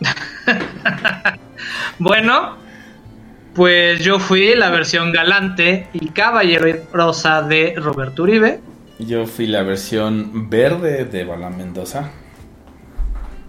[1.98, 2.56] Bueno,
[3.54, 8.60] pues yo fui la versión galante y caballerosa de Roberto Uribe.
[8.98, 12.10] Yo fui la versión verde de Bala Mendoza.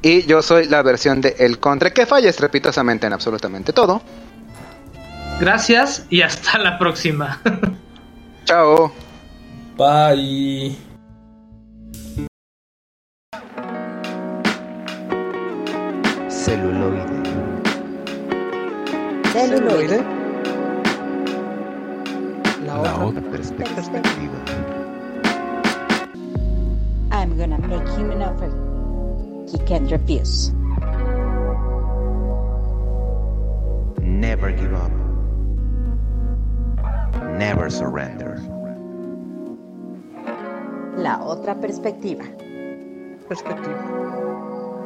[0.01, 4.01] Y yo soy la versión de El Contra, que falla estrepitosamente en absolutamente todo.
[5.39, 7.41] Gracias y hasta la próxima.
[8.45, 8.93] Chao.
[9.77, 10.86] Bye.
[16.47, 17.03] Celuloide.
[19.33, 19.99] Celuloide.
[22.65, 24.39] La otra perspectiva.
[27.11, 28.47] I'm gonna make him an offer
[29.51, 30.53] he can't refuse.
[33.99, 34.93] Never give up.
[37.37, 38.39] Never surrender.
[40.95, 42.23] La otra perspectiva.
[43.27, 43.83] Perspectiva.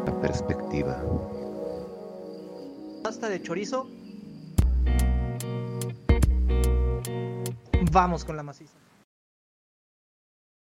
[0.07, 0.97] La perspectiva.
[3.11, 3.89] Pasta de chorizo.
[7.91, 8.80] Vamos con la maciza.